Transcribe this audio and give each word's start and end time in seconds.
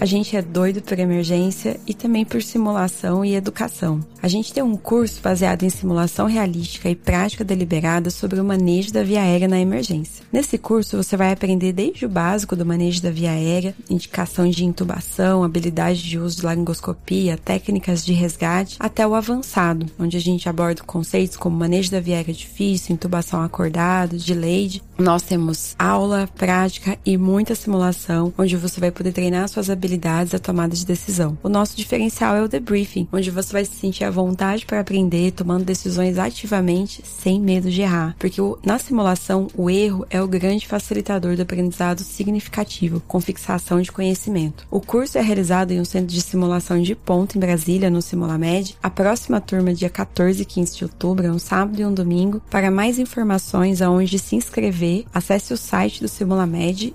A 0.00 0.06
gente 0.06 0.34
é 0.34 0.40
doido 0.40 0.80
por 0.80 0.98
emergência 0.98 1.78
e 1.86 1.92
também 1.92 2.24
por 2.24 2.42
simulação 2.42 3.22
e 3.22 3.34
educação. 3.34 4.00
A 4.22 4.28
gente 4.28 4.50
tem 4.50 4.62
um 4.62 4.74
curso 4.74 5.20
baseado 5.20 5.62
em 5.62 5.68
simulação 5.68 6.26
realística 6.26 6.88
e 6.88 6.96
prática 6.96 7.44
deliberada 7.44 8.08
sobre 8.08 8.40
o 8.40 8.44
manejo 8.44 8.94
da 8.94 9.02
via 9.02 9.20
aérea 9.20 9.46
na 9.46 9.60
emergência. 9.60 10.24
Nesse 10.32 10.56
curso 10.56 10.96
você 10.96 11.18
vai 11.18 11.30
aprender 11.30 11.74
desde 11.74 12.06
o 12.06 12.08
básico 12.08 12.56
do 12.56 12.64
manejo 12.64 13.02
da 13.02 13.10
via 13.10 13.32
aérea, 13.32 13.74
indicação 13.90 14.48
de 14.48 14.64
intubação, 14.64 15.44
habilidade 15.44 16.02
de 16.02 16.18
uso 16.18 16.38
de 16.38 16.46
laringoscopia, 16.46 17.36
técnicas 17.36 18.02
de 18.02 18.14
resgate, 18.14 18.76
até 18.80 19.06
o 19.06 19.14
avançado, 19.14 19.84
onde 19.98 20.16
a 20.16 20.20
gente 20.20 20.48
aborda 20.48 20.82
conceitos 20.82 21.36
como 21.36 21.58
manejo 21.58 21.90
da 21.90 22.00
via 22.00 22.16
aérea 22.16 22.32
difícil, 22.32 22.94
intubação 22.94 23.42
acordado, 23.42 24.16
delayed. 24.16 24.82
Nós 24.98 25.22
temos 25.22 25.74
aula, 25.78 26.28
prática 26.36 26.98
e 27.04 27.18
muita 27.18 27.54
simulação, 27.54 28.32
onde 28.38 28.56
você 28.56 28.80
vai 28.80 28.90
poder 28.90 29.12
treinar 29.12 29.48
suas 29.48 29.68
habilidades 29.68 29.89
habilidades 29.90 30.34
à 30.34 30.38
tomada 30.38 30.74
de 30.74 30.86
decisão. 30.86 31.36
O 31.42 31.48
nosso 31.48 31.76
diferencial 31.76 32.36
é 32.36 32.42
o 32.42 32.48
debriefing, 32.48 33.08
onde 33.12 33.30
você 33.30 33.52
vai 33.52 33.64
se 33.64 33.74
sentir 33.74 34.04
à 34.04 34.10
vontade 34.10 34.64
para 34.64 34.80
aprender, 34.80 35.32
tomando 35.32 35.64
decisões 35.64 36.18
ativamente, 36.18 37.02
sem 37.04 37.40
medo 37.40 37.70
de 37.70 37.82
errar. 37.82 38.14
Porque 38.18 38.40
na 38.64 38.78
simulação, 38.78 39.48
o 39.56 39.68
erro 39.68 40.06
é 40.08 40.22
o 40.22 40.28
grande 40.28 40.66
facilitador 40.66 41.34
do 41.36 41.42
aprendizado 41.42 42.00
significativo, 42.00 43.02
com 43.08 43.20
fixação 43.20 43.80
de 43.80 43.90
conhecimento. 43.90 44.66
O 44.70 44.80
curso 44.80 45.18
é 45.18 45.20
realizado 45.20 45.72
em 45.72 45.80
um 45.80 45.84
centro 45.84 46.14
de 46.14 46.20
simulação 46.20 46.80
de 46.80 46.94
ponto 46.94 47.36
em 47.36 47.40
Brasília, 47.40 47.90
no 47.90 48.02
Simulamed. 48.02 48.76
A 48.82 48.90
próxima 48.90 49.40
turma, 49.40 49.74
dia 49.74 49.90
14 49.90 50.42
e 50.42 50.44
15 50.44 50.76
de 50.76 50.84
outubro, 50.84 51.26
é 51.26 51.32
um 51.32 51.38
sábado 51.38 51.80
e 51.80 51.84
um 51.84 51.92
domingo. 51.92 52.40
Para 52.50 52.70
mais 52.70 52.98
informações 52.98 53.82
aonde 53.82 54.18
se 54.18 54.36
inscrever, 54.36 55.04
acesse 55.12 55.52
o 55.52 55.56
site 55.56 56.00
do 56.00 56.08
Simulamed, 56.08 56.94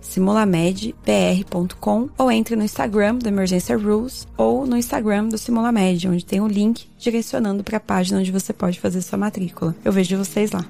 simulamedbr.com 0.00 2.08
ou 2.16 2.30
entre 2.30 2.56
no 2.56 2.64
Instagram 2.64 3.16
do 3.16 3.28
Emergência 3.28 3.76
Rules 3.76 4.26
ou 4.36 4.66
no 4.66 4.76
Instagram 4.76 5.28
do 5.28 5.38
Simulamed, 5.38 6.08
onde 6.08 6.24
tem 6.24 6.40
um 6.40 6.48
link 6.48 6.88
direcionando 6.98 7.64
para 7.64 7.78
a 7.78 7.80
página 7.80 8.20
onde 8.20 8.32
você 8.32 8.52
pode 8.52 8.78
fazer 8.80 9.02
sua 9.02 9.18
matrícula. 9.18 9.74
Eu 9.84 9.92
vejo 9.92 10.16
vocês 10.16 10.52
lá. 10.52 10.64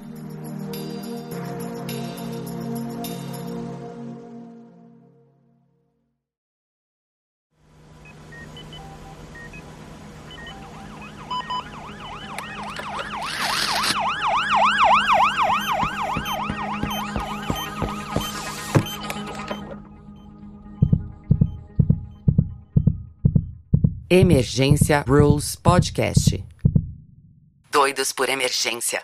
Emergência 24.09 25.03
Rules 25.05 25.57
Podcast. 25.57 26.41
Doidos 27.69 28.13
por 28.13 28.29
emergência. 28.29 29.03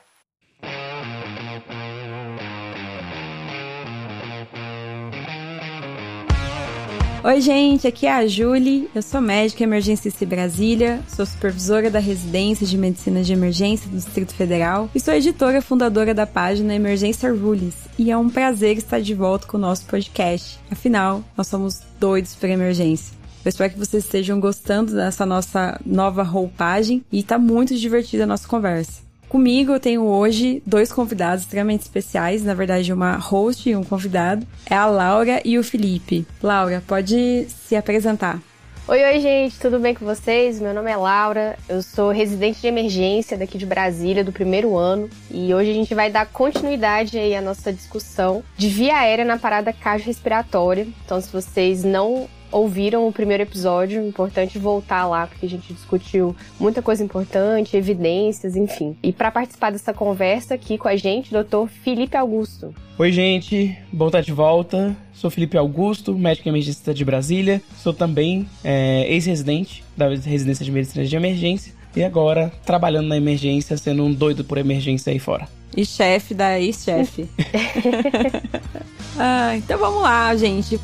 Oi, 7.22 7.42
gente, 7.42 7.86
aqui 7.86 8.06
é 8.06 8.14
a 8.14 8.26
Julie. 8.26 8.90
Eu 8.96 9.02
sou 9.02 9.20
médica 9.20 9.66
emergencista 9.66 10.26
Brasília, 10.26 11.04
sou 11.10 11.26
supervisora 11.26 11.92
da 11.92 12.00
residência 12.00 12.66
de 12.66 12.78
medicina 12.78 13.22
de 13.24 13.34
emergência 13.34 13.90
do 13.90 13.98
Distrito 13.98 14.34
Federal 14.34 14.90
e 14.96 15.02
sou 15.02 15.14
editora 15.14 15.62
fundadora 15.62 16.14
da 16.14 16.26
página 16.26 16.74
Emergência 16.74 17.30
Rules. 17.30 17.76
E 18.00 18.10
é 18.10 18.18
um 18.18 18.30
prazer 18.30 18.78
estar 18.78 19.02
de 19.02 19.14
volta 19.14 19.48
com 19.48 19.58
o 19.58 19.60
nosso 19.60 19.86
podcast. 19.86 20.58
Afinal, 20.72 21.22
nós 21.36 21.48
somos 21.48 21.82
doidos 22.00 22.36
por 22.36 22.48
emergência. 22.48 23.23
Eu 23.46 23.50
espero 23.50 23.74
que 23.74 23.80
vocês 23.80 24.06
estejam 24.06 24.40
gostando 24.40 24.96
dessa 24.96 25.26
nossa 25.26 25.78
nova 25.86 26.24
roupagem 26.24 27.04
e 27.12 27.22
tá 27.22 27.38
muito 27.38 27.76
divertida 27.76 28.24
a 28.24 28.28
nossa 28.28 28.48
conversa. 28.48 29.02
Comigo 29.28 29.74
eu 29.74 29.82
tenho 29.82 30.04
hoje 30.04 30.64
dois 30.66 30.94
convidados 30.94 31.44
extremamente 31.44 31.82
especiais, 31.82 32.42
na 32.42 32.54
verdade 32.54 32.94
uma 32.94 33.18
host 33.18 33.70
e 33.70 33.76
um 33.76 33.84
convidado. 33.84 34.48
É 34.66 34.76
a 34.76 34.86
Laura 34.86 35.42
e 35.44 35.60
o 35.60 35.64
Felipe. 35.64 36.26
Laura, 36.42 36.82
pode 36.88 37.46
se 37.50 37.76
apresentar. 37.76 38.40
Oi, 38.88 39.04
oi, 39.04 39.20
gente, 39.20 39.60
tudo 39.60 39.78
bem 39.78 39.94
com 39.94 40.06
vocês? 40.06 40.62
Meu 40.62 40.74
nome 40.74 40.92
é 40.92 40.96
Laura, 40.96 41.58
eu 41.68 41.82
sou 41.82 42.12
residente 42.12 42.62
de 42.62 42.68
emergência 42.68 43.38
daqui 43.38 43.58
de 43.58 43.66
Brasília, 43.66 44.24
do 44.24 44.32
primeiro 44.32 44.78
ano, 44.78 45.10
e 45.32 45.54
hoje 45.54 45.72
a 45.72 45.74
gente 45.74 45.96
vai 45.96 46.10
dar 46.10 46.28
continuidade 46.28 47.18
aí 47.18 47.36
à 47.36 47.42
nossa 47.42 47.74
discussão 47.74 48.42
de 48.58 48.70
via 48.70 48.98
aérea 48.98 49.26
na 49.26 49.38
parada 49.38 49.74
cardiorrespiratória. 49.74 50.88
Então, 51.06 51.20
se 51.20 51.30
vocês 51.32 51.84
não 51.84 52.30
ouviram 52.54 53.08
o 53.08 53.12
primeiro 53.12 53.44
episódio, 53.44 54.06
importante 54.06 54.60
voltar 54.60 55.08
lá, 55.08 55.28
porque 55.28 55.46
a 55.46 55.50
gente 55.50 55.74
discutiu 55.74 56.36
muita 56.60 56.82
coisa 56.82 57.04
importante, 57.04 57.76
evidências, 57.76 58.56
enfim. 58.56 58.96
E 59.02 59.12
para 59.12 59.32
participar 59.32 59.72
dessa 59.72 59.94
conversa 59.94 60.54
aqui 60.54 60.78
com 60.78 60.88
a 60.88 60.96
gente, 60.96 61.32
doutor 61.32 61.68
Felipe 61.68 62.16
Augusto. 62.16 62.74
Oi, 62.98 63.12
gente, 63.12 63.76
bom 63.92 64.08
estar 64.08 64.22
de 64.22 64.32
volta. 64.32 64.96
Sou 65.14 65.30
Felipe 65.30 65.58
Augusto, 65.58 66.16
médico 66.16 66.48
emergencista 66.48 66.94
de 66.94 67.04
Brasília. 67.04 67.62
Sou 67.76 67.94
também 67.94 68.48
é, 68.64 69.06
ex-residente 69.12 69.84
da 69.98 70.10
residência 70.10 70.64
de 70.64 70.72
medicina 70.72 71.06
de 71.06 71.16
emergência. 71.16 71.74
E 71.96 72.04
agora 72.04 72.52
trabalhando 72.66 73.08
na 73.08 73.18
emergência, 73.18 73.78
sendo 73.78 74.04
um 74.04 74.14
doido 74.14 74.44
por 74.44 74.58
emergência 74.58 75.12
aí 75.12 75.20
fora. 75.20 75.48
E 75.76 75.86
chefe 75.86 76.34
da 76.34 76.60
ex-chefe. 76.60 77.28
ah, 79.18 79.56
então 79.58 79.78
vamos 79.78 80.02
lá, 80.02 80.36
gente. 80.36 80.80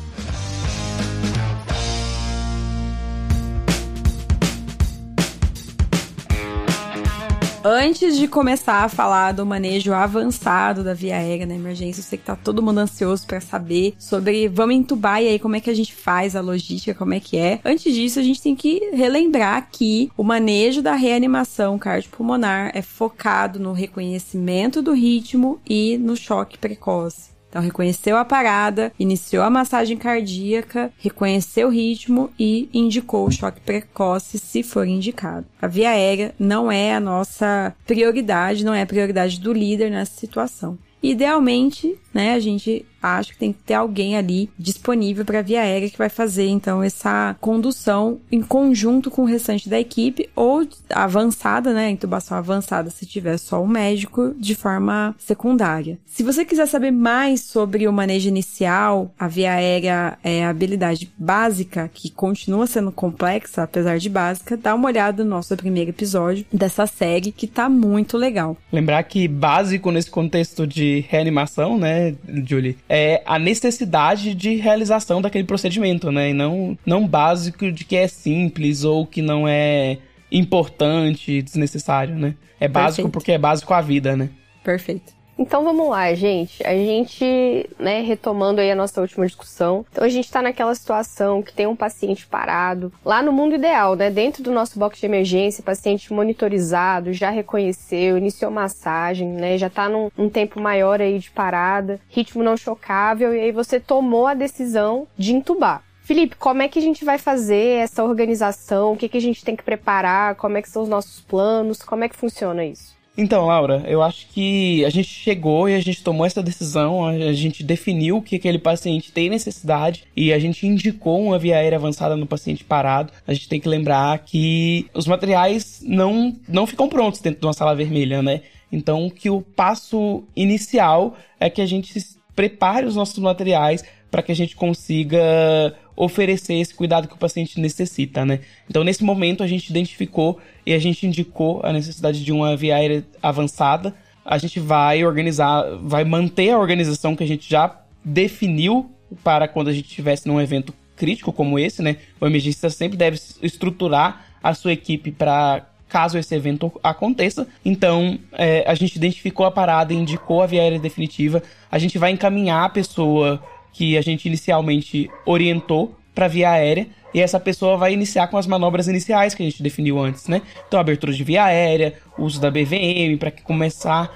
Antes 7.62 8.16
de 8.16 8.26
começar 8.26 8.84
a 8.84 8.88
falar 8.88 9.32
do 9.32 9.44
manejo 9.44 9.92
avançado 9.92 10.82
da 10.82 10.94
via 10.94 11.16
aérea 11.16 11.44
na 11.44 11.54
emergência, 11.54 12.00
eu 12.00 12.04
sei 12.04 12.16
que 12.16 12.24
tá 12.24 12.34
todo 12.34 12.62
mundo 12.62 12.78
ansioso 12.78 13.26
para 13.26 13.38
saber 13.38 13.94
sobre 13.98 14.48
vamos 14.48 14.76
entubar 14.76 15.22
e 15.22 15.28
aí 15.28 15.38
como 15.38 15.56
é 15.56 15.60
que 15.60 15.68
a 15.68 15.74
gente 15.74 15.94
faz 15.94 16.34
a 16.34 16.40
logística, 16.40 16.94
como 16.94 17.12
é 17.12 17.20
que 17.20 17.36
é. 17.36 17.60
Antes 17.62 17.94
disso, 17.94 18.18
a 18.18 18.22
gente 18.22 18.40
tem 18.40 18.56
que 18.56 18.90
relembrar 18.94 19.68
que 19.70 20.10
o 20.16 20.24
manejo 20.24 20.80
da 20.80 20.94
reanimação 20.94 21.78
cardiopulmonar 21.78 22.70
é 22.72 22.80
focado 22.80 23.60
no 23.60 23.74
reconhecimento 23.74 24.80
do 24.80 24.94
ritmo 24.94 25.60
e 25.68 25.98
no 25.98 26.16
choque 26.16 26.56
precoce. 26.56 27.39
Então, 27.50 27.60
reconheceu 27.60 28.16
a 28.16 28.24
parada, 28.24 28.92
iniciou 28.96 29.42
a 29.42 29.50
massagem 29.50 29.96
cardíaca, 29.96 30.92
reconheceu 30.98 31.66
o 31.66 31.70
ritmo 31.70 32.30
e 32.38 32.70
indicou 32.72 33.26
o 33.26 33.30
choque 33.30 33.60
precoce 33.60 34.38
se 34.38 34.62
for 34.62 34.86
indicado. 34.86 35.44
A 35.60 35.66
via 35.66 35.90
aérea 35.90 36.32
não 36.38 36.70
é 36.70 36.94
a 36.94 37.00
nossa 37.00 37.74
prioridade, 37.84 38.64
não 38.64 38.72
é 38.72 38.82
a 38.82 38.86
prioridade 38.86 39.40
do 39.40 39.52
líder 39.52 39.90
nessa 39.90 40.18
situação. 40.18 40.78
Idealmente, 41.02 41.98
né, 42.14 42.34
a 42.34 42.38
gente 42.38 42.86
acha 43.02 43.32
que 43.32 43.38
tem 43.38 43.52
que 43.52 43.60
ter 43.60 43.74
alguém 43.74 44.16
ali 44.16 44.50
disponível 44.58 45.24
para 45.24 45.42
via 45.42 45.62
aérea 45.62 45.90
que 45.90 45.98
vai 45.98 46.08
fazer 46.08 46.48
então 46.48 46.82
essa 46.82 47.36
condução 47.40 48.20
em 48.30 48.42
conjunto 48.42 49.10
com 49.10 49.22
o 49.22 49.26
restante 49.26 49.68
da 49.68 49.78
equipe 49.78 50.28
ou 50.34 50.66
avançada, 50.90 51.72
né, 51.72 51.90
intubação 51.90 52.36
avançada 52.36 52.90
se 52.90 53.06
tiver 53.06 53.38
só 53.38 53.62
o 53.62 53.68
médico 53.68 54.34
de 54.38 54.54
forma 54.54 55.14
secundária. 55.18 55.98
Se 56.06 56.22
você 56.22 56.44
quiser 56.44 56.66
saber 56.66 56.90
mais 56.90 57.42
sobre 57.42 57.86
o 57.86 57.92
manejo 57.92 58.28
inicial, 58.28 59.12
a 59.18 59.28
via 59.28 59.52
aérea 59.52 60.18
é 60.22 60.44
a 60.44 60.50
habilidade 60.50 61.10
básica 61.16 61.90
que 61.92 62.10
continua 62.10 62.66
sendo 62.66 62.92
complexa 62.92 63.62
apesar 63.62 63.98
de 63.98 64.08
básica, 64.08 64.56
dá 64.56 64.74
uma 64.74 64.88
olhada 64.88 65.22
no 65.24 65.30
nosso 65.30 65.56
primeiro 65.56 65.90
episódio 65.90 66.44
dessa 66.52 66.86
série 66.86 67.32
que 67.32 67.46
tá 67.46 67.68
muito 67.68 68.16
legal. 68.16 68.56
Lembrar 68.72 69.02
que 69.04 69.26
básico 69.28 69.90
nesse 69.90 70.10
contexto 70.10 70.66
de 70.66 71.04
reanimação, 71.08 71.78
né, 71.78 72.14
Julie, 72.46 72.76
é 72.92 73.22
a 73.24 73.38
necessidade 73.38 74.34
de 74.34 74.56
realização 74.56 75.22
daquele 75.22 75.44
procedimento, 75.44 76.10
né? 76.10 76.30
E 76.30 76.34
não, 76.34 76.76
não 76.84 77.06
básico 77.06 77.70
de 77.70 77.84
que 77.84 77.94
é 77.94 78.08
simples 78.08 78.82
ou 78.82 79.06
que 79.06 79.22
não 79.22 79.46
é 79.46 79.98
importante, 80.32 81.40
desnecessário, 81.40 82.16
né? 82.16 82.34
É 82.58 82.66
básico 82.66 83.02
Perfeito. 83.02 83.12
porque 83.12 83.32
é 83.32 83.38
básico 83.38 83.72
a 83.72 83.80
vida, 83.80 84.16
né? 84.16 84.28
Perfeito. 84.64 85.19
Então 85.40 85.64
vamos 85.64 85.88
lá, 85.88 86.12
gente. 86.12 86.62
A 86.66 86.74
gente, 86.74 87.66
né, 87.78 88.02
retomando 88.02 88.60
aí 88.60 88.70
a 88.70 88.74
nossa 88.74 89.00
última 89.00 89.24
discussão. 89.24 89.86
Então 89.90 90.04
a 90.04 90.08
gente 90.10 90.30
tá 90.30 90.42
naquela 90.42 90.74
situação 90.74 91.40
que 91.40 91.50
tem 91.50 91.66
um 91.66 91.74
paciente 91.74 92.26
parado. 92.26 92.92
Lá 93.02 93.22
no 93.22 93.32
mundo 93.32 93.54
ideal, 93.54 93.96
né, 93.96 94.10
dentro 94.10 94.42
do 94.42 94.52
nosso 94.52 94.78
box 94.78 95.00
de 95.00 95.06
emergência, 95.06 95.64
paciente 95.64 96.12
monitorizado, 96.12 97.14
já 97.14 97.30
reconheceu, 97.30 98.18
iniciou 98.18 98.50
massagem, 98.50 99.28
né, 99.28 99.56
já 99.56 99.70
tá 99.70 99.88
num, 99.88 100.10
num 100.14 100.28
tempo 100.28 100.60
maior 100.60 101.00
aí 101.00 101.18
de 101.18 101.30
parada, 101.30 101.98
ritmo 102.10 102.42
não 102.42 102.54
chocável, 102.54 103.34
e 103.34 103.40
aí 103.40 103.50
você 103.50 103.80
tomou 103.80 104.26
a 104.26 104.34
decisão 104.34 105.06
de 105.16 105.34
entubar. 105.34 105.82
Felipe, 106.02 106.36
como 106.36 106.60
é 106.60 106.68
que 106.68 106.78
a 106.78 106.82
gente 106.82 107.02
vai 107.02 107.16
fazer 107.16 107.78
essa 107.78 108.04
organização? 108.04 108.92
O 108.92 108.96
que, 108.96 109.08
que 109.08 109.16
a 109.16 109.22
gente 109.22 109.42
tem 109.42 109.56
que 109.56 109.62
preparar? 109.62 110.34
Como 110.34 110.58
é 110.58 110.62
que 110.62 110.68
são 110.68 110.82
os 110.82 110.88
nossos 110.88 111.20
planos? 111.20 111.82
Como 111.82 112.04
é 112.04 112.10
que 112.10 112.16
funciona 112.16 112.62
isso? 112.62 112.99
Então, 113.20 113.44
Laura, 113.44 113.84
eu 113.86 114.02
acho 114.02 114.26
que 114.28 114.82
a 114.82 114.88
gente 114.88 115.08
chegou 115.08 115.68
e 115.68 115.74
a 115.74 115.80
gente 115.80 116.02
tomou 116.02 116.24
essa 116.24 116.42
decisão, 116.42 117.04
a 117.04 117.34
gente 117.34 117.62
definiu 117.62 118.22
que 118.22 118.36
aquele 118.36 118.58
paciente 118.58 119.12
tem 119.12 119.28
necessidade 119.28 120.04
e 120.16 120.32
a 120.32 120.38
gente 120.38 120.66
indicou 120.66 121.22
uma 121.22 121.38
via 121.38 121.58
aérea 121.58 121.76
avançada 121.76 122.16
no 122.16 122.26
paciente 122.26 122.64
parado. 122.64 123.12
A 123.26 123.34
gente 123.34 123.46
tem 123.46 123.60
que 123.60 123.68
lembrar 123.68 124.20
que 124.20 124.86
os 124.94 125.06
materiais 125.06 125.82
não, 125.84 126.34
não 126.48 126.66
ficam 126.66 126.88
prontos 126.88 127.20
dentro 127.20 127.40
de 127.40 127.46
uma 127.46 127.52
sala 127.52 127.74
vermelha, 127.74 128.22
né? 128.22 128.40
Então, 128.72 129.10
que 129.10 129.28
o 129.28 129.42
passo 129.42 130.24
inicial 130.34 131.14
é 131.38 131.50
que 131.50 131.60
a 131.60 131.66
gente 131.66 131.92
prepare 132.34 132.86
os 132.86 132.96
nossos 132.96 133.18
materiais 133.18 133.84
para 134.10 134.22
que 134.22 134.32
a 134.32 134.34
gente 134.34 134.56
consiga 134.56 135.74
oferecer 135.94 136.54
esse 136.54 136.74
cuidado 136.74 137.06
que 137.06 137.14
o 137.14 137.18
paciente 137.18 137.60
necessita, 137.60 138.24
né? 138.24 138.40
Então, 138.68 138.82
nesse 138.82 139.04
momento, 139.04 139.42
a 139.42 139.46
gente 139.46 139.68
identificou 139.68 140.38
e 140.64 140.72
a 140.72 140.78
gente 140.78 141.06
indicou 141.06 141.60
a 141.62 141.72
necessidade 141.72 142.24
de 142.24 142.32
uma 142.32 142.56
via 142.56 142.76
aérea 142.76 143.04
avançada. 143.22 143.94
A 144.24 144.38
gente 144.38 144.58
vai 144.58 145.04
organizar, 145.04 145.62
vai 145.82 146.04
manter 146.04 146.50
a 146.50 146.58
organização 146.58 147.14
que 147.14 147.22
a 147.22 147.26
gente 147.26 147.48
já 147.48 147.80
definiu 148.04 148.90
para 149.22 149.46
quando 149.46 149.68
a 149.68 149.72
gente 149.72 149.88
estivesse 149.88 150.26
num 150.26 150.40
evento 150.40 150.72
crítico 150.96 151.32
como 151.32 151.58
esse, 151.58 151.82
né? 151.82 151.96
O 152.20 152.26
emergência 152.26 152.70
sempre 152.70 152.96
deve 152.96 153.18
estruturar 153.42 154.26
a 154.42 154.54
sua 154.54 154.72
equipe 154.72 155.10
para 155.12 155.66
caso 155.88 156.16
esse 156.16 156.34
evento 156.34 156.72
aconteça. 156.82 157.46
Então, 157.64 158.18
é, 158.32 158.64
a 158.66 158.74
gente 158.74 158.96
identificou 158.96 159.44
a 159.44 159.50
parada, 159.50 159.92
indicou 159.92 160.40
a 160.40 160.46
via 160.46 160.62
aérea 160.62 160.78
definitiva. 160.78 161.42
A 161.70 161.78
gente 161.78 161.98
vai 161.98 162.12
encaminhar 162.12 162.64
a 162.64 162.68
pessoa 162.68 163.42
que 163.72 163.96
a 163.96 164.02
gente 164.02 164.26
inicialmente 164.26 165.10
orientou 165.24 165.96
para 166.14 166.28
via 166.28 166.50
aérea 166.50 166.86
e 167.12 167.20
essa 167.20 167.40
pessoa 167.40 167.76
vai 167.76 167.92
iniciar 167.92 168.28
com 168.28 168.36
as 168.36 168.46
manobras 168.46 168.86
iniciais 168.88 169.34
que 169.34 169.42
a 169.42 169.46
gente 169.46 169.62
definiu 169.62 169.98
antes, 169.98 170.28
né? 170.28 170.42
Então, 170.66 170.78
abertura 170.78 171.12
de 171.12 171.24
via 171.24 171.44
aérea, 171.44 171.94
uso 172.16 172.40
da 172.40 172.50
BVM 172.50 173.16
para 173.18 173.30
começar 173.30 174.10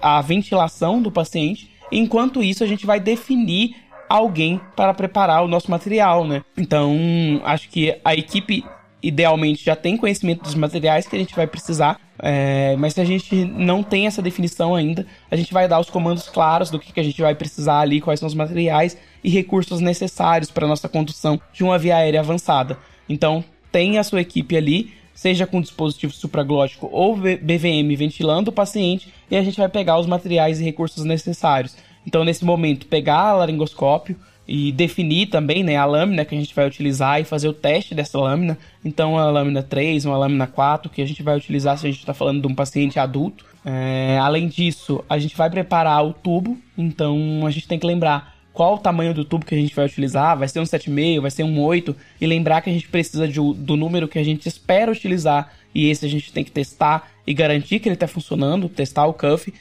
a 0.00 0.20
ventilação 0.20 1.02
do 1.02 1.10
paciente. 1.10 1.70
Enquanto 1.90 2.42
isso, 2.42 2.62
a 2.62 2.66
gente 2.66 2.86
vai 2.86 3.00
definir 3.00 3.76
alguém 4.08 4.60
para 4.76 4.94
preparar 4.94 5.44
o 5.44 5.48
nosso 5.48 5.70
material, 5.70 6.26
né? 6.26 6.42
Então, 6.56 6.96
acho 7.44 7.68
que 7.68 7.96
a 8.04 8.14
equipe 8.14 8.64
idealmente 9.02 9.64
já 9.64 9.76
tem 9.76 9.96
conhecimento 9.96 10.42
dos 10.42 10.54
materiais 10.54 11.06
que 11.06 11.16
a 11.16 11.18
gente 11.18 11.34
vai 11.34 11.46
precisar, 11.46 12.00
é, 12.18 12.76
mas 12.76 12.94
se 12.94 13.00
a 13.00 13.04
gente 13.04 13.34
não 13.44 13.82
tem 13.82 14.06
essa 14.06 14.22
definição 14.22 14.74
ainda, 14.74 15.06
a 15.30 15.36
gente 15.36 15.52
vai 15.52 15.68
dar 15.68 15.78
os 15.78 15.90
comandos 15.90 16.28
claros 16.28 16.70
do 16.70 16.78
que, 16.78 16.92
que 16.92 17.00
a 17.00 17.02
gente 17.02 17.20
vai 17.20 17.34
precisar 17.34 17.80
ali, 17.80 18.00
quais 18.00 18.20
são 18.20 18.26
os 18.26 18.34
materiais 18.34 18.96
e 19.22 19.28
recursos 19.28 19.80
necessários 19.80 20.50
para 20.50 20.64
a 20.64 20.68
nossa 20.68 20.88
condução 20.88 21.40
de 21.52 21.62
uma 21.62 21.78
via 21.78 21.96
aérea 21.96 22.20
avançada. 22.20 22.78
Então, 23.08 23.44
tem 23.70 23.98
a 23.98 24.04
sua 24.04 24.20
equipe 24.20 24.56
ali, 24.56 24.92
seja 25.14 25.46
com 25.46 25.60
dispositivo 25.60 26.12
supraglótico 26.12 26.88
ou 26.92 27.16
BVM 27.16 27.94
ventilando 27.96 28.50
o 28.50 28.54
paciente, 28.54 29.12
e 29.30 29.36
a 29.36 29.42
gente 29.42 29.58
vai 29.58 29.68
pegar 29.68 29.98
os 29.98 30.06
materiais 30.06 30.60
e 30.60 30.64
recursos 30.64 31.04
necessários. 31.04 31.76
Então, 32.06 32.24
nesse 32.24 32.44
momento, 32.44 32.86
pegar 32.86 33.34
laringoscópio, 33.34 34.16
e 34.48 34.70
definir 34.70 35.26
também 35.26 35.64
né, 35.64 35.76
a 35.76 35.84
lâmina 35.84 36.24
que 36.24 36.34
a 36.34 36.38
gente 36.38 36.54
vai 36.54 36.66
utilizar 36.66 37.20
e 37.20 37.24
fazer 37.24 37.48
o 37.48 37.52
teste 37.52 37.94
dessa 37.94 38.18
lâmina. 38.18 38.56
Então, 38.84 39.18
a 39.18 39.30
lâmina 39.30 39.62
3, 39.62 40.04
uma 40.04 40.16
lâmina 40.16 40.46
4, 40.46 40.90
que 40.90 41.02
a 41.02 41.06
gente 41.06 41.22
vai 41.22 41.36
utilizar 41.36 41.76
se 41.76 41.86
a 41.86 41.90
gente 41.90 42.00
está 42.00 42.14
falando 42.14 42.40
de 42.40 42.46
um 42.46 42.54
paciente 42.54 42.98
adulto. 42.98 43.44
É, 43.64 44.18
além 44.20 44.46
disso, 44.46 45.04
a 45.08 45.18
gente 45.18 45.36
vai 45.36 45.50
preparar 45.50 46.04
o 46.04 46.12
tubo, 46.12 46.56
então 46.78 47.44
a 47.44 47.50
gente 47.50 47.66
tem 47.66 47.78
que 47.78 47.86
lembrar 47.86 48.36
qual 48.52 48.76
o 48.76 48.78
tamanho 48.78 49.12
do 49.12 49.24
tubo 49.24 49.44
que 49.44 49.54
a 49.54 49.58
gente 49.58 49.74
vai 49.74 49.84
utilizar, 49.84 50.38
vai 50.38 50.48
ser 50.48 50.60
um 50.60 50.64
7,5, 50.64 51.20
vai 51.20 51.30
ser 51.30 51.42
um 51.42 51.60
8, 51.60 51.94
e 52.20 52.26
lembrar 52.26 52.62
que 52.62 52.70
a 52.70 52.72
gente 52.72 52.88
precisa 52.88 53.26
de, 53.26 53.38
do 53.38 53.76
número 53.76 54.08
que 54.08 54.18
a 54.18 54.24
gente 54.24 54.48
espera 54.48 54.90
utilizar, 54.90 55.52
e 55.74 55.90
esse 55.90 56.06
a 56.06 56.08
gente 56.08 56.32
tem 56.32 56.44
que 56.44 56.50
testar 56.50 57.10
e 57.26 57.34
garantir 57.34 57.80
que 57.80 57.88
ele 57.88 57.94
está 57.94 58.06
funcionando, 58.06 58.68
testar 58.68 59.04
o 59.06 59.12
cuff 59.12 59.52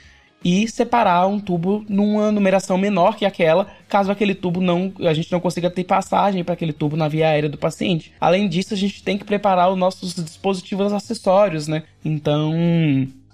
e 0.45 0.68
separar 0.68 1.25
um 1.25 1.39
tubo 1.39 1.83
numa 1.89 2.31
numeração 2.31 2.77
menor 2.77 3.18
que 3.18 3.25
aquela, 3.25 3.65
caso 3.89 4.12
aquele 4.12 4.36
tubo 4.36 4.62
não 4.62 4.94
a 5.00 5.12
gente 5.12 5.31
não 5.31 5.39
consiga 5.39 5.71
ter 5.71 5.83
passagem 5.83 6.44
para 6.44 6.53
aquele 6.53 6.71
tubo 6.71 6.95
na 6.95 7.07
via 7.07 7.30
aérea 7.30 7.50
do 7.50 7.57
paciente. 7.57 8.13
Além 8.21 8.47
disso, 8.47 8.75
a 8.75 8.77
gente 8.77 9.01
tem 9.01 9.18
que 9.18 9.25
preparar 9.25 9.71
os 9.71 9.77
nossos 9.77 10.13
dispositivos 10.13 10.94
acessórios, 10.94 11.68
né? 11.68 11.81
Então, 12.03 12.53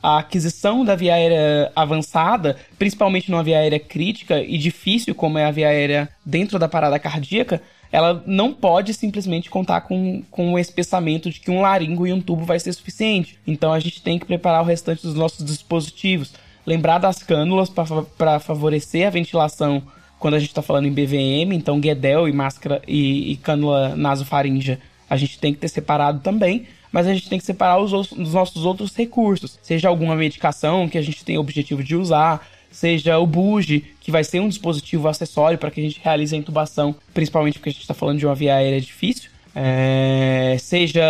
a 0.01 0.19
aquisição 0.19 0.85
da 0.85 0.95
via 0.95 1.15
aérea 1.15 1.69
avançada, 1.75 2.55
principalmente 2.79 3.29
numa 3.29 3.43
via 3.43 3.59
aérea 3.59 3.79
crítica 3.79 4.39
e 4.39 4.57
difícil 4.57 5.13
como 5.13 5.37
é 5.37 5.43
a 5.43 5.51
via 5.51 5.67
aérea 5.67 6.07
dentro 6.25 6.57
da 6.57 6.69
parada 6.69 6.97
cardíaca, 6.97 7.61
ela 7.91 8.23
não 8.25 8.53
pode 8.53 8.93
simplesmente 8.93 9.49
contar 9.49 9.81
com, 9.81 10.23
com 10.31 10.53
o 10.53 10.59
espessamento 10.59 11.29
de 11.29 11.41
que 11.41 11.51
um 11.51 11.59
laringo 11.59 12.07
e 12.07 12.13
um 12.13 12.21
tubo 12.21 12.45
vai 12.45 12.57
ser 12.57 12.71
suficiente. 12.71 13.37
Então 13.45 13.73
a 13.73 13.81
gente 13.81 14.01
tem 14.01 14.17
que 14.17 14.25
preparar 14.25 14.61
o 14.61 14.65
restante 14.65 15.01
dos 15.01 15.13
nossos 15.13 15.45
dispositivos 15.45 16.31
lembrar 16.65 16.97
das 16.97 17.23
cânulas 17.23 17.69
para 17.69 18.39
favorecer 18.39 19.07
a 19.07 19.09
ventilação 19.09 19.83
quando 20.19 20.35
a 20.35 20.39
gente 20.39 20.49
está 20.49 20.61
falando 20.61 20.87
em 20.87 20.91
BVM, 20.91 21.53
então 21.53 21.79
guedel 21.79 22.27
e 22.27 22.31
máscara 22.31 22.81
e, 22.87 23.31
e 23.31 23.37
cânula 23.37 23.95
nasofaríngea 23.95 24.79
a 25.09 25.17
gente 25.17 25.37
tem 25.39 25.53
que 25.53 25.59
ter 25.59 25.67
separado 25.67 26.21
também, 26.21 26.65
mas 26.89 27.05
a 27.05 27.13
gente 27.13 27.27
tem 27.27 27.37
que 27.37 27.45
separar 27.45 27.79
os, 27.79 27.91
os 27.91 28.33
nossos 28.33 28.63
outros 28.63 28.95
recursos, 28.95 29.59
seja 29.61 29.89
alguma 29.89 30.15
medicação 30.15 30.87
que 30.87 30.97
a 30.97 31.01
gente 31.01 31.25
tem 31.25 31.37
o 31.37 31.41
objetivo 31.41 31.83
de 31.83 31.97
usar, 31.97 32.47
seja 32.71 33.17
o 33.17 33.27
buge, 33.27 33.83
que 33.99 34.09
vai 34.09 34.23
ser 34.23 34.39
um 34.39 34.47
dispositivo 34.47 35.09
acessório 35.09 35.57
para 35.57 35.69
que 35.69 35.81
a 35.81 35.83
gente 35.83 35.99
realize 36.01 36.33
a 36.33 36.37
intubação, 36.37 36.95
principalmente 37.13 37.59
porque 37.59 37.69
a 37.69 37.71
gente 37.73 37.81
está 37.81 37.93
falando 37.93 38.19
de 38.19 38.25
uma 38.25 38.33
via 38.33 38.55
aérea 38.55 38.79
difícil, 38.79 39.29
é, 39.53 40.55
seja 40.59 41.03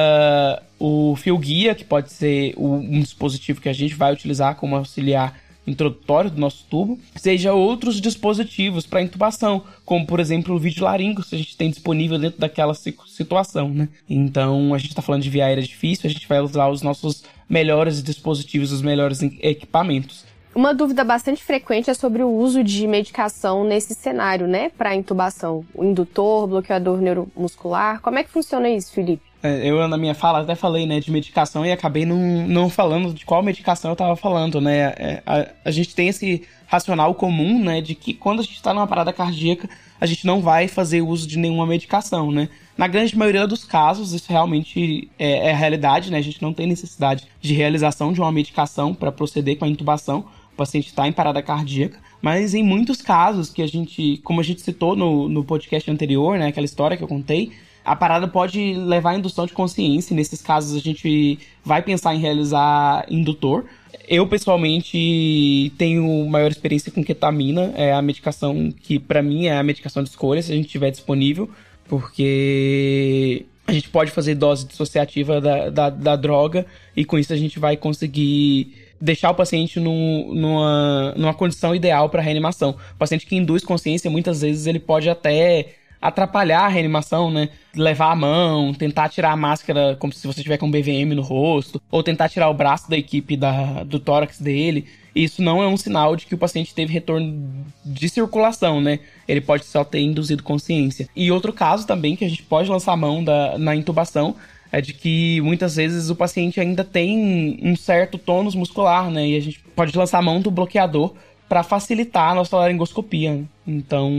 o 0.80 1.16
fio 1.16 1.38
guia, 1.38 1.76
que 1.76 1.86
pode 1.86 2.12
ser 2.12 2.56
um 2.58 3.02
dispositivo 3.02 3.62
que 3.62 3.70
a 3.70 3.74
gente 3.74 3.94
vai 3.94 4.12
utilizar 4.12 4.56
como 4.56 4.76
auxiliar 4.76 5.40
introdutório 5.66 6.30
do 6.30 6.40
nosso 6.40 6.66
tubo, 6.70 7.00
seja 7.16 7.54
outros 7.54 8.02
dispositivos 8.02 8.86
para 8.86 9.02
intubação, 9.02 9.64
como 9.86 10.06
por 10.06 10.20
exemplo 10.20 10.56
o 10.56 10.60
vídeo 10.60 10.84
laringo, 10.84 11.24
se 11.24 11.36
a 11.36 11.38
gente 11.38 11.56
tem 11.56 11.70
disponível 11.70 12.18
dentro 12.18 12.40
daquela 12.40 12.74
situação, 12.74 13.70
né? 13.70 13.90
Então 14.10 14.74
a 14.74 14.78
gente 14.78 14.90
está 14.90 15.02
falando 15.02 15.22
de 15.22 15.30
via 15.30 15.46
aérea 15.46 15.64
difícil, 15.64 16.10
a 16.10 16.14
gente 16.14 16.28
vai 16.28 16.40
usar 16.40 16.68
os 16.70 16.82
nossos 16.82 17.24
melhores 17.48 18.02
dispositivos, 18.02 18.72
os 18.72 18.82
melhores 18.82 19.22
equipamentos. 19.22 20.26
Uma 20.54 20.74
dúvida 20.74 21.04
bastante 21.06 21.42
frequente 21.42 21.90
é 21.90 21.94
sobre 21.94 22.22
o 22.24 22.30
uso 22.30 22.62
de 22.62 22.86
medicação 22.86 23.64
nesse 23.64 23.96
cenário, 23.96 24.48
né, 24.48 24.70
para 24.70 24.94
intubação. 24.94 25.66
O 25.74 25.86
indutor, 25.86 26.46
bloqueador 26.46 27.00
neuromuscular. 27.00 28.02
Como 28.02 28.20
é 28.20 28.24
que 28.24 28.30
funciona 28.30 28.70
isso, 28.70 28.92
Felipe? 28.92 29.31
É, 29.44 29.68
eu, 29.68 29.88
na 29.88 29.98
minha 29.98 30.14
fala, 30.14 30.42
até 30.42 30.54
falei, 30.54 30.86
né, 30.86 31.00
de 31.00 31.12
medicação 31.12 31.66
e 31.66 31.72
acabei 31.72 32.06
não, 32.06 32.48
não 32.48 32.70
falando 32.70 33.14
de 33.14 33.26
qual 33.26 33.42
medicação 33.42 33.92
eu 33.92 33.96
tava 33.96 34.16
falando, 34.16 34.62
né. 34.62 34.94
É, 34.98 35.24
a, 35.26 35.48
a 35.66 35.72
gente 35.72 35.96
tem 35.96 36.08
esse 36.08 36.44
racional 36.68 37.14
comum, 37.16 37.62
né, 37.64 37.82
de 37.82 37.96
que 37.96 38.14
quando 38.14 38.40
a 38.40 38.44
gente 38.44 38.56
está 38.56 38.74
numa 38.74 38.88
parada 38.88 39.12
cardíaca, 39.12 39.68
a 40.00 40.06
gente 40.06 40.26
não 40.26 40.42
vai 40.42 40.68
fazer 40.68 41.02
uso 41.02 41.28
de 41.28 41.38
nenhuma 41.38 41.66
medicação, 41.66 42.32
né. 42.32 42.50
Na 42.78 42.88
grande 42.88 43.18
maioria 43.18 43.48
dos 43.48 43.64
casos, 43.64 44.14
isso 44.14 44.28
realmente 44.30 45.10
é, 45.18 45.48
é 45.48 45.52
a 45.52 45.56
realidade, 45.56 46.12
né, 46.12 46.20
a 46.20 46.24
gente 46.24 46.42
não 46.42 46.54
tem 46.54 46.68
necessidade 46.68 47.28
de 47.42 47.54
realização 47.54 48.14
de 48.14 48.22
uma 48.22 48.32
medicação 48.32 48.94
para 48.94 49.12
proceder 49.12 49.58
com 49.58 49.66
a 49.66 49.68
intubação, 49.68 50.26
o 50.54 50.56
paciente 50.56 50.88
está 50.88 51.08
em 51.08 51.12
parada 51.12 51.42
cardíaca, 51.42 52.00
mas 52.22 52.54
em 52.54 52.64
muitos 52.64 53.02
casos 53.02 53.50
que 53.50 53.64
a 53.64 53.68
gente, 53.68 54.18
como 54.24 54.40
a 54.40 54.44
gente 54.44 54.62
citou 54.62 54.96
no, 54.96 55.28
no 55.28 55.44
podcast 55.44 55.90
anterior, 55.90 56.38
né, 56.38 56.48
aquela 56.48 56.66
história 56.66 56.96
que 56.96 57.04
eu 57.04 57.08
contei, 57.08 57.52
a 57.84 57.96
parada 57.96 58.28
pode 58.28 58.74
levar 58.74 59.12
à 59.12 59.18
indução 59.18 59.46
de 59.46 59.54
consciência. 59.54 60.16
Nesses 60.16 60.42
casos, 60.42 60.76
a 60.76 60.80
gente 60.80 61.40
vai 61.64 61.82
pensar 61.82 62.14
em 62.14 62.20
realizar 62.20 63.06
indutor. 63.10 63.66
Eu, 64.08 64.28
pessoalmente, 64.28 65.72
tenho 65.78 66.26
maior 66.26 66.52
experiência 66.52 66.92
com 66.92 67.04
ketamina. 67.04 67.74
É 67.76 67.94
a 67.94 68.02
medicação 68.02 68.72
que, 68.72 69.00
para 69.00 69.22
mim, 69.22 69.48
é 69.48 69.58
a 69.58 69.64
medicação 69.64 70.04
de 70.04 70.10
escolha, 70.10 70.42
se 70.42 70.52
a 70.52 70.56
gente 70.56 70.68
tiver 70.68 70.92
disponível. 70.92 71.50
Porque 71.88 73.46
a 73.68 73.74
gente 73.74 73.90
pode 73.90 74.12
fazer 74.12 74.36
dose 74.36 74.66
dissociativa 74.68 75.42
da, 75.42 75.70
da, 75.70 75.90
da 75.90 76.16
droga 76.16 76.66
e, 76.96 77.04
com 77.04 77.18
isso, 77.18 77.34
a 77.34 77.38
gente 77.38 77.58
vai 77.58 77.76
conseguir 77.76 78.76
deixar 79.00 79.32
o 79.32 79.36
paciente 79.36 79.80
num, 79.80 80.34
numa, 80.34 81.14
numa 81.18 81.34
condição 81.34 81.74
ideal 81.74 82.10
para 82.10 82.22
reanimação. 82.22 82.76
O 82.94 82.98
paciente 82.98 83.26
que 83.26 83.36
induz 83.36 83.64
consciência, 83.64 84.12
muitas 84.12 84.42
vezes, 84.42 84.68
ele 84.68 84.80
pode 84.80 85.10
até 85.10 85.81
atrapalhar 86.02 86.62
a 86.62 86.68
reanimação, 86.68 87.30
né? 87.30 87.50
Levar 87.76 88.12
a 88.12 88.16
mão, 88.16 88.74
tentar 88.74 89.08
tirar 89.10 89.32
a 89.32 89.38
máscara 89.38 89.96
como 90.00 90.12
se 90.12 90.26
você 90.26 90.42
tiver 90.42 90.58
com 90.58 90.66
um 90.66 90.72
BVM 90.72 91.14
no 91.16 91.22
rosto, 91.22 91.82
ou 91.92 92.02
tentar 92.02 92.28
tirar 92.28 92.50
o 92.50 92.54
braço 92.54 92.90
da 92.90 92.98
equipe 92.98 93.38
da, 93.38 93.84
do 93.84 94.00
tórax 94.00 94.40
dele. 94.40 94.88
Isso 95.14 95.42
não 95.42 95.62
é 95.62 95.68
um 95.68 95.78
sinal 95.78 96.16
de 96.16 96.26
que 96.26 96.34
o 96.34 96.38
paciente 96.38 96.74
teve 96.74 96.92
retorno 96.92 97.66
de 97.86 98.10
circulação, 98.10 98.82
né? 98.82 99.00
Ele 99.28 99.42
pode 99.42 99.66
só 99.66 99.84
ter 99.84 100.00
induzido 100.00 100.42
consciência. 100.42 101.08
E 101.16 101.32
outro 101.32 101.54
caso 101.54 101.86
também 101.86 102.16
que 102.16 102.26
a 102.26 102.30
gente 102.30 102.44
pode 102.44 102.70
lançar 102.70 102.94
a 102.94 102.98
mão 102.98 103.24
da, 103.24 103.58
na 103.58 103.76
intubação 103.76 104.36
é 104.72 104.80
de 104.80 104.94
que 104.94 105.42
muitas 105.42 105.76
vezes 105.76 106.10
o 106.10 106.16
paciente 106.16 106.60
ainda 106.62 106.84
tem 106.84 107.60
um 107.62 107.76
certo 107.76 108.18
tônus 108.18 108.56
muscular, 108.56 109.12
né? 109.12 109.28
E 109.28 109.38
a 109.38 109.42
gente 109.42 109.60
pode 109.76 109.96
lançar 109.98 110.20
a 110.20 110.22
mão 110.22 110.40
do 110.40 110.50
bloqueador 110.50 111.14
para 111.50 111.64
facilitar 111.64 112.32
a 112.32 112.36
nossa 112.36 112.56
laringoscopia. 112.56 113.44
Então, 113.68 114.10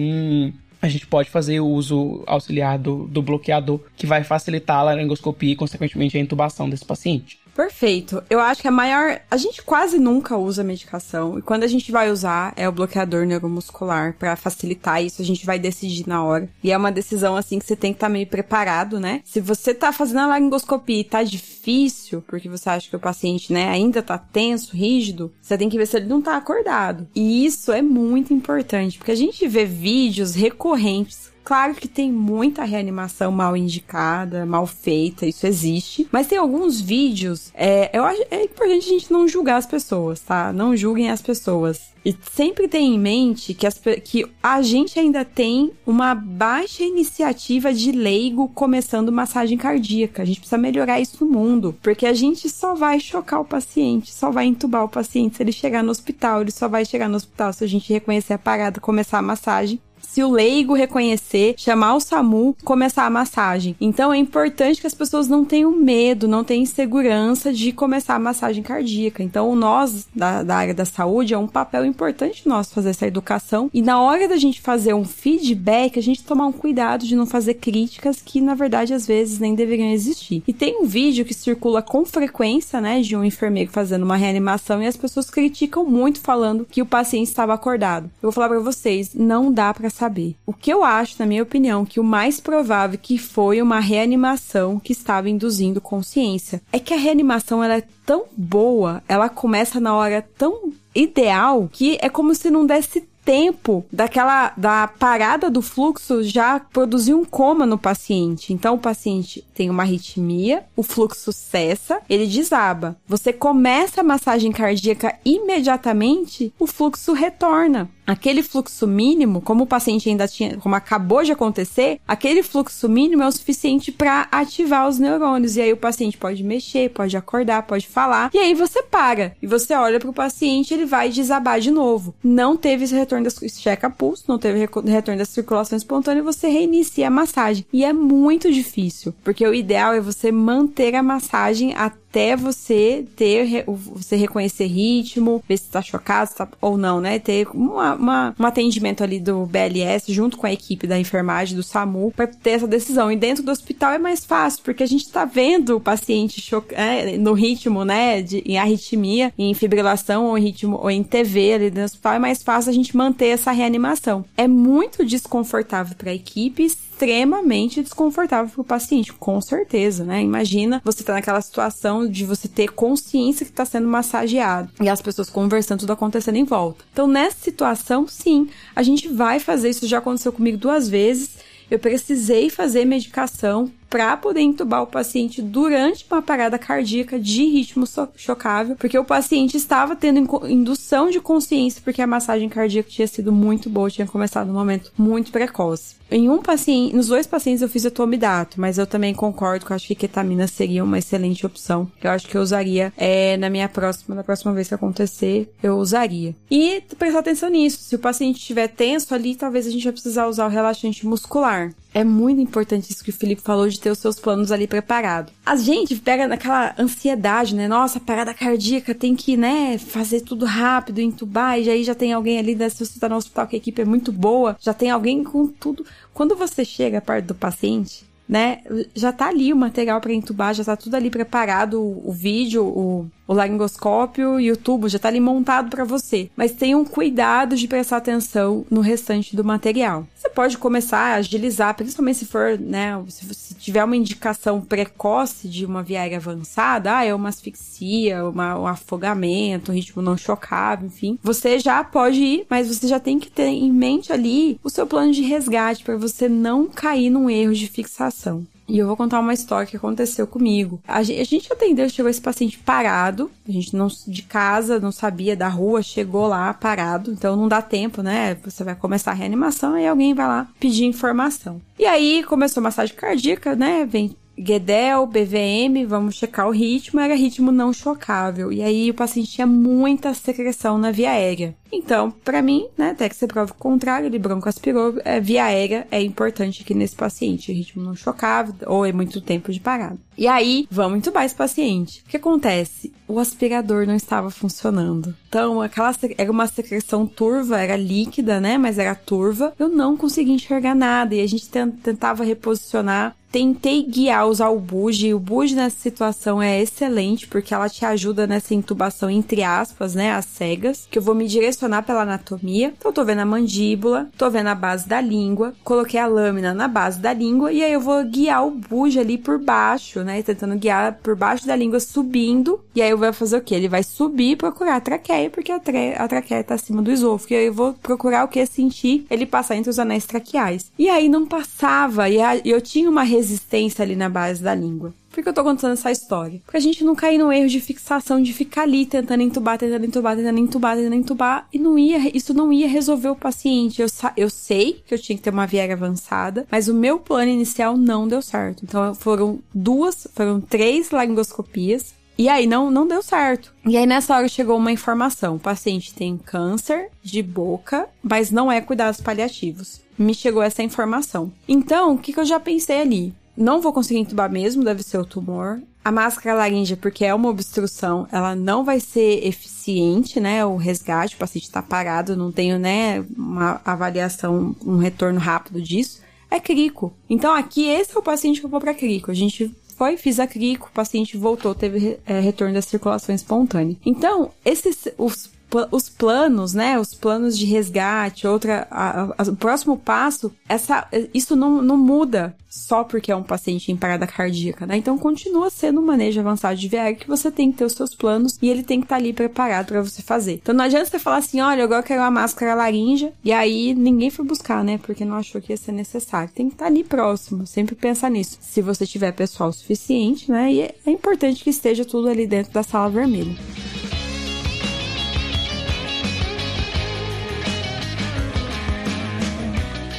a 0.83 0.89
gente 0.89 1.07
pode 1.07 1.31
fazer 1.31 1.61
o 1.61 1.67
uso 1.67 2.25
auxiliar 2.27 2.77
do, 2.77 3.07
do 3.07 3.23
bloqueador, 3.23 3.81
que 3.97 4.05
vai 4.05 4.25
facilitar 4.25 4.79
a 4.79 4.83
laringoscopia 4.83 5.53
e, 5.53 5.57
consequentemente, 5.57 6.19
a 6.19 6.21
intubação 6.21 6.69
desse 6.69 6.85
paciente. 6.85 7.39
Perfeito. 7.55 8.23
Eu 8.31 8.41
acho 8.41 8.63
que 8.63 8.69
a 8.69 8.71
maior. 8.71 9.21
A 9.31 9.37
gente 9.37 9.63
quase 9.63 9.99
nunca 9.99 10.37
usa 10.37 10.65
medicação. 10.65 11.39
E 11.39 11.43
quando 11.43 11.65
a 11.65 11.67
gente 11.67 11.93
vai 11.93 12.11
usar, 12.11 12.53
é 12.57 12.69
o 12.69 12.73
bloqueador 12.73 13.27
neuromuscular. 13.27 14.15
para 14.19 14.37
facilitar 14.37 15.03
isso, 15.03 15.21
a 15.21 15.25
gente 15.25 15.45
vai 15.45 15.59
decidir 15.59 16.09
na 16.09 16.25
hora. 16.25 16.49
E 16.63 16.73
é 16.73 16.77
uma 16.77 16.91
decisão 16.91 17.37
assim 17.37 17.59
que 17.59 17.67
você 17.67 17.77
tem 17.77 17.93
que 17.93 17.97
estar 17.97 18.07
tá 18.07 18.13
meio 18.13 18.27
preparado, 18.27 18.99
né? 18.99 19.21
Se 19.25 19.41
você 19.41 19.75
tá 19.75 19.93
fazendo 19.93 20.21
a 20.21 20.27
laringoscopia 20.27 21.01
e 21.01 21.05
tá 21.05 21.23
difícil, 21.23 22.23
porque 22.27 22.49
você 22.49 22.71
acha 22.71 22.89
que 22.89 22.97
o 22.97 23.01
paciente, 23.01 23.53
né, 23.53 23.69
ainda 23.69 24.03
tá 24.03 24.19
tenso, 24.19 24.75
rígido, 24.75 25.33
você 25.41 25.57
tem 25.59 25.69
que 25.69 25.77
ver 25.77 25.87
se 25.87 25.97
ele 25.97 26.07
não 26.07 26.23
tá 26.23 26.37
acordado. 26.37 27.07
E 27.15 27.45
isso 27.45 27.73
é 27.73 27.83
muito 27.83 28.33
importante, 28.33 28.99
porque 28.99 29.13
a 29.13 29.17
gente 29.17 29.47
vê 29.47 29.65
vídeos 29.65 30.35
recorrentes 30.35 31.32
Claro 31.45 31.75
que 31.75 31.89
tem 31.89 32.13
muita 32.13 32.65
reanimação 32.65 33.33
mal 33.33 33.57
indicada, 33.57 34.47
mal 34.47 34.67
feita, 34.67 35.27
isso 35.27 35.47
existe. 35.47 36.09
Mas 36.13 36.27
tem 36.27 36.39
alguns 36.39 36.81
vídeos. 36.81 37.51
É, 37.55 37.91
eu 37.97 38.05
acho 38.05 38.23
é 38.31 38.45
importante 38.45 38.87
a 38.87 38.93
gente 38.93 39.13
não 39.13 39.27
julgar 39.27 39.57
as 39.57 39.67
pessoas, 39.67 40.21
tá? 40.21 40.53
Não 40.53 40.77
julguem 40.77 41.11
as 41.11 41.21
pessoas. 41.21 41.93
E 42.05 42.17
sempre 42.33 42.67
tem 42.67 42.95
em 42.95 42.99
mente 42.99 43.55
que, 43.55 43.67
as, 43.67 43.81
que 44.05 44.27
a 44.43 44.61
gente 44.61 44.99
ainda 44.99 45.25
tem 45.25 45.73
uma 45.87 46.15
baixa 46.15 46.83
iniciativa 46.83 47.73
de 47.73 47.93
leigo 47.93 48.49
começando 48.49 49.13
massagem 49.13 49.57
cardíaca. 49.57 50.23
A 50.23 50.25
gente 50.25 50.41
precisa 50.41 50.59
melhorar 50.59 51.01
isso 51.01 51.25
no 51.25 51.31
mundo. 51.31 51.77
Porque 51.81 52.07
a 52.07 52.13
gente 52.13 52.49
só 52.49 52.75
vai 52.75 52.99
chocar 52.99 53.41
o 53.41 53.45
paciente, 53.45 54.13
só 54.13 54.31
vai 54.31 54.47
entubar 54.47 54.85
o 54.85 54.89
paciente 54.89 55.37
se 55.37 55.43
ele 55.43 55.53
chegar 55.53 55.83
no 55.85 55.93
hospital. 55.93 56.41
Ele 56.41 56.51
só 56.51 56.67
vai 56.67 56.85
chegar 56.85 57.09
no 57.09 57.17
hospital 57.17 57.53
se 57.53 57.63
a 57.63 57.69
gente 57.69 57.93
reconhecer 57.93 58.33
a 58.33 58.39
parada, 58.39 58.81
começar 58.81 59.19
a 59.19 59.23
massagem 59.23 59.81
se 60.13 60.23
o 60.23 60.31
leigo 60.31 60.75
reconhecer, 60.75 61.55
chamar 61.57 61.95
o 61.95 62.01
SAMU, 62.01 62.55
começar 62.63 63.07
a 63.07 63.11
massagem. 63.11 63.75
Então 63.81 64.13
é 64.13 64.19
importante 64.19 64.79
que 64.79 64.87
as 64.87 64.93
pessoas 64.93 65.27
não 65.27 65.43
tenham 65.43 65.73
medo, 65.73 66.29
não 66.29 66.45
tenham 66.45 66.65
insegurança 66.65 67.51
de 67.51 67.73
começar 67.73 68.17
a 68.17 68.19
massagem 68.19 68.63
cardíaca. 68.63 69.23
Então 69.23 69.57
nós, 69.57 70.07
da, 70.15 70.43
da 70.43 70.57
área 70.57 70.75
da 70.75 70.85
saúde, 70.85 71.33
é 71.33 71.39
um 71.39 71.47
papel 71.47 71.87
importante 71.87 72.47
nosso 72.47 72.75
fazer 72.75 72.91
essa 72.91 73.07
educação. 73.07 73.71
E 73.73 73.81
na 73.81 74.03
hora 74.03 74.29
da 74.29 74.37
gente 74.37 74.61
fazer 74.61 74.93
um 74.93 75.03
feedback, 75.03 75.99
a 75.99 76.03
gente 76.03 76.23
tomar 76.23 76.47
um 76.47 76.53
cuidado 76.53 77.07
de 77.07 77.17
não 77.17 77.25
fazer 77.25 77.55
críticas 77.55 78.21
que, 78.21 78.39
na 78.39 78.55
verdade, 78.55 78.93
às 78.93 79.07
vezes 79.07 79.39
nem 79.39 79.55
deveriam 79.55 79.89
existir. 79.89 80.43
E 80.47 80.53
tem 80.53 80.83
um 80.83 80.85
vídeo 80.85 81.25
que 81.25 81.33
circula 81.33 81.81
com 81.81 82.05
frequência, 82.05 82.83
né, 82.83 83.01
de 83.01 83.17
um 83.17 83.25
enfermeiro 83.25 83.71
fazendo 83.71 84.03
uma 84.03 84.17
reanimação 84.17 84.83
e 84.83 84.87
as 84.87 84.97
pessoas 84.97 85.31
criticam 85.31 85.87
muito 85.87 86.21
falando 86.21 86.67
que 86.71 86.83
o 86.83 86.87
paciente 86.87 87.29
estava 87.29 87.55
acordado. 87.55 88.05
Eu 88.05 88.25
vou 88.25 88.33
falar 88.33 88.51
para 88.51 88.61
vocês, 88.61 89.15
não 89.15 89.51
dá 89.51 89.73
para 89.73 89.89
saber. 90.03 90.35
O 90.45 90.53
que 90.53 90.73
eu 90.73 90.83
acho, 90.83 91.17
na 91.19 91.27
minha 91.27 91.43
opinião, 91.43 91.85
que 91.85 92.01
o 92.01 92.05
mais 92.05 92.41
provável 92.41 92.99
que 93.01 93.19
foi 93.19 93.63
uma 93.63 93.79
reanimação 93.79 94.81
que 94.81 94.93
estava 94.93 95.31
induzindo 95.31 95.81
consciência 95.81 96.61
é 96.73 96.79
que 96.79 96.93
a 96.93 96.97
reanimação 96.97 97.63
ela 97.63 97.77
é 97.77 97.85
tão 98.05 98.25
boa, 98.37 99.03
ela 99.07 99.29
começa 99.29 99.79
na 99.79 99.95
hora 99.95 100.27
tão 100.37 100.73
ideal 100.95 101.69
que 101.73 101.99
é 102.01 102.09
como 102.09 102.35
se 102.35 102.51
não 102.51 102.67
desse 102.67 103.13
tempo 103.25 103.85
daquela 103.93 104.53
da 104.57 104.89
parada 104.89 105.49
do 105.49 105.63
fluxo 105.63 106.23
já 106.23 106.59
produzir 106.59 107.15
um 107.15 107.25
coma 107.25 107.65
no 107.65 107.79
paciente. 107.79 108.53
Então 108.53 108.75
o 108.75 108.79
paciente 108.79 109.45
tem 109.55 109.71
uma 109.71 109.83
arritmia, 109.83 110.65
o 110.77 110.83
fluxo 110.83 111.33
cessa, 111.33 112.01
ele 112.09 112.27
desaba. 112.27 112.97
Você 113.07 113.33
começa 113.33 114.01
a 114.01 114.05
massagem 114.05 114.51
cardíaca 114.51 115.17
imediatamente, 115.25 116.53
o 116.59 116.67
fluxo 116.67 117.13
retorna 117.13 117.89
aquele 118.07 118.43
fluxo 118.43 118.87
mínimo, 118.87 119.41
como 119.41 119.65
o 119.65 119.67
paciente 119.67 120.09
ainda 120.09 120.29
tinha, 120.29 120.57
como 120.59 120.75
acabou 120.75 121.23
de 121.23 121.33
acontecer, 121.33 122.01
aquele 122.07 122.43
fluxo 122.43 122.89
mínimo 122.89 123.23
é 123.23 123.27
o 123.27 123.33
suficiente 123.33 123.93
para 123.93 124.29
ativar 124.31 124.89
os 124.89 124.99
neurônios. 124.99 125.57
E 125.57 125.61
aí 125.61 125.73
o 125.73 125.77
paciente 125.77 126.17
pode 126.17 126.43
mexer, 126.43 126.91
pode 126.91 127.17
acordar, 127.17 127.63
pode 127.63 127.87
falar. 127.87 128.31
E 128.35 128.39
aí 128.39 128.55
você 128.55 128.83
para 128.83 129.35
e 129.41 129.47
você 129.47 129.75
olha 129.75 129.99
para 129.99 130.11
o 130.11 130.15
paciente, 130.15 130.75
ele 130.75 130.87
vai 130.87 131.09
desabar 131.09 131.61
de 131.61 131.71
novo. 131.71 132.15
Não 132.23 132.57
teve 132.57 132.85
esse 132.85 132.95
retorno 132.95 133.25
da 133.25 133.49
checa 133.49 133.91
pulso, 133.91 134.25
não 134.29 134.39
teve 134.39 134.59
retorno 134.59 135.19
da 135.19 135.25
circulação 135.25 135.77
espontânea, 135.77 136.23
você 136.23 136.49
reinicia 136.49 137.09
a 137.09 137.11
massagem. 137.11 137.65
E 137.73 137.85
é 137.85 137.93
muito 137.93 138.53
difícil, 138.53 139.15
porque 139.23 139.47
o 139.47 139.55
ideal 139.55 139.93
é 139.93 140.01
você 140.01 140.33
manter 140.33 140.95
a 140.95 141.03
massagem 141.03 141.75
até 141.75 142.02
até 142.13 142.37
você 142.37 143.07
ter, 143.17 143.65
você 143.67 144.17
reconhecer 144.17 144.67
ritmo, 144.67 145.43
ver 145.49 145.57
se 145.57 145.71
tá 145.71 145.81
chocado 145.81 146.31
tá, 146.37 146.47
ou 146.61 146.77
não, 146.77 147.01
né? 147.01 147.19
Ter 147.19 147.49
uma, 147.55 147.95
uma, 147.95 148.35
um 148.39 148.45
atendimento 148.45 149.03
ali 149.03 149.19
do 149.19 149.47
BLS 149.47 150.13
junto 150.13 150.37
com 150.37 150.47
a 150.47 150.53
equipe 150.53 150.87
da 150.87 150.99
enfermagem, 150.99 151.57
do 151.57 151.63
SAMU, 151.63 152.13
para 152.15 152.27
ter 152.27 152.51
essa 152.51 152.67
decisão. 152.67 153.11
E 153.11 153.17
dentro 153.17 153.43
do 153.43 153.51
hospital 153.51 153.93
é 153.93 153.99
mais 153.99 154.27
fácil, 154.27 154.61
porque 154.63 154.83
a 154.83 154.87
gente 154.87 155.09
tá 155.09 155.25
vendo 155.25 155.77
o 155.77 155.81
paciente 155.81 156.47
é, 156.73 157.17
no 157.17 157.33
ritmo, 157.33 157.83
né? 157.83 158.21
De, 158.21 158.43
em 158.45 158.59
arritmia, 158.59 159.33
em 159.39 159.55
fibrilação 159.55 160.27
ou 160.27 160.37
em 160.37 160.43
ritmo, 160.43 160.77
ou 160.77 160.91
em 160.91 161.03
TV 161.03 161.55
ali 161.55 161.65
dentro 161.71 161.81
do 161.81 161.85
hospital, 161.85 162.13
é 162.13 162.19
mais 162.19 162.43
fácil 162.43 162.71
a 162.71 162.75
gente 162.75 162.95
manter 162.95 163.29
essa 163.29 163.53
reanimação. 163.53 164.23
É 164.37 164.47
muito 164.47 165.03
desconfortável 165.03 165.97
para 165.97 166.13
equipe 166.13 166.69
extremamente 167.03 167.83
desconfortável 167.83 168.49
para 168.49 168.61
o 168.61 168.65
paciente, 168.65 169.13
com 169.13 169.41
certeza, 169.41 170.05
né? 170.05 170.23
Imagina 170.23 170.81
você 170.85 171.03
tá 171.03 171.13
naquela 171.15 171.41
situação 171.41 172.09
de 172.09 172.25
você 172.25 172.47
ter 172.47 172.69
consciência 172.71 173.45
que 173.45 173.51
está 173.51 173.65
sendo 173.65 173.89
massageado 173.89 174.71
e 174.81 174.89
as 174.89 175.03
pessoas 175.03 175.29
conversando, 175.29 175.81
tudo 175.81 175.93
acontecendo 175.93 176.37
em 176.37 176.45
volta. 176.45 176.85
Então, 176.93 177.09
nessa 177.09 177.39
situação, 177.39 178.07
sim, 178.07 178.49
a 178.75 178.83
gente 178.85 179.09
vai 179.09 179.41
fazer 179.41 179.71
isso. 179.71 179.87
Já 179.87 179.99
aconteceu 179.99 180.33
comigo 180.33 180.57
duas 180.57 180.89
vezes. 180.89 181.31
Eu 181.71 181.79
precisei 181.79 182.51
fazer 182.51 182.85
medicação 182.85 183.71
para 183.93 184.17
poder 184.17 184.41
entubar 184.41 184.83
o 184.83 184.87
paciente 184.87 185.43
durante 185.43 186.07
uma 186.11 186.23
parada 186.23 186.59
cardíaca 186.59 187.21
de 187.21 187.45
ritmo 187.45 187.85
chocável, 188.17 188.75
porque 188.77 188.99
o 188.99 189.05
paciente 189.05 189.55
estava 189.55 189.95
tendo 189.95 190.47
indução 190.49 191.11
de 191.11 191.21
consciência 191.21 191.83
porque 191.85 192.01
a 192.01 192.07
massagem 192.07 192.49
cardíaca 192.49 192.89
tinha 192.89 193.07
sido 193.07 193.31
muito 193.31 193.69
boa, 193.69 193.91
tinha 193.91 194.07
começado 194.07 194.47
no 194.47 194.55
momento 194.55 194.91
muito 194.97 195.31
precoce. 195.31 195.97
Em 196.11 196.29
um 196.31 196.41
paciente, 196.41 196.95
nos 196.97 197.09
dois 197.09 197.27
pacientes 197.27 197.61
eu 197.61 197.69
fiz 197.69 197.85
etomidato, 197.85 198.59
mas 198.59 198.79
eu 198.79 198.87
também 198.87 199.13
concordo 199.15 199.67
que 199.67 199.73
eu 199.73 199.77
acho 199.77 199.87
que 199.87 199.95
ketamina 199.95 200.47
seria 200.47 200.85
uma 200.85 200.99
excelente 200.99 201.45
opção. 201.45 201.91
Eu 202.03 202.11
acho 202.11 202.29
que 202.29 202.37
eu 202.37 202.43
usaria 202.43 202.93
é, 202.97 203.37
na 203.37 203.51
minha 203.51 203.69
próxima, 203.69 204.15
na 204.15 204.25
próxima 204.25 204.53
vez 204.55 204.69
que 204.69 204.75
acontecer, 204.75 205.51
eu 205.63 205.77
usaria. 205.77 206.35
E 206.51 206.83
prestar 206.99 207.21
atenção 207.21 207.51
nisso, 207.51 207.79
se 207.83 207.95
o 207.95 207.99
paciente 207.99 208.39
estiver 208.39 208.69
tenso 208.69 209.15
ali, 209.15 209.35
talvez 209.35 209.67
a 209.67 209.71
gente 209.71 209.85
vai 209.85 209.93
precisar 209.93 210.27
usar 210.27 210.47
o 210.47 210.51
relaxante 210.51 211.07
muscular. 211.07 211.62
É 211.95 212.03
muito 212.03 212.41
importante 212.41 212.91
isso 212.91 213.05
que 213.05 213.11
o 213.11 213.13
Felipe 213.13 213.43
falou 213.43 213.69
de 213.69 213.79
ter 213.79 213.91
os 213.91 213.99
seus 213.99 214.19
planos 214.19 214.51
ali 214.51 214.67
preparados. 214.67 215.33
A 215.45 215.57
gente 215.57 215.97
pega 215.97 216.27
naquela 216.27 216.75
ansiedade, 216.79 217.55
né? 217.55 217.69
Nossa, 217.69 218.01
parada 218.01 218.33
cardíaca 218.33 218.95
tem 218.95 219.15
que, 219.15 219.37
né, 219.37 219.77
fazer 219.79 220.23
tudo 220.23 220.45
rápido, 220.47 221.01
entubar, 221.01 221.59
e 221.59 221.69
aí 221.69 221.85
já 221.85 221.95
tem 221.95 222.13
alguém 222.13 222.39
ali, 222.39 222.55
né, 222.55 222.69
se 222.69 222.85
você 222.85 222.99
tá 222.99 223.09
no 223.09 223.17
hospital 223.17 223.47
que 223.47 223.57
a 223.57 223.59
equipe 223.59 223.83
é 223.83 223.85
muito 223.85 224.11
boa, 224.11 224.57
já 224.61 224.73
tem 224.73 224.91
alguém 224.91 225.23
com 225.23 225.47
tudo. 225.47 225.85
Quando 226.15 226.35
você 226.35 226.65
chega 226.65 227.01
perto 227.01 227.27
do 227.27 227.35
paciente, 227.35 228.05
né, 228.29 228.61
já 228.95 229.13
tá 229.13 229.29
ali 229.29 229.53
o 229.53 229.57
material 229.57 230.01
para 230.01 230.13
entubar, 230.13 230.55
já 230.55 230.65
tá 230.65 230.77
tudo 230.77 230.95
ali 230.95 231.11
preparado, 231.11 231.81
o, 231.81 232.09
o 232.09 232.13
vídeo, 232.13 232.65
o 232.65 233.11
o 233.27 233.35
laringoscópio 233.35 234.41
e 234.41 234.51
o 234.51 234.57
tubo 234.57 234.89
já 234.89 234.99
tá 234.99 235.09
ali 235.09 235.21
montado 235.21 235.71
para 235.71 235.85
você. 235.85 236.31
Mas 236.37 236.53
tenha 236.53 236.77
um 236.77 236.85
cuidado 236.85 237.57
de 237.57 237.69
prestar 237.69 237.99
atenção 237.99 238.67
no 238.71 238.81
restante 238.81 239.37
do 239.37 239.45
material. 239.45 240.07
Você 240.15 240.29
pode 240.29 240.59
começar 240.59 240.99
a 240.99 241.15
agilizar, 241.17 241.75
principalmente 241.75 242.19
se 242.19 242.27
for, 242.27 242.59
né, 242.59 243.03
se, 243.09 243.55
tiver 243.55 243.83
uma 243.85 243.97
indicação 243.97 244.61
precoce 244.61 245.49
de 245.49 245.65
uma 245.65 245.83
viária 245.83 246.17
avançada, 246.17 246.99
ah, 246.99 247.05
é 247.05 247.15
uma 247.15 247.29
asfixia, 247.29 248.25
uma, 248.25 248.59
um 248.59 248.67
afogamento, 248.67 249.71
um 249.71 249.75
ritmo 249.75 250.03
não 250.03 250.17
chocável, 250.17 250.87
enfim. 250.87 251.19
Você 251.23 251.59
já 251.59 251.83
pode 251.83 252.21
ir, 252.21 252.47
mas 252.49 252.69
você 252.69 252.87
já 252.87 253.01
tem 253.01 253.19
que 253.19 253.31
ter 253.31 253.47
em 253.47 253.73
mente 253.73 254.13
ali 254.13 254.59
o 254.63 254.71
seu 254.71 254.87
plano 254.87 255.13
de 255.13 255.23
resgate 255.23 255.85
para 255.85 255.97
você 255.97 256.29
não 256.29 256.67
cair 256.67 257.11
num 257.11 257.29
erro 257.29 257.55
de 257.55 257.67
fixação. 257.69 258.47
E 258.69 258.79
eu 258.79 258.87
vou 258.87 258.97
contar 258.97 259.21
uma 259.21 259.35
história 259.35 259.67
que 259.67 259.77
aconteceu 259.77 260.27
comigo. 260.27 260.81
A 260.87 261.03
gente, 261.03 261.21
a 261.21 261.25
gente 261.25 261.53
atendeu, 261.53 261.89
chegou 261.89 262.11
esse 262.11 262.21
paciente 262.21 262.59
parado. 262.59 263.31
A 263.47 263.53
gente 263.53 263.75
não 263.77 263.89
de 264.07 264.23
casa, 264.23 264.81
não 264.81 264.93
sabia 264.93 265.37
da 265.37 265.49
rua, 265.49 265.83
chegou 265.83 266.27
lá 266.27 266.53
parado. 266.55 267.13
Então 267.13 267.37
não 267.37 267.49
dá 267.49 267.61
tempo, 267.61 268.03
né? 268.03 268.37
Você 268.45 268.65
vai 268.65 268.75
começar 268.75 269.11
a 269.11 269.15
reanimação 269.15 269.79
e 269.79 269.87
alguém 269.87 270.15
vai 270.15 270.27
lá 270.27 270.49
pedir 270.59 270.85
informação. 270.85 271.61
E 271.79 271.85
aí 271.85 272.23
começou 272.25 272.63
massagem 272.63 272.95
cardíaca, 272.95 273.55
né? 273.55 273.85
Vem 273.85 274.17
Guedel, 274.39 275.07
BVM, 275.07 275.87
vamos 275.87 276.15
checar 276.15 276.49
o 276.49 276.53
ritmo, 276.53 277.01
era 277.01 277.15
ritmo 277.15 277.53
não 277.53 277.73
chocável. 277.73 278.53
E 278.53 278.63
aí 278.63 278.91
o 278.91 278.95
paciente 278.95 279.33
tinha 279.33 279.47
muita 279.47 280.15
secreção 280.15 280.79
na 280.79 280.91
via 280.91 281.11
aérea. 281.11 281.55
Então, 281.73 282.11
para 282.11 282.43
mim, 282.43 282.69
né, 282.77 282.91
até 282.91 283.09
que 283.09 283.17
você 283.17 283.27
prova 283.27 283.51
o 283.51 283.55
contrário, 283.55 284.07
ele 284.07 284.19
broncoaspirou, 284.19 285.01
é, 285.05 285.19
via 285.19 285.45
aérea 285.45 285.87
é 285.91 286.03
importante 286.03 286.63
aqui 286.63 286.75
nesse 286.75 286.95
paciente. 286.95 287.51
O 287.51 287.55
ritmo 287.55 287.83
não 287.83 287.97
chocava 287.97 288.55
ou 288.67 288.85
é 288.85 288.93
muito 288.93 289.23
tempo 289.23 289.51
de 289.51 289.59
parada. 289.59 289.99
E 290.17 290.29
aí, 290.29 290.69
vamos 290.71 290.99
entubar 290.99 291.25
esse 291.25 291.35
paciente. 291.35 292.03
O 292.07 292.11
que 292.11 292.19
acontece? 292.19 292.93
O 293.09 293.19
aspirador 293.19 293.87
não 293.87 293.95
estava 293.95 294.31
funcionando. 294.31 295.15
Então, 295.27 295.63
aquela 295.63 295.95
era 296.19 296.31
uma 296.31 296.47
secreção 296.47 297.07
turva, 297.07 297.59
era 297.59 297.77
líquida, 297.77 298.39
né? 298.39 298.59
Mas 298.59 298.79
era 298.79 298.95
turva. 298.95 299.55
Eu 299.59 299.71
não 299.71 299.97
conseguia 299.97 300.35
enxergar 300.35 300.75
nada. 300.75 301.15
E 301.15 301.21
a 301.21 301.27
gente 301.27 301.49
tentava 301.49 302.25
reposicionar 302.25 303.17
tentei 303.33 303.83
guiar, 303.83 304.29
usar 304.29 304.51
o 304.51 304.61
buge. 304.61 305.15
O 305.15 305.19
buge 305.19 305.55
nessa 305.55 305.79
situação 305.79 306.43
é 306.43 306.61
excelente 306.61 307.27
porque 307.27 307.55
ela 307.55 307.69
te 307.69 307.83
ajuda 307.83 308.27
nessa 308.27 308.53
intubação 308.55 309.09
entre 309.09 309.43
aspas, 309.43 309.95
né, 309.95 310.13
as 310.13 310.27
cegas, 310.27 310.87
que 310.91 310.99
eu 310.99 311.03
vou 311.03 311.15
me 311.15 311.27
direcionar 311.27 311.62
pela 311.83 312.03
anatomia. 312.03 312.73
Então 312.79 312.93
tô 312.93 313.05
vendo 313.05 313.21
a 313.21 313.27
mandíbula, 313.27 314.09
tô 314.17 314.31
vendo 314.31 314.49
a 314.49 314.55
base 314.55 314.89
da 314.89 315.01
língua, 315.01 315.55
coloquei 315.65 315.99
a 316.01 316.07
lâmina 316.07 316.55
na 316.55 316.69
base 316.69 316.99
da 316.99 317.13
língua 317.13 317.53
e 317.53 317.63
aí 317.63 317.73
eu 317.73 317.81
vou 317.81 318.05
guiar 318.05 318.47
o 318.47 318.51
buge 318.51 318.99
ali 318.99 319.19
por 319.19 319.39
baixo, 319.39 320.03
né, 320.03 320.23
tentando 320.23 320.57
guiar 320.57 320.95
por 321.03 321.17
baixo 321.17 321.47
da 321.47 321.57
língua 321.57 321.81
subindo. 321.81 322.61
E 322.75 322.83
aí 322.83 322.91
eu 322.91 322.99
vou 322.99 323.13
fazer 323.13 323.37
o 323.37 323.41
que? 323.41 323.55
Ele 323.55 323.69
vai 323.69 323.83
subir 323.83 324.33
e 324.33 324.37
procurar 324.37 324.77
a 324.77 324.81
traqueia, 324.81 325.31
porque 325.31 325.53
a, 325.53 325.57
a 325.57 326.09
traqueia 326.09 326.45
tá 326.45 326.55
acima 326.55 326.83
do 326.83 326.91
esôfago. 326.91 327.35
E 327.35 327.37
aí 327.37 327.47
eu 327.47 327.55
vou 327.55 327.75
procurar 327.75 328.25
o 328.25 328.29
que? 328.29 328.45
Sentir 328.47 329.07
ele 329.11 329.27
passar 329.27 329.57
entre 329.57 329.71
os 329.71 329.79
anéis 329.79 330.07
traqueais. 330.07 330.71
E 330.79 330.89
aí 330.89 331.09
não 331.09 331.27
passava, 331.27 332.09
e 332.09 332.19
eu 332.45 332.61
tinha 332.61 332.89
uma 332.89 333.03
resistência 333.03 333.83
ali 333.83 333.97
na 333.97 334.09
base 334.09 334.43
da 334.43 334.55
língua. 334.55 334.93
Por 335.13 335.23
que 335.23 335.29
eu 335.29 335.35
tô 335.35 335.45
contando 335.45 335.75
essa 335.75 335.91
história? 335.91 336.41
Porque 336.43 336.57
a 336.57 336.61
gente 336.61 336.83
não 336.83 336.95
cair 336.95 337.19
no 337.19 337.31
erro 337.31 337.47
de 337.47 337.61
fixação, 337.61 338.23
de 338.23 338.33
ficar 338.33 338.63
ali 338.63 338.87
tentando 338.87 339.23
entubar, 339.23 339.59
tentando 339.59 339.85
entubar, 339.85 340.17
tentando 340.17 340.39
entubar, 340.39 340.77
tentando 340.77 340.95
entubar, 340.95 341.49
e 341.53 341.59
não 341.59 341.79
ia, 341.79 342.17
isso 342.17 342.33
não 342.33 342.51
ia 342.51 342.67
resolver 342.67 343.11
o 343.11 343.17
paciente. 343.17 343.83
Eu, 343.83 343.89
eu 344.17 344.31
sei 344.31 344.83
que 344.87 344.95
eu 344.95 344.99
tinha 344.99 345.17
que 345.17 345.23
ter 345.23 345.31
uma 345.31 345.47
viária 345.47 345.75
avançada, 345.75 346.47
mas 346.51 346.67
o 346.67 346.75
meu 346.75 346.99
plano 346.99 347.31
inicial 347.31 347.77
não 347.77 348.09
deu 348.09 348.23
certo. 348.23 348.65
Então 348.65 348.95
foram 348.95 349.39
duas, 349.55 350.09
foram 350.15 350.41
três 350.41 350.91
laringoscopias, 350.91 351.95
e 352.17 352.29
aí 352.29 352.47
não, 352.47 352.71
não 352.71 352.87
deu 352.87 353.03
certo. 353.03 353.55
E 353.67 353.77
aí 353.77 353.87
nessa 353.87 354.17
hora 354.17 354.29
chegou 354.29 354.57
uma 354.57 354.73
informação: 354.73 355.37
o 355.37 355.41
paciente 355.41 355.95
tem 355.95 356.17
câncer 356.17 356.89
de 357.03 357.23
boca, 357.23 357.87
mas 358.03 358.31
não 358.31 358.51
é 358.51 358.61
cuidados 358.61 359.01
paliativos. 359.01 359.81
Me 359.99 360.15
chegou 360.15 360.43
essa 360.43 360.63
informação. 360.63 361.31
Então, 361.47 361.95
o 361.95 361.99
que, 361.99 362.13
que 362.13 362.21
eu 362.21 362.25
já 362.25 362.41
pensei 362.41 362.81
ali? 362.81 363.15
Não 363.37 363.61
vou 363.61 363.73
conseguir 363.73 364.01
entubar 364.01 364.31
mesmo, 364.31 364.65
deve 364.65 364.83
ser 364.83 364.99
o 364.99 365.05
tumor. 365.05 365.61
A 365.85 365.91
máscara 365.91 366.37
laríngea, 366.37 366.77
porque 366.77 367.05
é 367.05 367.15
uma 367.15 367.29
obstrução, 367.29 368.07
ela 368.13 368.37
não 368.37 368.65
vai 368.65 368.79
ser 368.79 369.27
eficiente, 369.27 370.21
né? 370.21 370.45
O 370.45 370.57
resgate, 370.57 371.17
o 371.17 371.19
paciente 371.19 371.45
está 371.45 371.63
parado, 371.63 372.17
não 372.17 372.31
tenho, 372.31 372.59
né, 372.59 373.05
uma 373.17 373.61
avaliação, 373.65 374.55
um 374.65 374.77
retorno 374.77 375.19
rápido 375.19 375.61
disso. 375.61 376.01
É 376.31 376.39
crico. 376.39 376.93
Então 377.11 377.35
aqui, 377.35 377.67
esse 377.69 377.97
é 377.97 377.99
o 377.99 378.03
paciente 378.03 378.41
que 378.41 378.47
eu 378.47 378.51
vou 378.51 378.61
para 378.61 378.75
crico. 378.75 379.11
A 379.11 379.15
gente 379.15 379.55
foi, 379.77 379.97
fiz 379.97 380.21
a 380.21 380.27
crico, 380.27 380.69
o 380.69 380.75
paciente 380.75 381.17
voltou, 381.17 381.55
teve 381.55 381.99
é, 382.07 382.21
retorno 382.21 382.55
da 382.55 382.63
circulação 382.63 383.15
espontânea. 383.15 383.77
Então, 383.85 384.31
esses, 384.45 384.89
os 384.97 385.29
os 385.71 385.89
planos, 385.89 386.55
né? 386.55 386.79
Os 386.79 386.95
planos 386.95 387.39
de 387.39 387.47
resgate, 387.47 388.27
outra. 388.27 388.67
A, 388.71 389.03
a, 389.19 389.23
o 389.29 389.37
próximo 389.37 389.77
passo, 389.77 390.33
essa, 390.49 390.87
isso 391.13 391.37
não, 391.37 391.63
não 391.63 391.77
muda 391.77 392.35
só 392.49 392.85
porque 392.85 393.11
é 393.11 393.17
um 393.17 393.23
paciente 393.23 393.73
em 393.73 393.77
parada 393.77 394.07
cardíaca, 394.07 394.67
né? 394.67 394.77
Então 394.77 394.99
continua 394.99 395.49
sendo 395.49 395.81
um 395.81 395.85
manejo 395.85 396.21
avançado 396.21 396.57
de 396.57 396.69
VR 396.69 396.95
que 396.99 397.09
você 397.09 397.31
tem 397.31 397.51
que 397.51 397.59
ter 397.59 397.65
os 397.65 397.73
seus 397.73 397.95
planos 397.95 398.39
e 398.43 398.49
ele 398.49 398.63
tem 398.63 398.79
que 398.79 398.85
estar 398.85 398.97
tá 398.97 399.01
ali 399.01 399.13
preparado 399.13 399.69
para 399.69 399.83
você 399.83 400.03
fazer. 400.03 400.35
Então 400.35 400.55
não 400.55 400.65
adianta 400.65 400.85
você 400.85 400.99
falar 400.99 401.17
assim, 401.17 401.41
olha, 401.41 401.65
agora 401.65 401.81
eu 401.81 401.85
quero 401.85 402.03
uma 402.03 402.11
máscara 402.11 402.55
laríngea 402.55 403.13
e 403.25 403.33
aí 403.33 403.75
ninguém 403.75 404.11
foi 404.11 404.25
buscar, 404.25 404.63
né? 404.63 404.79
Porque 404.79 405.05
não 405.05 405.17
achou 405.17 405.41
que 405.41 405.53
ia 405.53 405.57
ser 405.57 405.73
necessário. 405.73 406.31
Tem 406.35 406.49
que 406.49 406.55
estar 406.55 406.67
tá 406.67 406.71
ali 406.71 406.85
próximo, 406.85 407.47
sempre 407.47 407.75
pensar 407.75 408.11
nisso. 408.11 408.39
Se 408.41 408.61
você 408.61 408.87
tiver 408.87 409.13
pessoal 409.13 409.51
suficiente, 409.51 410.31
né? 410.31 410.53
E 410.53 410.61
é 410.61 410.91
importante 410.91 411.43
que 411.43 411.51
esteja 411.51 411.85
tudo 411.85 412.09
ali 412.09 412.27
dentro 412.27 412.53
da 412.53 412.63
sala 412.63 412.91
vermelha. 412.91 413.35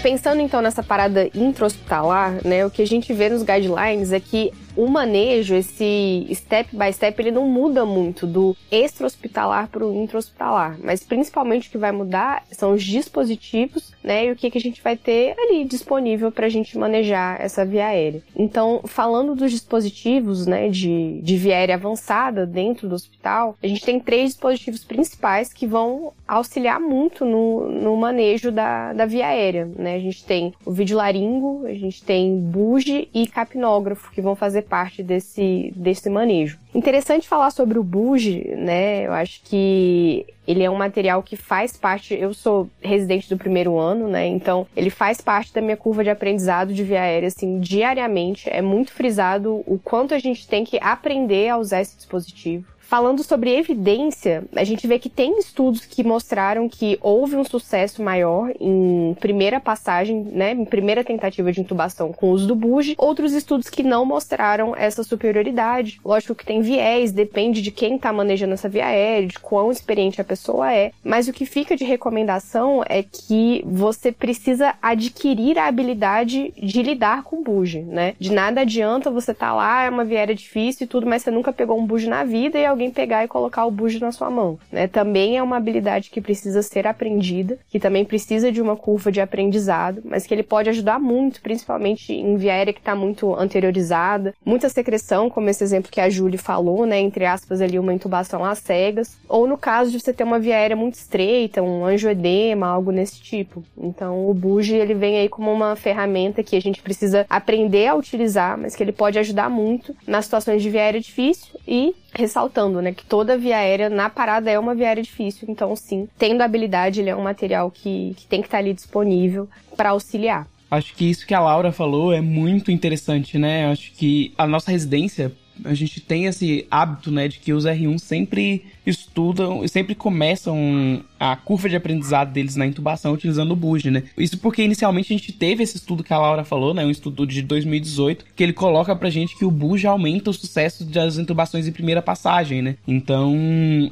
Pensando 0.03 0.41
então 0.41 0.61
nessa 0.61 0.83
parada 0.83 1.29
intra-hospitalar, 1.33 2.45
né, 2.45 2.65
o 2.65 2.69
que 2.69 2.81
a 2.81 2.85
gente 2.85 3.13
vê 3.13 3.29
nos 3.29 3.41
guidelines 3.41 4.11
é 4.11 4.19
que 4.19 4.51
o 4.75 4.87
manejo, 4.87 5.55
esse 5.55 6.27
step 6.33 6.75
by 6.75 6.91
step, 6.91 7.21
ele 7.21 7.31
não 7.31 7.47
muda 7.47 7.85
muito 7.85 8.25
do 8.25 8.55
extra-hospitalar 8.71 9.67
para 9.69 9.85
o 9.85 9.93
intra-hospitalar, 9.93 10.77
mas 10.83 11.03
principalmente 11.03 11.67
o 11.67 11.71
que 11.71 11.77
vai 11.77 11.91
mudar 11.91 12.43
são 12.51 12.73
os 12.73 12.83
dispositivos, 12.83 13.93
né, 14.03 14.25
e 14.25 14.31
o 14.31 14.35
que, 14.35 14.49
que 14.49 14.57
a 14.57 14.61
gente 14.61 14.81
vai 14.81 14.97
ter 14.97 15.35
ali 15.37 15.63
disponível 15.63 16.31
para 16.31 16.47
a 16.47 16.49
gente 16.49 16.77
manejar 16.77 17.39
essa 17.39 17.65
via 17.65 17.87
aérea. 17.87 18.21
Então, 18.35 18.81
falando 18.85 19.35
dos 19.35 19.51
dispositivos, 19.51 20.45
né, 20.45 20.69
de, 20.69 21.21
de 21.21 21.37
via 21.37 21.55
aérea 21.55 21.75
avançada 21.75 22.45
dentro 22.45 22.87
do 22.87 22.95
hospital, 22.95 23.55
a 23.61 23.67
gente 23.67 23.85
tem 23.85 23.99
três 23.99 24.31
dispositivos 24.31 24.83
principais 24.83 25.53
que 25.53 25.67
vão 25.67 26.11
auxiliar 26.27 26.79
muito 26.79 27.23
no, 27.23 27.69
no 27.69 27.95
manejo 27.95 28.51
da, 28.51 28.93
da 28.93 29.05
via 29.05 29.27
aérea, 29.27 29.69
né, 29.77 29.95
a 29.95 29.99
gente 29.99 30.23
tem 30.25 30.53
o 30.65 30.71
videolaringo, 30.71 31.65
a 31.65 31.73
gente 31.73 32.03
tem 32.03 32.39
buge 32.39 33.07
e 33.13 33.27
capnógrafo, 33.27 34.11
que 34.11 34.21
vão 34.21 34.35
fazer 34.35 34.62
parte 34.63 35.03
desse, 35.03 35.71
desse 35.75 36.09
manejo. 36.09 36.57
Interessante 36.73 37.27
falar 37.27 37.51
sobre 37.51 37.77
o 37.77 37.83
buge, 37.83 38.55
né? 38.57 39.05
Eu 39.05 39.13
acho 39.13 39.41
que 39.43 40.25
ele 40.47 40.63
é 40.63 40.69
um 40.69 40.75
material 40.75 41.21
que 41.21 41.35
faz 41.35 41.77
parte. 41.77 42.13
Eu 42.13 42.33
sou 42.33 42.67
residente 42.81 43.29
do 43.29 43.37
primeiro 43.37 43.77
ano, 43.77 44.07
né? 44.07 44.25
Então, 44.25 44.65
ele 44.75 44.89
faz 44.89 45.21
parte 45.21 45.53
da 45.53 45.61
minha 45.61 45.77
curva 45.77 46.03
de 46.03 46.09
aprendizado 46.09 46.73
de 46.73 46.83
via 46.83 47.01
aérea, 47.01 47.27
assim, 47.27 47.59
diariamente. 47.59 48.49
É 48.49 48.61
muito 48.61 48.91
frisado 48.91 49.63
o 49.67 49.79
quanto 49.83 50.13
a 50.13 50.19
gente 50.19 50.47
tem 50.47 50.63
que 50.63 50.79
aprender 50.81 51.49
a 51.49 51.57
usar 51.57 51.81
esse 51.81 51.95
dispositivo. 51.95 52.72
Falando 52.93 53.23
sobre 53.23 53.57
evidência, 53.57 54.43
a 54.55 54.63
gente 54.63 54.85
vê 54.85 54.99
que 54.99 55.09
tem 55.09 55.39
estudos 55.39 55.83
que 55.83 56.03
mostraram 56.03 56.69
que 56.69 56.99
houve 57.01 57.35
um 57.35 57.43
sucesso 57.43 58.03
maior 58.03 58.53
em 58.59 59.17
primeira 59.19 59.59
passagem, 59.59 60.21
né, 60.21 60.51
em 60.51 60.63
primeira 60.63 61.03
tentativa 61.03 61.51
de 61.51 61.59
intubação 61.59 62.13
com 62.13 62.27
o 62.27 62.29
uso 62.33 62.45
do 62.45 62.55
buge, 62.55 62.93
outros 62.99 63.33
estudos 63.33 63.67
que 63.67 63.81
não 63.81 64.05
mostraram 64.05 64.75
essa 64.75 65.03
superioridade. 65.03 65.99
Lógico 66.05 66.35
que 66.35 66.45
tem 66.45 66.61
viés, 66.61 67.11
depende 67.11 67.63
de 67.63 67.71
quem 67.71 67.95
está 67.95 68.13
manejando 68.13 68.53
essa 68.53 68.69
via 68.69 68.85
aérea, 68.85 69.27
de 69.27 69.39
quão 69.39 69.71
experiente 69.71 70.21
a 70.21 70.23
pessoa 70.23 70.71
é, 70.71 70.91
mas 71.03 71.27
o 71.27 71.33
que 71.33 71.47
fica 71.47 71.75
de 71.75 71.83
recomendação 71.83 72.83
é 72.87 73.01
que 73.01 73.63
você 73.65 74.11
precisa 74.11 74.75
adquirir 74.79 75.57
a 75.57 75.65
habilidade 75.65 76.53
de 76.55 76.83
lidar 76.83 77.23
com 77.23 77.41
buge, 77.41 77.79
né? 77.79 78.13
De 78.19 78.31
nada 78.31 78.61
adianta 78.61 79.09
você 79.09 79.31
estar 79.31 79.47
tá 79.47 79.55
lá, 79.55 79.85
é 79.85 79.89
uma 79.89 80.05
viéria 80.05 80.35
difícil 80.35 80.85
e 80.85 80.87
tudo, 80.87 81.07
mas 81.07 81.23
você 81.23 81.31
nunca 81.31 81.51
pegou 81.51 81.79
um 81.79 81.87
buge 81.87 82.07
na 82.07 82.23
vida 82.23 82.59
e 82.59 82.65
alguém 82.67 82.82
alguém 82.83 82.91
pegar 82.91 83.23
e 83.23 83.27
colocar 83.27 83.65
o 83.65 83.71
bujo 83.71 83.99
na 83.99 84.11
sua 84.11 84.29
mão, 84.29 84.59
né? 84.71 84.87
Também 84.87 85.37
é 85.37 85.43
uma 85.43 85.57
habilidade 85.57 86.09
que 86.09 86.21
precisa 86.21 86.61
ser 86.61 86.85
aprendida, 86.85 87.57
que 87.69 87.79
também 87.79 88.03
precisa 88.03 88.51
de 88.51 88.61
uma 88.61 88.75
curva 88.75 89.11
de 89.11 89.21
aprendizado, 89.21 90.01
mas 90.03 90.25
que 90.25 90.33
ele 90.33 90.43
pode 90.43 90.69
ajudar 90.69 90.99
muito, 90.99 91.41
principalmente 91.41 92.13
em 92.13 92.35
via 92.35 92.53
aérea 92.53 92.73
que 92.73 92.79
está 92.79 92.95
muito 92.95 93.33
anteriorizada, 93.35 94.33
muita 94.45 94.69
secreção, 94.69 95.29
como 95.29 95.49
esse 95.49 95.63
exemplo 95.63 95.91
que 95.91 96.01
a 96.01 96.09
Julie 96.09 96.37
falou, 96.37 96.85
né? 96.85 96.99
Entre 96.99 97.25
aspas 97.25 97.61
ali 97.61 97.79
uma 97.79 97.93
intubação 97.93 98.43
às 98.43 98.59
cegas, 98.59 99.17
ou 99.27 99.47
no 99.47 99.57
caso 99.57 99.91
de 99.91 99.99
você 99.99 100.13
ter 100.13 100.23
uma 100.23 100.39
via 100.39 100.55
aérea 100.55 100.75
muito 100.75 100.95
estreita, 100.95 101.61
um 101.61 101.85
angioedema, 101.85 102.67
algo 102.67 102.91
nesse 102.91 103.21
tipo. 103.21 103.63
Então 103.77 104.29
o 104.29 104.33
buge 104.33 104.75
ele 104.75 104.93
vem 104.93 105.17
aí 105.17 105.29
como 105.29 105.51
uma 105.51 105.75
ferramenta 105.75 106.43
que 106.43 106.55
a 106.55 106.61
gente 106.61 106.81
precisa 106.81 107.25
aprender 107.29 107.87
a 107.87 107.95
utilizar, 107.95 108.57
mas 108.57 108.75
que 108.75 108.83
ele 108.83 108.91
pode 108.91 109.17
ajudar 109.19 109.49
muito 109.49 109.95
nas 110.05 110.25
situações 110.25 110.61
de 110.61 110.69
via 110.69 110.81
aérea 110.81 110.99
difícil 110.99 111.59
e 111.67 111.95
ressaltando, 112.13 112.62
né, 112.81 112.93
que 112.93 113.05
toda 113.05 113.37
via 113.37 113.57
aérea 113.57 113.89
na 113.89 114.09
parada 114.09 114.49
é 114.49 114.57
uma 114.57 114.75
via 114.75 114.87
aérea 114.87 115.03
difícil, 115.03 115.47
então 115.49 115.75
sim, 115.75 116.07
tendo 116.17 116.41
habilidade, 116.41 117.01
ele 117.01 117.09
é 117.09 117.15
um 117.15 117.23
material 117.23 117.69
que, 117.71 118.13
que 118.17 118.27
tem 118.27 118.41
que 118.41 118.47
estar 118.47 118.59
ali 118.59 118.73
disponível 118.73 119.47
para 119.75 119.89
auxiliar. 119.89 120.47
Acho 120.69 120.95
que 120.95 121.05
isso 121.05 121.27
que 121.27 121.35
a 121.35 121.39
Laura 121.39 121.71
falou 121.71 122.11
é 122.11 122.19
muito 122.19 122.71
interessante, 122.71 123.37
né? 123.37 123.67
Acho 123.67 123.91
que 123.91 124.33
a 124.35 124.47
nossa 124.47 124.71
residência, 124.71 125.31
a 125.63 125.73
gente 125.73 125.99
tem 125.99 126.25
esse 126.25 126.65
hábito, 126.69 127.11
né, 127.11 127.27
de 127.27 127.39
que 127.39 127.53
os 127.53 127.65
R1 127.65 127.97
sempre 127.99 128.63
estudam 128.85 129.63
e 129.63 129.69
sempre 129.69 129.95
começam 129.95 131.03
a 131.19 131.35
curva 131.35 131.69
de 131.69 131.75
aprendizado 131.75 132.33
deles 132.33 132.55
na 132.55 132.67
intubação 132.67 133.13
utilizando 133.13 133.51
o 133.51 133.55
Buge, 133.55 133.89
né? 133.89 134.03
Isso 134.17 134.37
porque 134.37 134.61
inicialmente 134.63 135.13
a 135.13 135.17
gente 135.17 135.31
teve 135.31 135.63
esse 135.63 135.77
estudo 135.77 136.03
que 136.03 136.13
a 136.13 136.19
Laura 136.19 136.43
falou, 136.43 136.73
né, 136.73 136.85
um 136.85 136.91
estudo 136.91 137.25
de 137.25 137.41
2018, 137.41 138.25
que 138.35 138.43
ele 138.43 138.53
coloca 138.53 138.95
pra 138.95 139.09
gente 139.09 139.37
que 139.37 139.45
o 139.45 139.51
Buge 139.51 139.87
aumenta 139.87 140.29
o 140.29 140.33
sucesso 140.33 140.83
das 140.85 141.17
intubações 141.17 141.67
em 141.67 141.71
primeira 141.71 142.01
passagem, 142.01 142.61
né? 142.61 142.75
Então, 142.87 143.33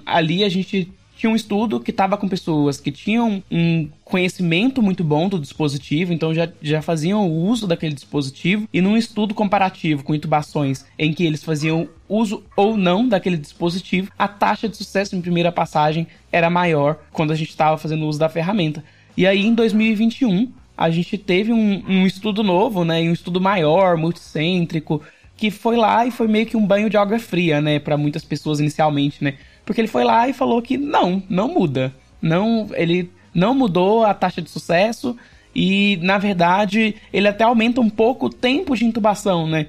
ali 0.06 0.44
a 0.44 0.50
gente 0.50 0.90
tinha 1.22 1.30
um 1.30 1.36
estudo 1.36 1.80
que 1.80 1.92
estava 1.92 2.18
com 2.18 2.28
pessoas 2.28 2.80
que 2.80 2.92
tinham 2.92 3.44
um 3.52 3.88
conhecimento 4.04 4.82
muito 4.82 5.04
bom 5.04 5.30
do 5.30 5.38
dispositivo, 5.38 6.12
então 6.12 6.34
já, 6.34 6.50
já 6.60 6.82
faziam 6.82 7.30
o 7.30 7.46
uso 7.46 7.68
daquele 7.68 7.94
dispositivo, 7.94 8.68
e 8.74 8.82
num 8.82 8.98
estudo 8.98 9.36
comparativo 9.36 10.04
com 10.04 10.16
intubações 10.16 10.84
em 10.98 11.14
que 11.14 11.24
eles 11.24 11.44
faziam 11.44 11.88
uso 12.10 12.44
ou 12.56 12.76
não 12.76 13.08
daquele 13.08 13.38
dispositivo, 13.38 14.12
a 14.18 14.28
taxa 14.28 14.68
de 14.68 14.76
sucesso 14.76 15.16
em 15.16 15.22
primeira 15.22 15.52
passagem 15.52 16.08
era 16.32 16.50
maior 16.50 16.98
quando 17.12 17.30
a 17.30 17.36
gente 17.36 17.50
estava 17.50 17.78
fazendo 17.78 18.08
uso 18.08 18.18
da 18.18 18.28
ferramenta. 18.28 18.84
E 19.16 19.28
aí, 19.28 19.46
em 19.46 19.54
2021, 19.54 20.52
a 20.76 20.90
gente 20.90 21.20
teve 21.20 21.54
um, 21.54 21.84
um 21.88 22.08
estudo 22.08 22.42
novo, 22.42 22.84
né, 22.84 23.00
um 23.02 23.14
estudo 23.14 23.40
maior, 23.40 23.96
multicêntrico, 23.96 25.04
que 25.38 25.52
foi 25.52 25.78
lá 25.78 26.04
e 26.04 26.10
foi 26.10 26.28
meio 26.28 26.48
que 26.48 26.58
um 26.58 26.66
banho 26.66 26.90
de 26.90 26.98
água 26.98 27.20
fria, 27.20 27.62
né, 27.62 27.78
para 27.78 27.96
muitas 27.96 28.24
pessoas 28.24 28.60
inicialmente, 28.60 29.24
né? 29.24 29.36
Porque 29.72 29.80
ele 29.80 29.88
foi 29.88 30.04
lá 30.04 30.28
e 30.28 30.34
falou 30.34 30.62
que 30.62 30.78
não, 30.78 31.24
não 31.30 31.48
muda. 31.48 31.94
Não, 32.22 32.68
ele 32.74 33.10
não 33.34 33.56
mudou 33.56 34.04
a 34.04 34.14
taxa 34.14 34.42
de 34.42 34.50
sucesso 34.50 35.16
e, 35.56 35.98
na 36.02 36.18
verdade, 36.18 36.98
ele 37.14 37.30
até 37.30 37.46
aumenta 37.46 37.80
um 37.80 37.90
pouco 37.90 38.26
o 38.26 38.30
tempo 38.30 38.76
de 38.76 38.84
intubação, 38.84 39.48
né? 39.48 39.68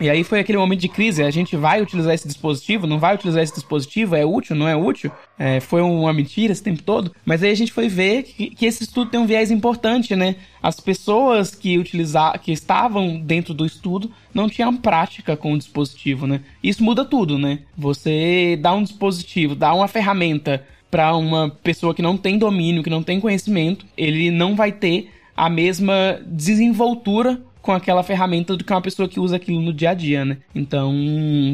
E 0.00 0.08
aí 0.08 0.24
foi 0.24 0.40
aquele 0.40 0.56
momento 0.56 0.80
de 0.80 0.88
crise, 0.88 1.22
a 1.22 1.30
gente 1.30 1.54
vai 1.56 1.82
utilizar 1.82 2.14
esse 2.14 2.26
dispositivo, 2.26 2.86
não 2.86 2.98
vai 2.98 3.14
utilizar 3.14 3.42
esse 3.42 3.52
dispositivo, 3.52 4.16
é 4.16 4.24
útil, 4.24 4.56
não 4.56 4.66
é 4.66 4.74
útil? 4.74 5.12
É, 5.38 5.60
foi 5.60 5.82
uma 5.82 6.10
mentira 6.10 6.54
esse 6.54 6.62
tempo 6.62 6.82
todo. 6.82 7.14
Mas 7.22 7.42
aí 7.42 7.50
a 7.50 7.54
gente 7.54 7.70
foi 7.70 7.86
ver 7.86 8.22
que, 8.22 8.48
que, 8.48 8.64
esse 8.64 8.84
estudo 8.84 9.10
tem 9.10 9.20
um 9.20 9.26
viés 9.26 9.50
importante, 9.50 10.16
né? 10.16 10.36
As 10.62 10.80
pessoas 10.80 11.54
que 11.54 11.76
utilizar, 11.76 12.40
que 12.40 12.50
estavam 12.50 13.20
dentro 13.20 13.52
do 13.52 13.66
estudo 13.66 14.10
não 14.32 14.48
tinham 14.48 14.74
prática 14.74 15.36
com 15.36 15.52
o 15.52 15.58
dispositivo, 15.58 16.26
né? 16.26 16.40
Isso 16.62 16.82
muda 16.82 17.04
tudo, 17.04 17.38
né? 17.38 17.58
Você 17.76 18.58
dá 18.58 18.72
um 18.72 18.82
dispositivo, 18.82 19.54
dá 19.54 19.74
uma 19.74 19.86
ferramenta 19.86 20.64
para 20.90 21.14
uma 21.14 21.50
pessoa 21.62 21.94
que 21.94 22.00
não 22.00 22.16
tem 22.16 22.38
domínio, 22.38 22.82
que 22.82 22.90
não 22.90 23.02
tem 23.02 23.20
conhecimento, 23.20 23.84
ele 23.96 24.30
não 24.30 24.56
vai 24.56 24.72
ter 24.72 25.10
a 25.36 25.48
mesma 25.48 26.20
desenvoltura 26.26 27.40
com 27.62 27.72
aquela 27.72 28.02
ferramenta 28.02 28.56
do 28.56 28.64
que 28.64 28.72
uma 28.72 28.80
pessoa 28.80 29.08
que 29.08 29.20
usa 29.20 29.36
aquilo 29.36 29.60
no 29.60 29.72
dia 29.72 29.90
a 29.90 29.94
dia, 29.94 30.24
né? 30.24 30.38
Então, 30.54 30.94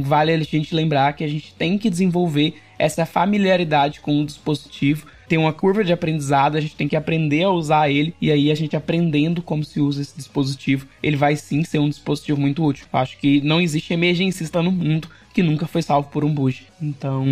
vale 0.04 0.32
a 0.32 0.38
gente 0.38 0.74
lembrar 0.74 1.12
que 1.14 1.24
a 1.24 1.28
gente 1.28 1.52
tem 1.54 1.76
que 1.76 1.90
desenvolver 1.90 2.54
essa 2.78 3.04
familiaridade 3.04 4.00
com 4.00 4.20
o 4.20 4.26
dispositivo. 4.26 5.06
Tem 5.28 5.38
uma 5.38 5.52
curva 5.52 5.84
de 5.84 5.92
aprendizado, 5.92 6.56
a 6.56 6.60
gente 6.60 6.76
tem 6.76 6.88
que 6.88 6.96
aprender 6.96 7.44
a 7.44 7.50
usar 7.50 7.90
ele, 7.90 8.14
e 8.20 8.30
aí 8.30 8.50
a 8.50 8.54
gente 8.54 8.76
aprendendo 8.76 9.42
como 9.42 9.64
se 9.64 9.80
usa 9.80 10.02
esse 10.02 10.16
dispositivo, 10.16 10.86
ele 11.02 11.16
vai 11.16 11.36
sim 11.36 11.64
ser 11.64 11.78
um 11.78 11.88
dispositivo 11.88 12.40
muito 12.40 12.64
útil. 12.64 12.86
Acho 12.92 13.18
que 13.18 13.40
não 13.40 13.60
existe 13.60 13.92
emergencista 13.92 14.62
no 14.62 14.70
mundo 14.70 15.08
que 15.36 15.42
nunca 15.42 15.66
foi 15.66 15.82
salvo 15.82 16.08
por 16.08 16.24
um 16.24 16.32
bug. 16.32 16.66
Então, 16.80 17.26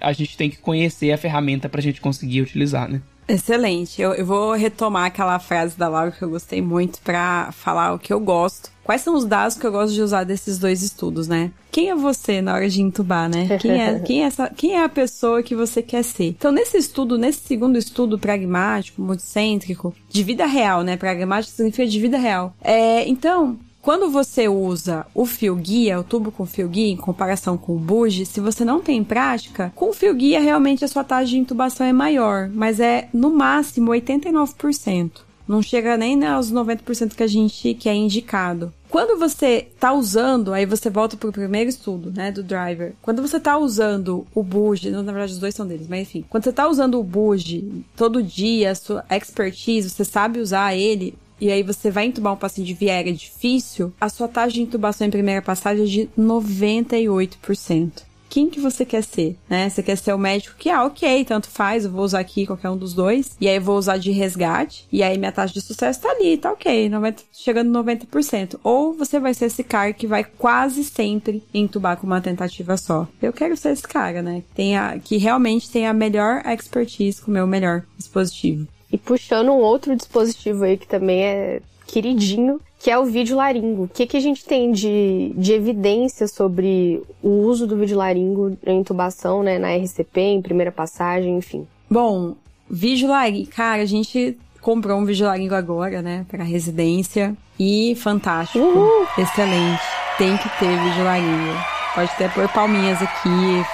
a 0.00 0.12
gente 0.12 0.36
tem 0.36 0.50
que 0.50 0.56
conhecer 0.56 1.12
a 1.12 1.16
ferramenta 1.16 1.68
para 1.68 1.78
a 1.78 1.82
gente 1.82 2.00
conseguir 2.00 2.42
utilizar, 2.42 2.88
né? 2.88 3.00
Excelente. 3.28 4.02
Eu, 4.02 4.14
eu, 4.14 4.26
vou 4.26 4.52
retomar 4.54 5.04
aquela 5.04 5.38
frase 5.38 5.78
da 5.78 5.86
Laura 5.86 6.10
que 6.10 6.22
eu 6.22 6.30
gostei 6.30 6.60
muito 6.60 6.98
para 7.02 7.52
falar 7.52 7.92
o 7.92 7.98
que 8.00 8.12
eu 8.12 8.18
gosto. 8.18 8.70
Quais 8.88 9.02
são 9.02 9.14
os 9.14 9.26
dados 9.26 9.54
que 9.54 9.66
eu 9.66 9.70
gosto 9.70 9.92
de 9.92 10.00
usar 10.00 10.24
desses 10.24 10.58
dois 10.58 10.82
estudos, 10.82 11.28
né? 11.28 11.52
Quem 11.70 11.90
é 11.90 11.94
você 11.94 12.40
na 12.40 12.54
hora 12.54 12.70
de 12.70 12.80
entubar, 12.80 13.28
né? 13.28 13.58
Quem 13.58 13.82
é, 13.82 13.98
quem 14.00 14.22
é, 14.22 14.26
essa, 14.26 14.48
quem 14.48 14.76
é 14.76 14.82
a 14.82 14.88
pessoa 14.88 15.42
que 15.42 15.54
você 15.54 15.82
quer 15.82 16.02
ser? 16.02 16.28
Então, 16.28 16.50
nesse 16.50 16.78
estudo, 16.78 17.18
nesse 17.18 17.40
segundo 17.40 17.76
estudo 17.76 18.18
pragmático, 18.18 19.02
multicêntrico, 19.02 19.94
de 20.08 20.24
vida 20.24 20.46
real, 20.46 20.82
né? 20.82 20.96
Pragmático 20.96 21.54
significa 21.54 21.86
de 21.86 22.00
vida 22.00 22.16
real. 22.16 22.54
É, 22.64 23.06
então, 23.06 23.58
quando 23.82 24.08
você 24.08 24.48
usa 24.48 25.04
o 25.14 25.26
fio 25.26 25.54
guia, 25.54 26.00
o 26.00 26.02
tubo 26.02 26.32
com 26.32 26.46
fio 26.46 26.66
guia, 26.66 26.90
em 26.90 26.96
comparação 26.96 27.58
com 27.58 27.76
o 27.76 27.78
buge, 27.78 28.24
se 28.24 28.40
você 28.40 28.64
não 28.64 28.80
tem 28.80 29.04
prática, 29.04 29.70
com 29.76 29.90
o 29.90 29.92
fio 29.92 30.14
guia 30.14 30.40
realmente 30.40 30.82
a 30.82 30.88
sua 30.88 31.04
taxa 31.04 31.26
de 31.26 31.36
intubação 31.36 31.86
é 31.86 31.92
maior, 31.92 32.48
mas 32.48 32.80
é 32.80 33.10
no 33.12 33.28
máximo 33.28 33.90
89%. 33.90 35.27
Não 35.48 35.62
chega 35.62 35.96
nem 35.96 36.22
aos 36.26 36.52
90% 36.52 37.14
que 37.14 37.22
a 37.22 37.26
gente 37.26 37.72
que 37.72 37.88
é 37.88 37.94
indicado. 37.94 38.72
Quando 38.90 39.18
você 39.18 39.68
tá 39.80 39.92
usando, 39.92 40.52
aí 40.52 40.66
você 40.66 40.90
volta 40.90 41.16
pro 41.16 41.32
primeiro 41.32 41.70
estudo, 41.70 42.12
né, 42.14 42.30
do 42.30 42.42
driver. 42.42 42.94
Quando 43.00 43.22
você 43.22 43.40
tá 43.40 43.56
usando 43.56 44.26
o 44.34 44.42
buge, 44.42 44.90
na 44.90 45.02
verdade 45.02 45.32
os 45.32 45.38
dois 45.38 45.54
são 45.54 45.66
deles, 45.66 45.88
mas 45.88 46.02
enfim. 46.02 46.24
Quando 46.28 46.44
você 46.44 46.52
tá 46.52 46.68
usando 46.68 46.98
o 47.00 47.04
buge 47.04 47.84
todo 47.96 48.22
dia, 48.22 48.70
a 48.72 48.74
sua 48.74 49.04
expertise, 49.10 49.90
você 49.90 50.04
sabe 50.04 50.38
usar 50.38 50.74
ele, 50.74 51.14
e 51.40 51.50
aí 51.50 51.62
você 51.62 51.90
vai 51.90 52.06
entubar 52.06 52.32
um 52.32 52.36
paciente 52.36 52.66
de 52.66 52.74
viega 52.74 53.12
difícil, 53.12 53.92
a 54.00 54.08
sua 54.08 54.28
taxa 54.28 54.54
de 54.54 54.62
intubação 54.62 55.06
em 55.06 55.10
primeira 55.10 55.40
passagem 55.40 55.84
é 55.84 55.86
de 55.86 56.08
98% 56.18 58.07
quem 58.28 58.48
que 58.50 58.60
você 58.60 58.84
quer 58.84 59.02
ser, 59.02 59.36
né? 59.48 59.68
Você 59.68 59.82
quer 59.82 59.96
ser 59.96 60.12
o 60.12 60.18
médico 60.18 60.56
que, 60.58 60.70
ah, 60.70 60.84
ok, 60.84 61.24
tanto 61.24 61.48
faz, 61.48 61.84
eu 61.84 61.90
vou 61.90 62.04
usar 62.04 62.20
aqui 62.20 62.46
qualquer 62.46 62.70
um 62.70 62.76
dos 62.76 62.94
dois, 62.94 63.36
e 63.40 63.48
aí 63.48 63.56
eu 63.56 63.62
vou 63.62 63.76
usar 63.76 63.96
de 63.96 64.10
resgate, 64.10 64.86
e 64.92 65.02
aí 65.02 65.18
minha 65.18 65.32
taxa 65.32 65.54
de 65.54 65.60
sucesso 65.60 66.00
tá 66.00 66.10
ali, 66.10 66.36
tá 66.36 66.52
ok, 66.52 66.88
90, 66.88 67.22
chegando 67.32 67.70
90%. 67.84 68.58
Ou 68.62 68.92
você 68.92 69.18
vai 69.18 69.34
ser 69.34 69.46
esse 69.46 69.64
cara 69.64 69.92
que 69.92 70.06
vai 70.06 70.24
quase 70.24 70.84
sempre 70.84 71.42
entubar 71.52 71.96
com 71.96 72.06
uma 72.06 72.20
tentativa 72.20 72.76
só. 72.76 73.06
Eu 73.20 73.32
quero 73.32 73.56
ser 73.56 73.70
esse 73.70 73.82
cara, 73.82 74.22
né? 74.22 74.42
Tem 74.54 74.76
a, 74.76 74.98
que 74.98 75.16
realmente 75.16 75.70
tem 75.70 75.86
a 75.86 75.92
melhor 75.92 76.42
expertise 76.46 77.20
com 77.20 77.30
o 77.30 77.34
meu 77.34 77.46
melhor 77.46 77.84
dispositivo. 77.96 78.66
E 78.90 78.96
puxando 78.96 79.48
um 79.50 79.58
outro 79.58 79.94
dispositivo 79.94 80.64
aí 80.64 80.76
que 80.76 80.88
também 80.88 81.22
é 81.22 81.60
queridinho, 81.86 82.60
que 82.78 82.90
é 82.90 82.98
o 82.98 83.04
vídeo 83.04 83.36
laringo. 83.36 83.84
O 83.84 83.88
que, 83.88 84.06
que 84.06 84.16
a 84.16 84.20
gente 84.20 84.44
tem 84.44 84.70
de, 84.70 85.32
de 85.36 85.52
evidência 85.52 86.28
sobre 86.28 87.02
o 87.22 87.28
uso 87.28 87.66
do 87.66 87.76
vídeo 87.76 87.96
laringo 87.96 88.56
na 88.64 88.72
intubação, 88.72 89.42
né, 89.42 89.58
na 89.58 89.74
RCP, 89.74 90.20
em 90.20 90.42
primeira 90.42 90.70
passagem, 90.70 91.36
enfim? 91.36 91.66
Bom, 91.90 92.34
vídeo 92.70 93.08
laringo, 93.08 93.50
cara, 93.50 93.82
a 93.82 93.86
gente 93.86 94.38
comprou 94.60 94.98
um 94.98 95.04
vídeo 95.04 95.26
laringo 95.26 95.54
agora, 95.54 96.02
né, 96.02 96.24
para 96.28 96.44
residência 96.44 97.36
e 97.58 97.94
fantástico, 97.96 98.64
Uhul. 98.64 99.06
excelente. 99.16 99.82
Tem 100.16 100.36
que 100.36 100.48
ter 100.58 100.68
vídeo 100.68 101.04
laringo. 101.04 101.78
Pode 101.94 102.10
até 102.12 102.28
pôr 102.28 102.48
palminhas 102.48 103.00
aqui, 103.02 103.28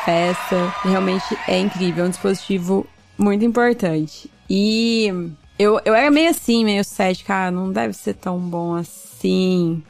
festa. 0.05 0.73
Realmente 0.83 1.25
é 1.49 1.59
incrível, 1.59 2.05
é 2.05 2.07
um 2.07 2.11
dispositivo 2.11 2.87
muito 3.19 3.45
importante. 3.45 4.31
E 4.49 5.12
eu, 5.59 5.81
eu 5.85 5.95
era 5.95 6.11
meio 6.11 6.31
assim, 6.31 6.64
meio 6.64 6.85
cética, 6.85 7.47
ah, 7.47 7.51
não 7.51 7.73
deve 7.73 7.95
ser 7.95 8.14
tão 8.14 8.38
bom 8.38 8.75
assim. 8.75 9.83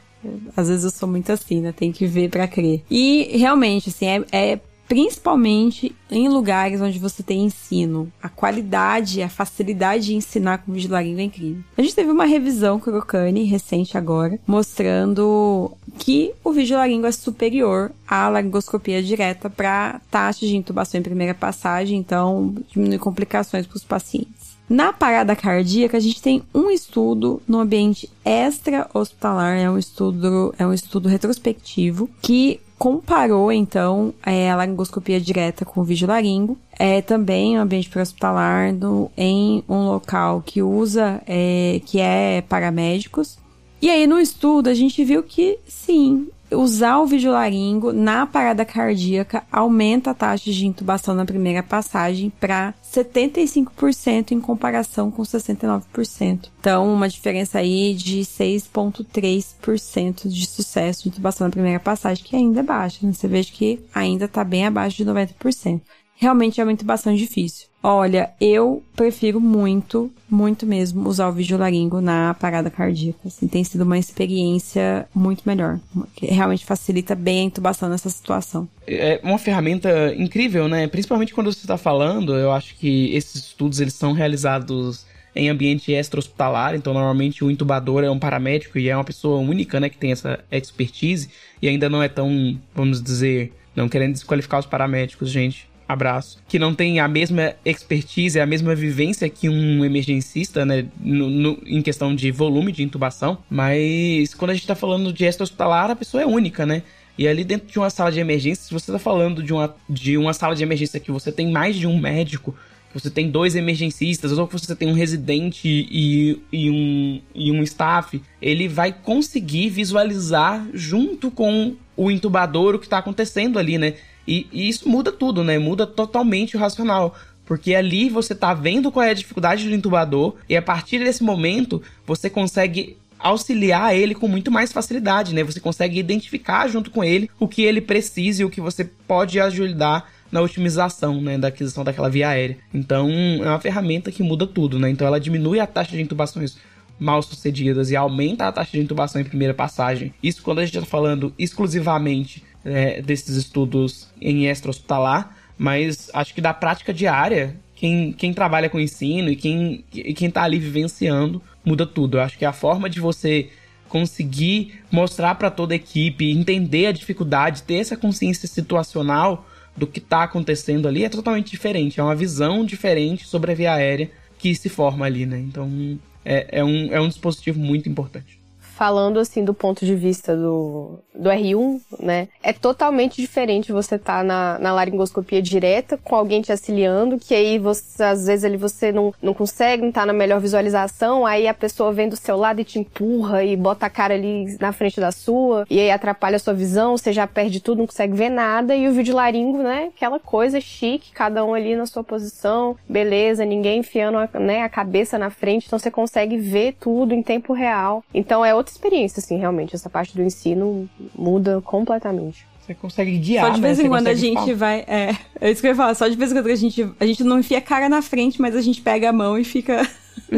Às 0.55 0.69
vezes 0.69 0.83
eu 0.83 0.91
sou 0.91 1.07
muito 1.07 1.31
assim, 1.31 1.61
né? 1.61 1.71
Tem 1.71 1.91
que 1.91 2.05
ver 2.05 2.29
para 2.29 2.47
crer. 2.47 2.83
E 2.89 3.37
realmente, 3.37 3.89
assim, 3.89 4.07
é, 4.07 4.23
é 4.31 4.59
principalmente 4.87 5.95
em 6.09 6.29
lugares 6.29 6.81
onde 6.81 6.99
você 6.99 7.23
tem 7.23 7.45
ensino. 7.45 8.11
A 8.21 8.29
qualidade, 8.29 9.21
a 9.21 9.29
facilidade 9.29 10.07
de 10.07 10.15
ensinar 10.15 10.59
com 10.59 10.73
vigilarinho 10.73 11.19
é 11.19 11.23
incrível. 11.23 11.63
A 11.77 11.81
gente 11.81 11.95
teve 11.95 12.11
uma 12.11 12.25
revisão 12.25 12.79
Crocani 12.79 13.43
recente 13.43 13.97
agora, 13.97 14.39
mostrando 14.45 15.71
que 15.97 16.33
o 16.43 16.51
vigilaringo 16.51 17.07
é 17.07 17.11
superior 17.11 17.91
à 18.07 18.27
laringoscopia 18.29 19.01
direta 19.01 19.49
para 19.49 19.99
taxa 20.11 20.45
de 20.45 20.55
intubação 20.55 20.99
em 20.99 21.03
primeira 21.03 21.33
passagem, 21.33 21.97
então 21.97 22.55
diminui 22.71 22.99
complicações 22.99 23.65
para 23.65 23.77
os 23.77 23.83
pacientes. 23.83 24.34
Na 24.67 24.91
parada 24.91 25.35
cardíaca, 25.35 25.97
a 25.97 25.99
gente 25.99 26.21
tem 26.21 26.41
um 26.53 26.71
estudo 26.71 27.41
no 27.47 27.59
ambiente 27.59 28.09
extra-hospitalar, 28.23 29.57
é 29.57 29.69
um 29.69 29.77
estudo, 29.77 30.53
é 30.57 30.65
um 30.65 30.73
estudo 30.73 31.07
retrospectivo 31.07 32.09
que 32.21 32.59
comparou 32.77 33.51
então 33.51 34.13
é, 34.25 34.51
a 34.51 34.55
laringoscopia 34.55 35.21
direta 35.21 35.63
com 35.63 35.81
o 35.81 35.83
vídeo 35.83 36.07
laringo, 36.07 36.57
é 36.77 37.01
também 37.01 37.57
um 37.57 37.61
ambiente 37.61 37.89
pré-hospitalar 37.89 38.73
em 39.15 39.63
um 39.69 39.85
local 39.85 40.41
que 40.45 40.61
usa, 40.61 41.21
é, 41.25 41.79
que 41.85 41.99
é 41.99 42.41
paramédicos. 42.41 43.37
E 43.81 43.89
aí 43.89 44.07
no 44.07 44.19
estudo 44.19 44.69
a 44.69 44.73
gente 44.73 45.03
viu 45.03 45.21
que 45.21 45.59
sim, 45.67 46.29
usar 46.51 46.99
o 46.99 47.05
videolaringo 47.05 47.91
na 47.91 48.25
parada 48.25 48.63
cardíaca 48.65 49.43
aumenta 49.51 50.11
a 50.11 50.13
taxa 50.13 50.49
de 50.51 50.65
intubação 50.65 51.13
na 51.15 51.25
primeira 51.25 51.61
passagem 51.63 52.29
para 52.29 52.73
75% 52.83 54.31
em 54.31 54.39
comparação 54.39 55.11
com 55.11 55.23
69%. 55.23 56.49
Então, 56.59 56.93
uma 56.93 57.09
diferença 57.09 57.59
aí 57.59 57.93
de 57.93 58.21
6,3% 58.21 60.27
de 60.27 60.45
sucesso 60.45 61.03
de 61.03 61.09
intubação 61.09 61.47
na 61.47 61.51
primeira 61.51 61.79
passagem, 61.79 62.23
que 62.23 62.35
ainda 62.35 62.61
é 62.61 62.63
baixa. 62.63 63.05
Né? 63.05 63.13
Você 63.13 63.27
veja 63.27 63.51
que 63.51 63.79
ainda 63.93 64.25
está 64.25 64.43
bem 64.43 64.65
abaixo 64.65 64.97
de 64.97 65.05
90%. 65.05 65.81
Realmente 66.17 66.61
é 66.61 66.63
uma 66.63 66.71
intubação 66.71 67.13
difícil. 67.13 67.67
Olha, 67.87 68.31
eu 68.41 68.81
prefiro 68.95 69.39
muito, 69.39 70.11
muito 70.27 70.65
mesmo 70.65 71.07
usar 71.07 71.29
o 71.29 71.31
videolaringo 71.31 72.01
na 72.01 72.33
parada 72.33 72.71
cardíaca. 72.71 73.19
Assim, 73.27 73.47
tem 73.47 73.63
sido 73.63 73.81
uma 73.81 73.99
experiência 73.99 75.07
muito 75.13 75.43
melhor. 75.45 75.79
Que 76.15 76.25
realmente 76.25 76.65
facilita 76.65 77.13
bem 77.13 77.41
a 77.41 77.43
intubação 77.43 77.87
nessa 77.87 78.09
situação. 78.09 78.67
É 78.87 79.19
uma 79.21 79.37
ferramenta 79.37 80.11
incrível, 80.17 80.67
né? 80.67 80.87
Principalmente 80.87 81.31
quando 81.31 81.53
você 81.53 81.59
está 81.59 81.77
falando, 81.77 82.35
eu 82.35 82.51
acho 82.51 82.75
que 82.75 83.15
esses 83.15 83.35
estudos 83.35 83.79
eles 83.79 83.93
são 83.93 84.13
realizados 84.13 85.05
em 85.35 85.47
ambiente 85.49 85.93
extra-hospitalar, 85.93 86.73
então 86.73 86.91
normalmente 86.91 87.45
o 87.45 87.51
intubador 87.51 88.03
é 88.03 88.09
um 88.09 88.17
paramédico 88.17 88.79
e 88.79 88.89
é 88.89 88.95
uma 88.97 89.03
pessoa 89.03 89.37
única, 89.37 89.79
né, 89.79 89.89
que 89.89 89.97
tem 89.97 90.11
essa 90.11 90.39
expertise 90.51 91.29
e 91.61 91.67
ainda 91.67 91.87
não 91.87 92.01
é 92.01 92.07
tão, 92.07 92.57
vamos 92.73 92.99
dizer, 92.99 93.53
não 93.75 93.87
querendo 93.87 94.13
desqualificar 94.13 94.59
os 94.59 94.65
paramédicos, 94.65 95.29
gente, 95.29 95.67
abraço, 95.87 96.39
que 96.47 96.57
não 96.57 96.73
tem 96.73 96.99
a 96.99 97.07
mesma 97.07 97.53
expertise, 97.63 98.39
a 98.39 98.45
mesma 98.45 98.73
vivência 98.73 99.29
que 99.29 99.47
um 99.47 99.85
emergencista, 99.85 100.65
né, 100.65 100.85
no, 100.99 101.29
no, 101.29 101.63
em 101.65 101.81
questão 101.81 102.15
de 102.15 102.31
volume 102.31 102.71
de 102.71 102.83
intubação, 102.83 103.37
mas 103.49 104.33
quando 104.33 104.51
a 104.51 104.53
gente 104.53 104.67
tá 104.67 104.75
falando 104.75 105.13
de 105.13 105.25
extra-hospitalar, 105.25 105.91
a 105.91 105.95
pessoa 105.95 106.23
é 106.23 106.25
única, 106.25 106.65
né? 106.65 106.83
E 107.17 107.27
ali 107.27 107.43
dentro 107.43 107.67
de 107.67 107.79
uma 107.79 107.89
sala 107.89 108.11
de 108.11 108.19
emergência, 108.19 108.65
se 108.65 108.73
você 108.73 108.91
tá 108.91 108.99
falando 108.99 109.41
de 109.41 109.53
uma, 109.53 109.73
de 109.89 110.17
uma 110.17 110.33
sala 110.33 110.55
de 110.55 110.63
emergência 110.63 110.99
que 110.99 111.11
você 111.11 111.31
tem 111.31 111.49
mais 111.49 111.75
de 111.75 111.87
um 111.87 111.97
médico, 111.97 112.53
que 112.91 113.01
você 113.01 113.09
tem 113.09 113.29
dois 113.29 113.55
emergencistas, 113.55 114.37
ou 114.37 114.47
que 114.47 114.53
você 114.53 114.75
tem 114.75 114.89
um 114.89 114.93
residente 114.93 115.67
e, 115.67 116.41
e, 116.51 116.69
um, 116.69 117.21
e 117.33 117.51
um 117.51 117.63
staff, 117.63 118.21
ele 118.41 118.67
vai 118.67 118.91
conseguir 118.91 119.69
visualizar 119.69 120.65
junto 120.73 121.31
com 121.31 121.75
o 121.95 122.11
intubador 122.11 122.75
o 122.75 122.79
que 122.79 122.89
tá 122.89 122.97
acontecendo 122.97 123.57
ali, 123.57 123.77
né? 123.77 123.93
E, 124.27 124.47
e 124.51 124.67
isso 124.67 124.87
muda 124.89 125.11
tudo, 125.11 125.43
né? 125.43 125.57
Muda 125.57 125.85
totalmente 125.85 126.55
o 126.55 126.59
racional. 126.59 127.15
Porque 127.45 127.75
ali 127.75 128.09
você 128.09 128.33
tá 128.33 128.53
vendo 128.53 128.91
qual 128.91 129.05
é 129.05 129.11
a 129.11 129.13
dificuldade 129.13 129.67
do 129.67 129.75
intubador, 129.75 130.35
e 130.49 130.55
a 130.55 130.61
partir 130.61 130.99
desse 130.99 131.23
momento 131.23 131.81
você 132.05 132.29
consegue 132.29 132.97
auxiliar 133.19 133.95
ele 133.95 134.13
com 134.13 134.27
muito 134.27 134.51
mais 134.51 134.71
facilidade, 134.71 135.33
né? 135.33 135.43
Você 135.43 135.59
consegue 135.59 135.99
identificar 135.99 136.67
junto 136.67 136.91
com 136.91 137.03
ele 137.03 137.29
o 137.39 137.47
que 137.47 137.61
ele 137.61 137.81
precisa 137.81 138.41
e 138.41 138.45
o 138.45 138.49
que 138.49 138.61
você 138.61 138.83
pode 139.07 139.39
ajudar 139.39 140.11
na 140.31 140.41
otimização, 140.41 141.21
né, 141.21 141.37
da 141.37 141.47
aquisição 141.47 141.83
daquela 141.83 142.09
via 142.09 142.29
aérea. 142.29 142.57
Então, 142.73 143.09
é 143.41 143.47
uma 143.47 143.59
ferramenta 143.59 144.11
que 144.11 144.21
muda 144.21 144.45
tudo, 144.45 144.77
né? 144.77 144.89
Então, 144.89 145.07
ela 145.07 145.19
diminui 145.19 145.59
a 145.59 145.67
taxa 145.67 145.91
de 145.91 146.01
intubações 146.01 146.57
mal 146.99 147.21
sucedidas 147.21 147.91
e 147.91 147.95
aumenta 147.95 148.47
a 148.47 148.51
taxa 148.51 148.71
de 148.71 148.79
intubação 148.79 149.21
em 149.21 149.25
primeira 149.25 149.53
passagem. 149.53 150.13
Isso 150.21 150.41
quando 150.41 150.59
a 150.59 150.65
gente 150.65 150.75
está 150.75 150.89
falando 150.89 151.33
exclusivamente 151.37 152.43
é, 152.65 153.01
desses 153.01 153.35
estudos 153.35 154.09
em 154.19 154.47
extra-hospitalar, 154.47 155.37
mas 155.57 156.09
acho 156.13 156.33
que 156.33 156.41
da 156.41 156.53
prática 156.53 156.93
diária, 156.93 157.55
quem, 157.75 158.11
quem 158.11 158.33
trabalha 158.33 158.69
com 158.69 158.79
ensino 158.79 159.29
e 159.29 159.35
quem, 159.35 159.85
e 159.93 160.13
quem 160.13 160.29
tá 160.31 160.43
ali 160.43 160.57
vivenciando, 160.57 161.41
muda 161.63 161.85
tudo. 161.85 162.17
Eu 162.17 162.21
acho 162.21 162.37
que 162.37 162.45
a 162.45 162.51
forma 162.51 162.89
de 162.89 162.99
você 162.99 163.49
conseguir 163.87 164.81
mostrar 164.91 165.35
para 165.35 165.51
toda 165.51 165.73
a 165.73 165.77
equipe, 165.77 166.31
entender 166.31 166.87
a 166.87 166.91
dificuldade, 166.91 167.63
ter 167.63 167.75
essa 167.75 167.95
consciência 167.95 168.47
situacional 168.47 169.47
do 169.77 169.85
que 169.85 169.99
está 169.99 170.23
acontecendo 170.23 170.87
ali 170.87 171.05
é 171.05 171.09
totalmente 171.09 171.51
diferente. 171.51 171.99
É 171.99 172.03
uma 172.03 172.15
visão 172.15 172.65
diferente 172.65 173.25
sobre 173.25 173.51
a 173.51 173.55
via 173.55 173.73
aérea 173.73 174.09
que 174.37 174.53
se 174.55 174.69
forma 174.69 175.05
ali, 175.05 175.25
né? 175.25 175.39
Então 175.39 175.99
é, 176.23 176.59
é, 176.59 176.63
um, 176.63 176.91
é 176.91 176.99
um 176.99 177.07
dispositivo 177.07 177.59
muito 177.59 177.87
importante 177.87 178.44
falando 178.75 179.19
assim 179.19 179.43
do 179.43 179.53
ponto 179.53 179.85
de 179.85 179.95
vista 179.95 180.35
do, 180.35 180.99
do 181.13 181.29
R1, 181.29 181.81
né? 181.99 182.27
É 182.43 182.51
totalmente 182.51 183.21
diferente 183.21 183.71
você 183.71 183.97
tá 183.97 184.21
na, 184.21 184.59
na 184.59 184.73
laringoscopia 184.73 185.41
direta 185.41 185.97
com 185.97 186.15
alguém 186.15 186.41
te 186.41 186.51
auxiliando, 186.51 187.17
que 187.17 187.33
aí 187.33 187.57
você, 187.57 188.03
às 188.03 188.27
vezes 188.27 188.43
ali 188.43 188.57
você 188.57 188.91
não, 188.91 189.13
não 189.21 189.33
consegue, 189.33 189.83
não 189.83 189.91
tá 189.91 190.05
na 190.05 190.11
melhor 190.11 190.41
visualização, 190.41 191.25
aí 191.25 191.47
a 191.47 191.53
pessoa 191.53 191.93
vem 191.93 192.09
do 192.09 192.17
seu 192.17 192.35
lado 192.35 192.59
e 192.59 192.65
te 192.65 192.77
empurra 192.77 193.43
e 193.43 193.55
bota 193.55 193.85
a 193.85 193.89
cara 193.89 194.13
ali 194.13 194.57
na 194.59 194.73
frente 194.73 194.99
da 194.99 195.11
sua, 195.11 195.65
e 195.69 195.79
aí 195.79 195.89
atrapalha 195.89 196.35
a 196.35 196.39
sua 196.39 196.53
visão, 196.53 196.97
você 196.97 197.13
já 197.13 197.25
perde 197.25 197.61
tudo, 197.61 197.79
não 197.79 197.87
consegue 197.87 198.13
ver 198.13 198.29
nada, 198.29 198.75
e 198.75 198.87
o 198.89 198.93
vídeo 198.93 199.15
laringo, 199.15 199.63
né? 199.63 199.91
Aquela 199.95 200.19
coisa 200.19 200.59
chique, 200.59 201.13
cada 201.13 201.45
um 201.45 201.53
ali 201.53 201.75
na 201.75 201.85
sua 201.85 202.03
posição, 202.03 202.75
beleza, 202.89 203.45
ninguém 203.45 203.79
enfiando 203.79 204.17
né, 204.39 204.63
a 204.63 204.69
cabeça 204.69 205.17
na 205.17 205.29
frente, 205.29 205.65
então 205.67 205.79
você 205.79 205.89
consegue 205.89 206.37
ver 206.37 206.75
tudo 206.77 207.13
em 207.13 207.23
tempo 207.23 207.53
real. 207.53 208.03
Então 208.13 208.43
é 208.43 208.53
outra 208.53 208.64
experiência, 208.71 209.19
assim, 209.19 209.37
realmente. 209.37 209.75
Essa 209.75 209.89
parte 209.89 210.15
do 210.15 210.21
ensino 210.21 210.89
muda 211.15 211.61
completamente. 211.61 212.45
Você 212.65 212.73
consegue 212.73 213.17
guiar. 213.17 213.45
Só 213.45 213.51
de 213.53 213.61
vez 213.61 213.77
né? 213.77 213.83
em 213.83 213.87
quando 213.87 214.07
a 214.07 214.13
gente 214.13 214.33
falar. 214.33 214.55
vai. 214.55 214.85
É, 214.87 215.15
é 215.39 215.51
isso 215.51 215.61
que 215.61 215.67
eu 215.67 215.71
ia 215.71 215.75
falar. 215.75 215.93
Só 215.93 216.07
de 216.07 216.15
vez 216.15 216.31
em 216.31 216.35
quando 216.35 216.47
a 216.47 216.55
gente, 216.55 216.89
a 216.99 217.05
gente 217.05 217.23
não 217.23 217.39
enfia 217.39 217.59
a 217.59 217.61
cara 217.61 217.87
na 217.87 218.01
frente, 218.01 218.41
mas 218.41 218.55
a 218.55 218.61
gente 218.61 218.81
pega 218.81 219.09
a 219.09 219.13
mão 219.13 219.37
e 219.37 219.43
fica. 219.43 219.87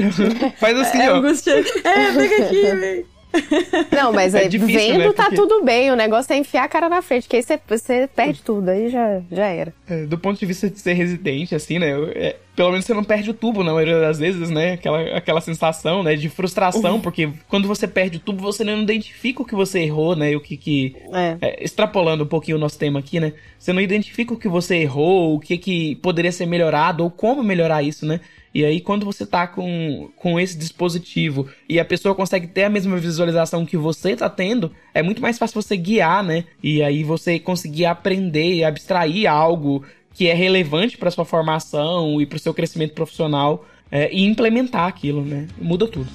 Faz 0.60 0.78
assim, 0.78 0.98
é, 1.02 1.12
ó. 1.12 1.26
É, 1.26 2.14
pega 2.14 2.46
aqui, 2.46 2.62
velho. 2.76 3.06
Não, 3.92 4.12
mas 4.12 4.34
é 4.34 4.48
difícil, 4.48 4.80
vendo 4.80 5.00
né? 5.00 5.14
tá 5.14 5.26
Porque... 5.26 5.36
tudo 5.36 5.64
bem, 5.64 5.92
o 5.92 5.96
negócio 5.96 6.34
é 6.34 6.38
enfiar 6.38 6.64
a 6.64 6.68
cara 6.68 6.90
na 6.90 7.02
frente, 7.02 7.28
que 7.28 7.36
aí 7.36 7.44
você, 7.44 7.60
você 7.68 8.10
perde 8.14 8.42
tudo, 8.42 8.70
aí 8.70 8.90
já, 8.90 9.22
já 9.32 9.46
era. 9.46 9.74
É, 9.88 10.06
do 10.06 10.18
ponto 10.18 10.40
de 10.40 10.46
vista 10.46 10.70
de 10.70 10.80
ser 10.80 10.94
residente, 10.94 11.54
assim, 11.54 11.78
né? 11.78 11.92
É, 12.16 12.36
pelo 12.58 12.72
menos 12.72 12.86
você 12.86 12.94
não 12.96 13.04
perde 13.04 13.30
o 13.30 13.36
tubo, 13.36 13.64
na 13.64 13.72
maioria 13.72 14.02
das 14.02 14.18
vezes, 14.18 14.50
né? 14.50 14.74
Aquela, 14.74 15.00
aquela 15.16 15.40
sensação, 15.40 16.02
né? 16.02 16.16
De 16.16 16.28
frustração, 16.28 16.96
uhum. 16.96 17.02
porque 17.02 17.30
quando 17.48 17.68
você 17.68 17.88
perde 17.88 18.18
o 18.18 18.20
tubo, 18.20 18.42
você 18.42 18.64
não 18.64 18.82
identifica 18.82 19.44
o 19.44 19.46
que 19.46 19.54
você 19.54 19.82
errou, 19.82 20.16
né? 20.16 20.36
O 20.36 20.42
que 20.42 20.58
que... 20.58 20.96
É. 21.14 21.38
É, 21.40 21.64
extrapolando 21.64 22.24
um 22.24 22.28
pouquinho 22.28 22.58
o 22.58 22.60
nosso 22.60 22.80
tema 22.80 22.98
aqui, 22.98 23.20
né? 23.20 23.34
Você 23.60 23.72
não 23.72 23.80
identifica 23.80 24.34
o 24.34 24.38
que 24.38 24.48
você 24.48 24.78
errou, 24.78 25.36
o 25.36 25.40
que 25.40 25.56
que 25.56 25.98
poderia 25.98 26.32
ser 26.32 26.48
melhorado, 26.48 27.04
ou 27.04 27.12
como 27.12 27.44
melhorar 27.44 27.84
isso, 27.84 28.08
né? 28.08 28.20
E 28.58 28.66
aí, 28.66 28.82
quando 28.82 29.06
você 29.06 29.24
tá 29.24 29.46
com, 29.46 30.10
com 30.16 30.40
esse 30.40 30.58
dispositivo 30.58 31.48
e 31.70 31.80
a 31.80 31.86
pessoa 31.86 32.16
consegue 32.16 32.48
ter 32.48 32.64
a 32.64 32.70
mesma 32.72 32.98
visualização 32.98 33.68
que 33.68 33.78
você 33.78 34.16
tá 34.16 34.32
tendo, 34.32 34.72
é 34.96 35.04
muito 35.04 35.22
mais 35.22 35.38
fácil 35.38 35.62
você 35.62 35.78
guiar, 35.78 36.24
né? 36.24 36.46
E 36.64 36.82
aí 36.82 37.04
você 37.04 37.38
conseguir 37.38 37.86
aprender 37.86 38.56
e 38.56 38.64
abstrair 38.64 39.32
algo 39.32 39.84
que 40.18 40.28
é 40.28 40.34
relevante 40.34 40.98
para 40.98 41.12
sua 41.12 41.24
formação 41.24 42.20
e 42.20 42.26
para 42.26 42.38
o 42.38 42.40
seu 42.40 42.52
crescimento 42.52 42.94
profissional 42.96 43.64
é, 43.92 44.12
e 44.12 44.26
implementar 44.26 44.88
aquilo, 44.88 45.22
né? 45.22 45.48
Muda 45.62 45.88
tudo. 45.88 46.10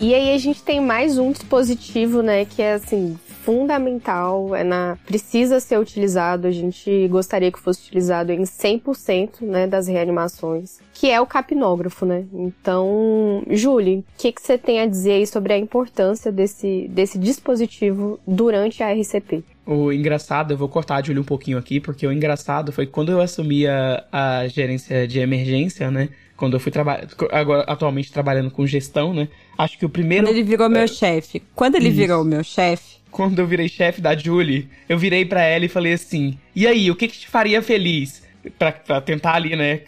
E 0.00 0.12
aí 0.12 0.34
a 0.34 0.38
gente 0.38 0.60
tem 0.60 0.80
mais 0.80 1.18
um 1.18 1.30
dispositivo, 1.30 2.20
né, 2.20 2.44
que 2.44 2.60
é 2.60 2.74
assim, 2.74 3.16
fundamental, 3.44 4.56
é 4.56 4.64
na 4.64 4.96
precisa 5.04 5.60
ser 5.60 5.78
utilizado, 5.78 6.46
a 6.46 6.50
gente 6.50 7.06
gostaria 7.08 7.52
que 7.52 7.58
fosse 7.58 7.86
utilizado 7.86 8.32
em 8.32 8.42
100% 8.42 9.42
né, 9.42 9.66
das 9.66 9.86
reanimações, 9.86 10.78
que 10.94 11.10
é 11.10 11.20
o 11.20 11.26
capnógrafo, 11.26 12.06
né? 12.06 12.24
Então, 12.32 13.42
Julie, 13.50 13.98
o 13.98 14.04
que, 14.16 14.32
que 14.32 14.40
você 14.40 14.56
tem 14.56 14.80
a 14.80 14.86
dizer 14.86 15.12
aí 15.12 15.26
sobre 15.26 15.52
a 15.52 15.58
importância 15.58 16.32
desse, 16.32 16.88
desse 16.88 17.18
dispositivo 17.18 18.18
durante 18.26 18.82
a 18.82 18.90
RCP? 18.92 19.44
O 19.66 19.92
engraçado, 19.92 20.52
eu 20.52 20.58
vou 20.58 20.68
cortar 20.68 20.96
a 20.96 21.02
Julie 21.02 21.20
um 21.20 21.24
pouquinho 21.24 21.58
aqui, 21.58 21.80
porque 21.80 22.06
o 22.06 22.12
engraçado 22.12 22.72
foi 22.72 22.86
quando 22.86 23.12
eu 23.12 23.20
assumi 23.20 23.66
a, 23.66 24.04
a 24.10 24.48
gerência 24.48 25.06
de 25.06 25.20
emergência, 25.20 25.90
né? 25.90 26.08
Quando 26.36 26.54
eu 26.54 26.60
fui 26.60 26.72
trabalhar, 26.72 27.06
agora 27.30 27.62
atualmente 27.62 28.12
trabalhando 28.12 28.50
com 28.50 28.66
gestão, 28.66 29.14
né? 29.14 29.28
Acho 29.56 29.78
que 29.78 29.86
o 29.86 29.88
primeiro. 29.88 30.26
Quando 30.26 30.34
ele 30.34 30.42
virou 30.42 30.66
é... 30.66 30.70
meu 30.70 30.88
chefe. 30.88 31.42
Quando 31.54 31.76
ele 31.76 31.88
Isso. 31.88 31.96
virou 31.96 32.24
meu 32.24 32.42
chefe, 32.42 32.94
quando 33.14 33.38
eu 33.38 33.46
virei 33.46 33.68
chefe 33.68 34.00
da 34.00 34.16
Julie, 34.16 34.68
eu 34.88 34.98
virei 34.98 35.24
para 35.24 35.42
ela 35.42 35.64
e 35.64 35.68
falei 35.68 35.92
assim: 35.92 36.36
e 36.54 36.66
aí, 36.66 36.90
o 36.90 36.96
que, 36.96 37.06
que 37.06 37.20
te 37.20 37.28
faria 37.28 37.62
feliz? 37.62 38.24
Pra, 38.58 38.72
pra 38.72 39.00
tentar 39.00 39.34
ali, 39.34 39.54
né? 39.54 39.82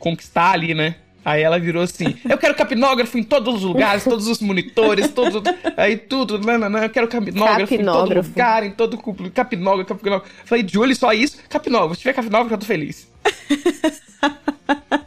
Conquistar 0.00 0.50
ali, 0.50 0.74
né? 0.74 0.96
Aí 1.24 1.42
ela 1.42 1.60
virou 1.60 1.84
assim: 1.84 2.16
Eu 2.28 2.36
quero 2.36 2.56
capnógrafo 2.56 3.16
em 3.16 3.22
todos 3.22 3.54
os 3.54 3.62
lugares, 3.62 4.02
todos 4.02 4.26
os 4.26 4.40
monitores, 4.40 5.08
todos. 5.10 5.40
Aí 5.76 5.96
tudo, 5.96 6.40
não, 6.40 6.58
não, 6.58 6.68
não, 6.68 6.82
eu 6.82 6.90
quero 6.90 7.06
capnógrafo, 7.06 7.70
capnógrafo. 7.70 7.74
em 7.74 7.84
todo 7.84 8.28
lugar, 8.28 8.64
em 8.64 8.70
todo 8.72 8.98
capnógrafo, 9.30 9.94
capnógrafo. 9.94 10.34
Falei, 10.44 10.66
Julie, 10.68 10.96
só 10.96 11.12
isso? 11.12 11.38
Capnógrafo. 11.48 11.94
Se 11.94 12.00
tiver 12.00 12.14
capnógrafo, 12.14 12.54
eu 12.54 12.58
tô 12.58 12.66
feliz. 12.66 13.08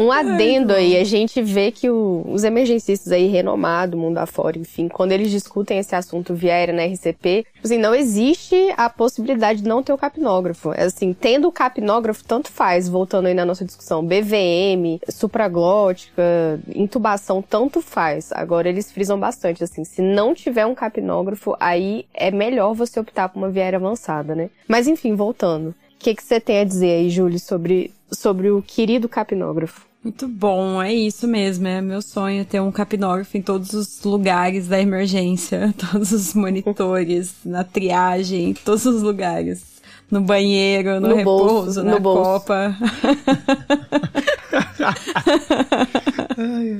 Um 0.00 0.10
adendo 0.10 0.72
aí, 0.72 0.96
a 0.96 1.04
gente 1.04 1.42
vê 1.42 1.70
que 1.70 1.90
o, 1.90 2.24
os 2.26 2.42
emergencistas 2.42 3.12
aí 3.12 3.26
renomados, 3.26 4.00
mundo 4.00 4.16
afora, 4.16 4.56
enfim, 4.56 4.88
quando 4.88 5.12
eles 5.12 5.30
discutem 5.30 5.78
esse 5.78 5.94
assunto 5.94 6.34
via 6.34 6.54
aérea 6.54 6.72
na 6.72 6.86
RCP, 6.86 7.44
tipo 7.52 7.66
assim, 7.66 7.76
não 7.76 7.94
existe 7.94 8.72
a 8.78 8.88
possibilidade 8.88 9.60
de 9.60 9.68
não 9.68 9.82
ter 9.82 9.92
o 9.92 9.98
capnógrafo. 9.98 10.72
É 10.72 10.84
assim, 10.84 11.12
tendo 11.12 11.46
o 11.48 11.52
capnógrafo, 11.52 12.24
tanto 12.24 12.50
faz, 12.50 12.88
voltando 12.88 13.26
aí 13.26 13.34
na 13.34 13.44
nossa 13.44 13.62
discussão, 13.62 14.02
BVM, 14.02 15.00
supraglótica, 15.06 16.22
intubação, 16.74 17.42
tanto 17.42 17.82
faz. 17.82 18.32
Agora 18.32 18.70
eles 18.70 18.90
frisam 18.90 19.20
bastante, 19.20 19.62
assim, 19.62 19.84
se 19.84 20.00
não 20.00 20.32
tiver 20.32 20.64
um 20.64 20.74
capnógrafo, 20.74 21.54
aí 21.60 22.06
é 22.14 22.30
melhor 22.30 22.72
você 22.72 22.98
optar 22.98 23.28
por 23.28 23.38
uma 23.38 23.50
via 23.50 23.64
aérea 23.64 23.76
avançada, 23.78 24.34
né? 24.34 24.48
Mas 24.66 24.88
enfim, 24.88 25.14
voltando. 25.14 25.68
O 25.68 25.74
que, 25.98 26.14
que 26.14 26.22
você 26.22 26.40
tem 26.40 26.60
a 26.60 26.64
dizer 26.64 26.92
aí, 26.92 27.10
Júlio, 27.10 27.38
sobre, 27.38 27.92
sobre 28.10 28.50
o 28.50 28.62
querido 28.62 29.06
capnógrafo? 29.06 29.89
Muito 30.02 30.26
bom, 30.26 30.82
é 30.82 30.92
isso 30.92 31.28
mesmo. 31.28 31.68
É 31.68 31.80
meu 31.82 32.00
sonho 32.00 32.44
ter 32.44 32.60
um 32.60 32.72
capnógrafo 32.72 33.36
em 33.36 33.42
todos 33.42 33.74
os 33.74 34.02
lugares 34.02 34.66
da 34.66 34.80
emergência, 34.80 35.74
todos 35.92 36.10
os 36.12 36.32
monitores, 36.34 37.34
na 37.44 37.64
triagem, 37.64 38.50
em 38.50 38.54
todos 38.54 38.86
os 38.86 39.02
lugares. 39.02 39.68
No 40.10 40.20
banheiro, 40.22 40.98
no, 41.00 41.08
no 41.08 41.14
repouso, 41.14 41.44
bolso, 41.46 41.82
na 41.84 41.92
no 41.92 42.02
copa. 42.02 42.76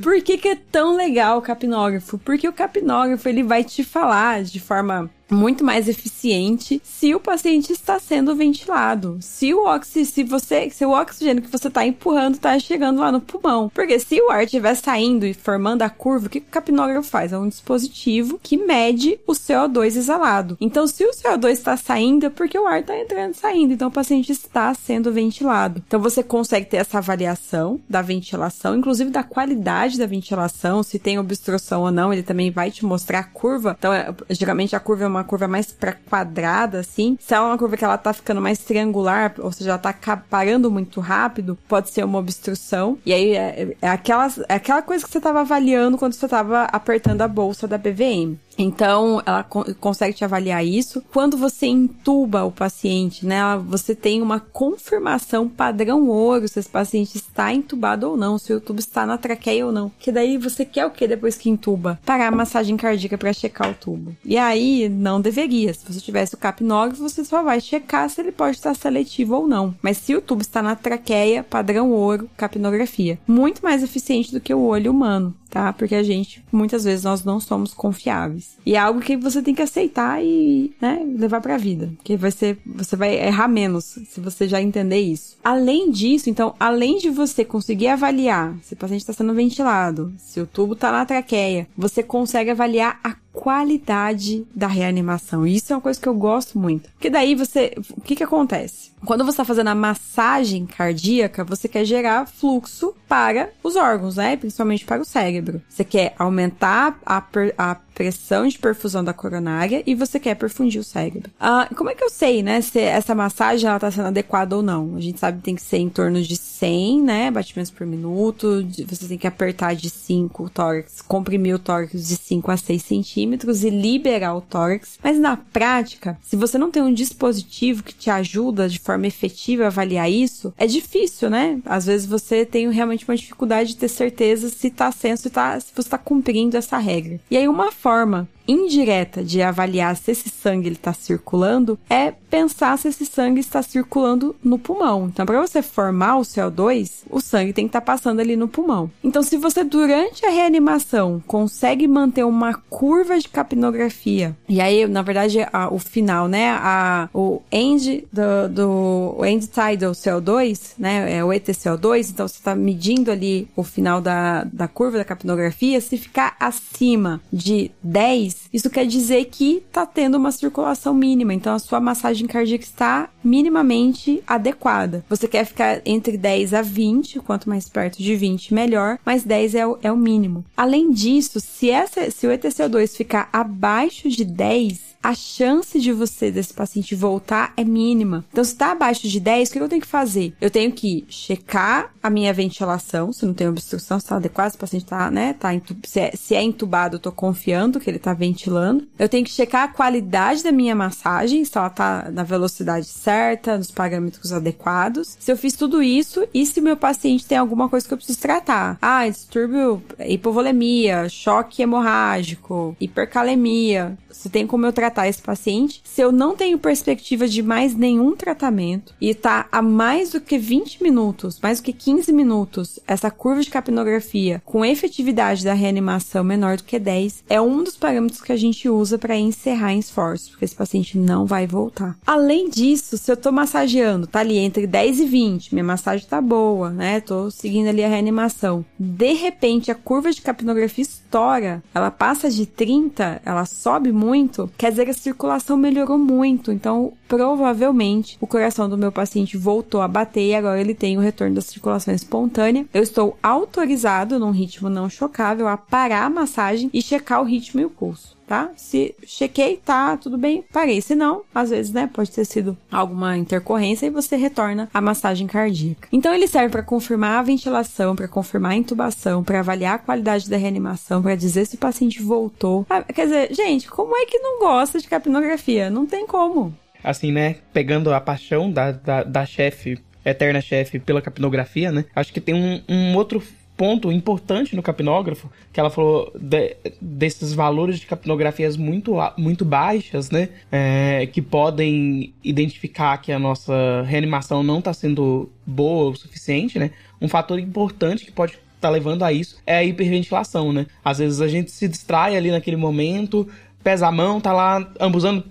Por 0.02 0.20
que, 0.22 0.36
que 0.38 0.48
é 0.48 0.56
tão 0.56 0.96
legal 0.96 1.38
o 1.38 1.42
capnógrafo? 1.42 2.18
Porque 2.18 2.48
o 2.48 2.52
capnógrafo 2.52 3.28
ele 3.28 3.44
vai 3.44 3.62
te 3.62 3.84
falar 3.84 4.42
de 4.42 4.58
forma 4.58 5.08
muito 5.30 5.64
mais 5.64 5.88
eficiente 5.88 6.80
se 6.84 7.14
o 7.14 7.20
paciente 7.20 7.72
está 7.72 7.98
sendo 7.98 8.34
ventilado. 8.34 9.18
Se 9.20 9.54
o 9.54 9.66
oxi, 9.66 10.04
se 10.04 10.22
você, 10.24 10.70
se 10.70 10.84
o 10.84 10.90
oxigênio 10.90 11.42
que 11.42 11.50
você 11.50 11.68
está 11.68 11.86
empurrando 11.86 12.34
está 12.34 12.58
chegando 12.58 13.00
lá 13.00 13.12
no 13.12 13.20
pulmão. 13.20 13.70
Porque 13.74 13.98
se 13.98 14.20
o 14.20 14.30
ar 14.30 14.44
estiver 14.44 14.74
saindo 14.74 15.26
e 15.26 15.34
formando 15.34 15.82
a 15.82 15.90
curva, 15.90 16.26
o 16.26 16.30
que 16.30 16.38
o 16.38 16.42
capnógrafo 16.42 17.08
faz? 17.08 17.32
É 17.32 17.38
um 17.38 17.48
dispositivo 17.48 18.38
que 18.42 18.56
mede 18.56 19.18
o 19.26 19.32
CO2 19.32 19.96
exalado. 19.96 20.56
Então, 20.60 20.86
se 20.86 21.04
o 21.04 21.10
CO2 21.10 21.50
está 21.52 21.76
saindo, 21.76 22.26
é 22.26 22.30
porque 22.30 22.58
o 22.58 22.66
ar 22.66 22.80
está 22.80 22.98
entrando 22.98 23.34
e 23.34 23.36
saindo. 23.36 23.72
Então, 23.72 23.88
o 23.88 23.92
paciente 23.92 24.32
está 24.32 24.72
sendo 24.74 25.12
ventilado. 25.12 25.82
Então, 25.86 26.00
você 26.00 26.22
consegue 26.22 26.66
ter 26.66 26.78
essa 26.78 26.98
avaliação 26.98 27.80
da 27.88 28.02
ventilação, 28.02 28.76
inclusive 28.76 29.10
da 29.10 29.22
qualidade 29.22 29.98
da 29.98 30.06
ventilação, 30.06 30.82
se 30.82 30.98
tem 30.98 31.18
obstrução 31.18 31.82
ou 31.82 31.90
não, 31.90 32.12
ele 32.12 32.22
também 32.22 32.50
vai 32.50 32.70
te 32.70 32.84
mostrar 32.84 33.20
a 33.20 33.24
curva. 33.24 33.76
Então, 33.78 33.92
é, 33.92 34.12
geralmente 34.30 34.74
a 34.74 34.80
curva 34.80 35.04
é 35.04 35.06
uma 35.06 35.19
curva 35.24 35.48
mais 35.48 35.72
para 35.72 35.92
quadrada, 35.92 36.80
assim. 36.80 37.16
Se 37.20 37.34
ela 37.34 37.46
é 37.46 37.50
uma 37.50 37.58
curva 37.58 37.76
que 37.76 37.84
ela 37.84 37.98
tá 37.98 38.12
ficando 38.12 38.40
mais 38.40 38.58
triangular, 38.58 39.34
ou 39.38 39.52
seja, 39.52 39.70
ela 39.70 39.78
tá 39.78 39.92
parando 40.28 40.70
muito 40.70 41.00
rápido, 41.00 41.58
pode 41.68 41.90
ser 41.90 42.04
uma 42.04 42.18
obstrução. 42.18 42.98
E 43.04 43.12
aí 43.12 43.32
é, 43.32 43.76
é, 43.80 43.88
aquelas, 43.88 44.38
é 44.48 44.54
aquela 44.54 44.82
coisa 44.82 45.04
que 45.04 45.10
você 45.10 45.20
tava 45.20 45.40
avaliando 45.40 45.98
quando 45.98 46.12
você 46.12 46.28
tava 46.28 46.64
apertando 46.64 47.22
a 47.22 47.28
bolsa 47.28 47.66
da 47.66 47.78
BVM. 47.78 48.38
Então, 48.58 49.22
ela 49.24 49.42
co 49.42 49.64
consegue 49.76 50.16
te 50.16 50.24
avaliar 50.24 50.64
isso. 50.64 51.02
Quando 51.12 51.36
você 51.36 51.66
intuba 51.66 52.44
o 52.44 52.52
paciente, 52.52 53.24
né, 53.24 53.40
você 53.66 53.94
tem 53.94 54.20
uma 54.20 54.40
confirmação 54.40 55.48
padrão 55.48 56.08
ouro 56.08 56.48
se 56.48 56.58
esse 56.58 56.68
paciente 56.68 57.16
está 57.16 57.52
entubado 57.52 58.08
ou 58.08 58.16
não, 58.16 58.38
se 58.38 58.52
o 58.52 58.60
tubo 58.60 58.80
está 58.80 59.06
na 59.06 59.16
traqueia 59.16 59.66
ou 59.66 59.72
não. 59.72 59.90
Que 59.98 60.12
daí 60.12 60.36
você 60.36 60.64
quer 60.64 60.86
o 60.86 60.90
que 60.90 61.06
depois 61.06 61.36
que 61.36 61.50
intuba? 61.50 61.98
Parar 62.04 62.28
a 62.28 62.36
massagem 62.36 62.76
cardíaca 62.76 63.16
para 63.16 63.32
checar 63.32 63.70
o 63.70 63.74
tubo. 63.74 64.14
E 64.24 64.36
aí, 64.36 64.88
não 64.88 65.20
deveria. 65.20 65.72
Se 65.72 65.90
você 65.90 66.00
tivesse 66.00 66.34
o 66.34 66.38
capnógrafo, 66.38 67.02
você 67.02 67.24
só 67.24 67.42
vai 67.42 67.60
checar 67.60 68.08
se 68.08 68.20
ele 68.20 68.32
pode 68.32 68.56
estar 68.56 68.74
seletivo 68.74 69.36
ou 69.36 69.48
não. 69.48 69.74
Mas 69.82 69.96
se 69.98 70.14
o 70.14 70.20
tubo 70.20 70.42
está 70.42 70.62
na 70.62 70.76
traqueia, 70.76 71.42
padrão 71.42 71.90
ouro, 71.90 72.28
capnografia. 72.36 73.18
Muito 73.26 73.62
mais 73.62 73.82
eficiente 73.82 74.32
do 74.32 74.40
que 74.40 74.52
o 74.52 74.62
olho 74.62 74.90
humano 74.90 75.34
tá? 75.50 75.72
Porque 75.72 75.94
a 75.94 76.02
gente, 76.02 76.42
muitas 76.52 76.84
vezes, 76.84 77.04
nós 77.04 77.24
não 77.24 77.40
somos 77.40 77.74
confiáveis. 77.74 78.56
E 78.64 78.74
é 78.74 78.78
algo 78.78 79.00
que 79.00 79.16
você 79.16 79.42
tem 79.42 79.54
que 79.54 79.62
aceitar 79.62 80.22
e, 80.24 80.72
né, 80.80 81.04
levar 81.18 81.40
pra 81.40 81.58
vida. 81.58 81.90
Que 82.04 82.16
vai 82.16 82.30
ser, 82.30 82.58
você 82.64 82.96
vai 82.96 83.14
errar 83.16 83.48
menos 83.48 83.84
se 83.84 84.20
você 84.20 84.46
já 84.46 84.62
entender 84.62 85.00
isso. 85.00 85.36
Além 85.42 85.90
disso, 85.90 86.30
então, 86.30 86.54
além 86.58 86.98
de 86.98 87.10
você 87.10 87.44
conseguir 87.44 87.88
avaliar 87.88 88.54
se 88.62 88.74
o 88.74 88.76
paciente 88.76 89.00
está 89.00 89.12
sendo 89.12 89.34
ventilado, 89.34 90.12
se 90.18 90.40
o 90.40 90.46
tubo 90.46 90.76
tá 90.76 90.92
na 90.92 91.04
traqueia, 91.04 91.66
você 91.76 92.02
consegue 92.02 92.50
avaliar 92.50 93.00
a 93.02 93.16
qualidade 93.32 94.46
da 94.54 94.66
reanimação. 94.66 95.46
Isso 95.46 95.72
é 95.72 95.76
uma 95.76 95.82
coisa 95.82 96.00
que 96.00 96.08
eu 96.08 96.14
gosto 96.14 96.58
muito. 96.58 96.90
Porque 96.90 97.10
daí 97.10 97.34
você. 97.34 97.74
O 97.96 98.00
que 98.00 98.16
que 98.16 98.24
acontece? 98.24 98.90
Quando 99.04 99.24
você 99.24 99.30
está 99.32 99.44
fazendo 99.44 99.68
a 99.68 99.74
massagem 99.74 100.66
cardíaca, 100.66 101.44
você 101.44 101.68
quer 101.68 101.84
gerar 101.84 102.26
fluxo 102.26 102.94
para 103.08 103.50
os 103.62 103.76
órgãos, 103.76 104.16
né? 104.16 104.36
Principalmente 104.36 104.84
para 104.84 105.00
o 105.00 105.04
cérebro. 105.04 105.62
Você 105.68 105.84
quer 105.84 106.14
aumentar 106.18 106.98
a, 107.04 107.22
a 107.56 107.76
pressão 108.00 108.48
de 108.48 108.58
perfusão 108.58 109.04
da 109.04 109.12
coronária 109.12 109.82
e 109.86 109.94
você 109.94 110.18
quer 110.18 110.34
perfundir 110.34 110.80
o 110.80 110.84
cérebro. 110.84 111.30
Ah, 111.38 111.68
como 111.76 111.90
é 111.90 111.94
que 111.94 112.02
eu 112.02 112.08
sei, 112.08 112.42
né, 112.42 112.62
se 112.62 112.78
essa 112.78 113.14
massagem 113.14 113.68
ela 113.68 113.78
tá 113.78 113.90
sendo 113.90 114.06
adequada 114.06 114.56
ou 114.56 114.62
não? 114.62 114.96
A 114.96 115.00
gente 115.02 115.20
sabe 115.20 115.36
que 115.36 115.44
tem 115.44 115.54
que 115.54 115.60
ser 115.60 115.76
em 115.76 115.90
torno 115.90 116.22
de 116.22 116.34
100, 116.34 117.02
né, 117.02 117.30
batimentos 117.30 117.70
por 117.70 117.86
minuto, 117.86 118.66
você 118.88 119.06
tem 119.06 119.18
que 119.18 119.26
apertar 119.26 119.76
de 119.76 119.90
5 119.90 120.44
o 120.44 120.48
tórax, 120.48 121.02
comprimir 121.02 121.54
o 121.54 121.58
tórax 121.58 122.08
de 122.08 122.16
5 122.16 122.50
a 122.50 122.56
6 122.56 122.82
centímetros 122.82 123.64
e 123.64 123.68
liberar 123.68 124.34
o 124.34 124.40
tórax. 124.40 124.98
Mas 125.04 125.18
na 125.18 125.36
prática, 125.36 126.16
se 126.22 126.36
você 126.36 126.56
não 126.56 126.70
tem 126.70 126.82
um 126.82 126.94
dispositivo 126.94 127.82
que 127.82 127.92
te 127.92 128.08
ajuda 128.08 128.66
de 128.66 128.78
forma 128.78 129.08
efetiva 129.08 129.64
a 129.64 129.66
avaliar 129.66 130.10
isso, 130.10 130.54
é 130.56 130.66
difícil, 130.66 131.28
né? 131.28 131.60
Às 131.66 131.84
vezes 131.84 132.06
você 132.06 132.46
tem 132.46 132.70
realmente 132.70 133.06
uma 133.06 133.16
dificuldade 133.16 133.70
de 133.70 133.76
ter 133.76 133.88
certeza 133.88 134.48
se 134.48 134.70
tá 134.70 134.90
sendo, 134.90 135.18
se, 135.18 135.28
tá, 135.28 135.60
se 135.60 135.70
você 135.74 135.80
está 135.80 135.98
cumprindo 135.98 136.56
essa 136.56 136.78
regra. 136.78 137.20
E 137.30 137.36
aí 137.36 137.46
uma 137.46 137.70
forma 137.70 137.89
forma 137.90 138.28
indireta 138.50 139.22
de 139.22 139.42
avaliar 139.42 139.96
se 139.96 140.10
esse 140.10 140.28
sangue 140.28 140.70
está 140.70 140.92
circulando 140.92 141.78
é 141.88 142.12
pensar 142.30 142.78
se 142.78 142.88
esse 142.88 143.04
sangue 143.04 143.40
está 143.40 143.62
circulando 143.62 144.36
no 144.42 144.58
pulmão. 144.58 145.08
Então, 145.12 145.26
para 145.26 145.40
você 145.40 145.60
formar 145.62 146.18
o 146.18 146.22
CO2, 146.22 147.02
o 147.10 147.20
sangue 147.20 147.52
tem 147.52 147.64
que 147.64 147.70
estar 147.70 147.80
tá 147.80 147.86
passando 147.86 148.20
ali 148.20 148.36
no 148.36 148.48
pulmão. 148.48 148.90
Então, 149.02 149.22
se 149.22 149.36
você 149.36 149.64
durante 149.64 150.24
a 150.24 150.30
reanimação 150.30 151.22
consegue 151.26 151.88
manter 151.88 152.24
uma 152.24 152.54
curva 152.54 153.18
de 153.18 153.28
capnografia, 153.28 154.36
e 154.48 154.60
aí, 154.60 154.86
na 154.86 155.02
verdade, 155.02 155.38
a, 155.52 155.72
o 155.72 155.78
final, 155.78 156.28
né, 156.28 156.50
a, 156.50 157.08
o 157.12 157.42
end 157.50 158.06
do, 158.12 158.48
do 158.48 159.14
o 159.18 159.24
end 159.24 159.46
tidal 159.48 159.92
CO2, 159.92 160.74
né, 160.78 161.16
é 161.16 161.24
o 161.24 161.28
ETCO2, 161.28 162.10
então 162.10 162.28
você 162.28 162.36
está 162.36 162.54
medindo 162.54 163.10
ali 163.10 163.48
o 163.56 163.64
final 163.64 164.00
da, 164.00 164.44
da 164.44 164.68
curva 164.68 164.98
da 164.98 165.04
capnografia, 165.04 165.80
se 165.80 165.96
ficar 165.96 166.36
acima 166.38 167.20
de 167.32 167.70
10, 167.82 168.39
isso 168.52 168.70
quer 168.70 168.86
dizer 168.86 169.24
que 169.26 169.62
está 169.66 169.86
tendo 169.86 170.16
uma 170.16 170.32
circulação 170.32 170.92
mínima, 170.92 171.32
então 171.32 171.54
a 171.54 171.58
sua 171.58 171.80
massagem 171.80 172.26
cardíaca 172.26 172.64
está 172.64 173.08
minimamente 173.22 174.22
adequada. 174.26 175.04
Você 175.08 175.28
quer 175.28 175.44
ficar 175.44 175.80
entre 175.84 176.16
10 176.16 176.54
a 176.54 176.62
20, 176.62 177.20
quanto 177.20 177.48
mais 177.48 177.68
perto 177.68 178.02
de 178.02 178.16
20, 178.16 178.52
melhor, 178.54 178.98
mas 179.04 179.24
10 179.24 179.54
é 179.54 179.66
o, 179.66 179.78
é 179.82 179.92
o 179.92 179.96
mínimo. 179.96 180.44
Além 180.56 180.90
disso, 180.90 181.40
se, 181.40 181.70
essa, 181.70 182.10
se 182.10 182.26
o 182.26 182.30
ETCO2 182.30 182.96
ficar 182.96 183.28
abaixo 183.32 184.08
de 184.08 184.24
10, 184.24 184.89
a 185.02 185.14
chance 185.14 185.80
de 185.80 185.92
você, 185.92 186.30
desse 186.30 186.52
paciente, 186.52 186.94
voltar 186.94 187.52
é 187.56 187.64
mínima. 187.64 188.24
Então, 188.30 188.44
se 188.44 188.52
está 188.52 188.72
abaixo 188.72 189.08
de 189.08 189.18
10, 189.18 189.48
o 189.48 189.52
que 189.52 189.58
eu 189.58 189.68
tenho 189.68 189.80
que 189.80 189.86
fazer? 189.86 190.34
Eu 190.40 190.50
tenho 190.50 190.70
que 190.72 191.04
checar 191.08 191.92
a 192.02 192.10
minha 192.10 192.32
ventilação, 192.32 193.12
se 193.12 193.24
não 193.24 193.34
tem 193.34 193.48
obstrução, 193.48 193.98
se 193.98 194.04
está 194.04 194.16
adequado, 194.16 194.50
se 194.50 194.56
o 194.56 194.60
paciente 194.60 194.84
está, 194.84 195.10
né, 195.10 195.32
tá 195.32 195.50
se, 195.84 196.00
é, 196.00 196.12
se 196.14 196.34
é 196.34 196.42
entubado, 196.42 196.96
eu 196.96 197.00
tô 197.00 197.10
confiando 197.10 197.80
que 197.80 197.88
ele 197.88 197.96
está 197.96 198.12
ventilando. 198.12 198.86
Eu 198.98 199.08
tenho 199.08 199.24
que 199.24 199.30
checar 199.30 199.64
a 199.64 199.68
qualidade 199.68 200.42
da 200.42 200.52
minha 200.52 200.74
massagem, 200.74 201.44
se 201.44 201.56
ela 201.56 201.68
está 201.68 202.10
na 202.10 202.22
velocidade 202.22 202.86
certa, 202.86 203.56
nos 203.56 203.70
parâmetros 203.70 204.32
adequados. 204.32 205.16
Se 205.18 205.32
eu 205.32 205.36
fiz 205.36 205.54
tudo 205.54 205.82
isso 205.82 206.26
e 206.34 206.44
se 206.44 206.60
meu 206.60 206.76
paciente 206.76 207.26
tem 207.26 207.38
alguma 207.38 207.68
coisa 207.68 207.86
que 207.86 207.94
eu 207.94 207.98
preciso 207.98 208.20
tratar. 208.20 208.78
Ah, 208.82 209.08
distúrbio, 209.08 209.82
hipovolemia, 209.98 211.08
choque 211.08 211.62
hemorrágico, 211.62 212.76
hipercalemia. 212.80 213.96
Se 214.10 214.28
tem 214.28 214.46
como 214.46 214.66
eu 214.66 214.72
tratar 214.72 214.89
tratar 214.90 215.08
esse 215.08 215.22
paciente 215.22 215.80
se 215.84 216.00
eu 216.00 216.10
não 216.10 216.34
tenho 216.34 216.58
perspectiva 216.58 217.28
de 217.28 217.42
mais 217.42 217.74
nenhum 217.74 218.16
tratamento 218.16 218.92
e 219.00 219.14
tá 219.14 219.46
a 219.50 219.62
mais 219.62 220.10
do 220.10 220.20
que 220.20 220.36
20 220.36 220.82
minutos, 220.82 221.38
mais 221.40 221.60
do 221.60 221.64
que 221.64 221.72
15 221.72 222.12
minutos, 222.12 222.80
essa 222.86 223.10
curva 223.10 223.40
de 223.40 223.50
capnografia 223.50 224.42
com 224.44 224.64
efetividade 224.64 225.44
da 225.44 225.54
reanimação 225.54 226.24
menor 226.24 226.56
do 226.56 226.64
que 226.64 226.78
10, 226.78 227.24
é 227.28 227.40
um 227.40 227.62
dos 227.62 227.76
parâmetros 227.76 228.20
que 228.20 228.32
a 228.32 228.36
gente 228.36 228.68
usa 228.68 228.98
para 228.98 229.16
encerrar 229.16 229.74
esforço, 229.74 230.30
porque 230.30 230.44
esse 230.44 230.54
paciente 230.54 230.98
não 230.98 231.24
vai 231.24 231.46
voltar. 231.46 231.96
Além 232.06 232.50
disso, 232.50 232.98
se 232.98 233.10
eu 233.10 233.16
tô 233.16 233.30
massageando, 233.30 234.06
tá 234.06 234.20
ali 234.20 234.38
entre 234.38 234.66
10 234.66 235.00
e 235.00 235.04
20, 235.06 235.54
minha 235.54 235.64
massagem 235.64 236.06
tá 236.06 236.20
boa, 236.20 236.70
né? 236.70 237.00
Tô 237.00 237.30
seguindo 237.30 237.68
ali 237.68 237.84
a 237.84 237.88
reanimação. 237.88 238.64
De 238.78 239.12
repente, 239.12 239.70
a 239.70 239.74
curva 239.74 240.10
de 240.10 240.20
capnografia 240.20 240.82
estoura, 240.82 241.62
ela 241.74 241.90
passa 241.90 242.28
de 242.30 242.46
30, 242.46 243.22
ela 243.24 243.44
sobe 243.44 243.92
muito, 243.92 244.50
quer 244.58 244.70
dizer 244.70 244.79
dizer 244.80 244.84
que 244.84 244.90
a 244.90 244.94
circulação 244.94 245.56
melhorou 245.56 245.98
muito. 245.98 246.52
Então, 246.52 246.92
provavelmente, 247.08 248.16
o 248.20 248.26
coração 248.26 248.68
do 248.68 248.78
meu 248.78 248.90
paciente 248.90 249.36
voltou 249.36 249.80
a 249.80 249.88
bater 249.88 250.28
e 250.28 250.34
agora 250.34 250.60
ele 250.60 250.74
tem 250.74 250.96
o 250.96 251.00
retorno 251.00 251.34
da 251.34 251.40
circulação 251.40 251.94
espontânea. 251.94 252.66
Eu 252.72 252.82
estou 252.82 253.16
autorizado, 253.22 254.18
num 254.18 254.30
ritmo 254.30 254.68
não 254.68 254.88
chocável, 254.88 255.48
a 255.48 255.56
parar 255.56 256.04
a 256.04 256.10
massagem 256.10 256.70
e 256.72 256.82
checar 256.82 257.20
o 257.20 257.24
ritmo 257.24 257.60
e 257.60 257.64
o 257.64 257.70
pulso 257.70 258.19
tá? 258.30 258.52
Se 258.54 258.94
chequei, 259.04 259.56
tá, 259.56 259.96
tudo 259.96 260.16
bem, 260.16 260.44
parei. 260.52 260.80
Se 260.80 260.94
não, 260.94 261.22
às 261.34 261.50
vezes, 261.50 261.72
né, 261.72 261.90
pode 261.92 262.12
ter 262.12 262.24
sido 262.24 262.56
alguma 262.70 263.18
intercorrência 263.18 263.86
e 263.86 263.90
você 263.90 264.14
retorna 264.14 264.70
a 264.72 264.80
massagem 264.80 265.26
cardíaca. 265.26 265.88
Então 265.90 266.14
ele 266.14 266.28
serve 266.28 266.50
para 266.50 266.62
confirmar 266.62 267.18
a 267.18 267.22
ventilação, 267.22 267.96
para 267.96 268.06
confirmar 268.06 268.52
a 268.52 268.56
intubação, 268.56 269.24
para 269.24 269.40
avaliar 269.40 269.74
a 269.74 269.78
qualidade 269.78 270.30
da 270.30 270.36
reanimação, 270.36 271.02
para 271.02 271.16
dizer 271.16 271.44
se 271.44 271.56
o 271.56 271.58
paciente 271.58 272.00
voltou. 272.00 272.64
Ah, 272.70 272.84
quer 272.84 273.06
dizer, 273.06 273.34
gente, 273.34 273.68
como 273.68 273.96
é 273.96 274.06
que 274.06 274.20
não 274.20 274.38
gosta 274.38 274.78
de 274.78 274.86
capnografia? 274.86 275.68
Não 275.68 275.84
tem 275.84 276.06
como. 276.06 276.54
Assim, 276.84 277.10
né, 277.10 277.34
pegando 277.52 277.92
a 277.92 278.00
paixão 278.00 278.48
da, 278.48 278.70
da, 278.70 279.02
da 279.02 279.26
chefe 279.26 279.76
eterna 280.04 280.40
chefe 280.40 280.78
pela 280.78 281.02
capnografia, 281.02 281.70
né? 281.72 281.84
Acho 281.94 282.12
que 282.12 282.20
tem 282.20 282.34
um, 282.34 282.62
um 282.68 282.96
outro 282.96 283.20
ponto 283.60 283.92
importante 283.92 284.56
no 284.56 284.62
capnógrafo, 284.62 285.30
que 285.52 285.60
ela 285.60 285.68
falou 285.68 286.10
de, 286.18 286.56
desses 286.80 287.34
valores 287.34 287.78
de 287.78 287.84
capnografias 287.84 288.56
muito, 288.56 288.94
muito 289.18 289.44
baixas, 289.44 290.10
né? 290.10 290.30
É, 290.50 291.06
que 291.12 291.20
podem 291.20 292.14
identificar 292.24 292.96
que 292.96 293.12
a 293.12 293.18
nossa 293.18 293.82
reanimação 293.82 294.42
não 294.42 294.60
está 294.60 294.72
sendo 294.72 295.28
boa 295.44 295.90
o 295.90 295.94
suficiente, 295.94 296.58
né? 296.58 296.70
Um 297.02 297.06
fator 297.06 297.38
importante 297.38 298.06
que 298.06 298.10
pode 298.10 298.38
tá 298.58 298.70
levando 298.70 299.02
a 299.02 299.12
isso 299.12 299.36
é 299.46 299.58
a 299.58 299.64
hiperventilação, 299.64 300.54
né? 300.54 300.66
Às 300.82 300.96
vezes 300.96 301.20
a 301.20 301.28
gente 301.28 301.50
se 301.50 301.68
distrai 301.68 302.16
ali 302.16 302.30
naquele 302.30 302.56
momento, 302.56 303.28
pesa 303.62 303.88
a 303.88 303.92
mão, 303.92 304.22
tá 304.22 304.32
lá 304.32 304.72
ambusando. 304.80 305.22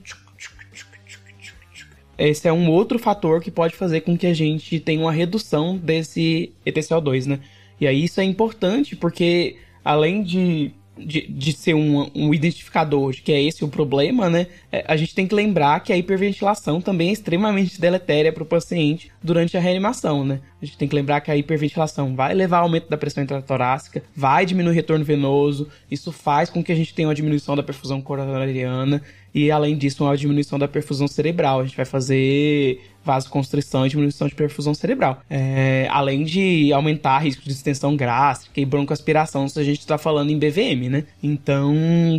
Esse 2.16 2.48
é 2.48 2.54
um 2.54 2.70
outro 2.70 3.00
fator 3.00 3.42
que 3.42 3.50
pode 3.50 3.76
fazer 3.76 4.02
com 4.02 4.16
que 4.16 4.28
a 4.28 4.36
gente 4.36 4.80
tenha 4.80 5.02
uma 5.02 5.12
redução 5.12 5.76
desse 5.76 6.52
ETCO2, 6.64 7.26
né? 7.26 7.40
E 7.80 7.88
aí 7.88 8.04
isso 8.04 8.20
é 8.20 8.24
importante 8.24 8.96
porque 8.96 9.58
além 9.84 10.24
de 10.24 10.74
de, 11.06 11.28
de 11.28 11.54
ser 11.54 11.74
um, 11.74 12.10
um 12.14 12.34
identificador 12.34 13.14
de 13.14 13.22
que 13.22 13.32
é 13.32 13.42
esse 13.42 13.64
o 13.64 13.68
problema, 13.68 14.30
né? 14.30 14.48
É, 14.72 14.84
a 14.88 14.96
gente 14.98 15.16
tem 15.16 15.28
que 15.28 15.34
lembrar 15.34 15.80
que 15.80 15.94
a 15.94 15.98
hiperventilação 15.98 16.82
também 16.82 17.10
é 17.10 17.12
extremamente 17.14 17.80
deletéria 17.80 18.34
para 18.34 18.44
o 18.44 18.46
paciente 18.46 19.12
durante 19.24 19.56
a 19.56 19.60
reanimação, 19.60 20.24
né? 20.24 20.42
A 20.62 20.66
gente 20.66 20.78
tem 20.78 20.88
que 20.88 20.96
lembrar 20.96 21.22
que 21.22 21.32
a 21.32 21.38
hiperventilação 21.38 22.16
vai 22.16 22.34
levar 22.34 22.58
ao 22.58 22.64
aumento 22.64 22.90
da 22.90 22.98
pressão 22.98 23.24
intratorácica, 23.24 24.04
vai 24.16 24.46
diminuir 24.46 24.74
o 24.74 24.76
retorno 24.76 25.06
venoso, 25.06 25.70
isso 25.90 26.12
faz 26.12 26.50
com 26.50 26.64
que 26.64 26.72
a 26.72 26.76
gente 26.76 26.94
tenha 26.94 27.08
uma 27.08 27.16
diminuição 27.16 27.56
da 27.56 27.64
perfusão 27.64 28.02
coronariana 28.02 29.02
e, 29.34 29.52
além 29.52 29.78
disso, 29.78 30.04
uma 30.04 30.18
diminuição 30.18 30.58
da 30.58 30.68
perfusão 30.68 31.08
cerebral. 31.08 31.60
A 31.60 31.64
gente 31.66 31.78
vai 31.78 31.86
fazer 31.86 32.82
vasoconstrição 33.04 33.86
e 33.86 33.90
diminuição 33.90 34.28
de 34.28 34.36
perfusão 34.36 34.74
cerebral. 34.74 35.22
É, 35.30 35.88
além 35.90 36.24
de 36.24 36.72
aumentar 36.74 37.20
risco 37.20 37.44
de 37.44 37.52
extensão 37.52 37.96
gástrica 37.96 38.60
e 38.60 38.66
broncoaspiração 38.66 39.48
se 39.48 39.60
a 39.60 39.64
gente 39.64 39.80
está 39.80 39.98
falando 39.98 40.32
em 40.32 40.38
BVM, 40.38 40.90
né? 40.90 41.06
Então, 41.22 41.74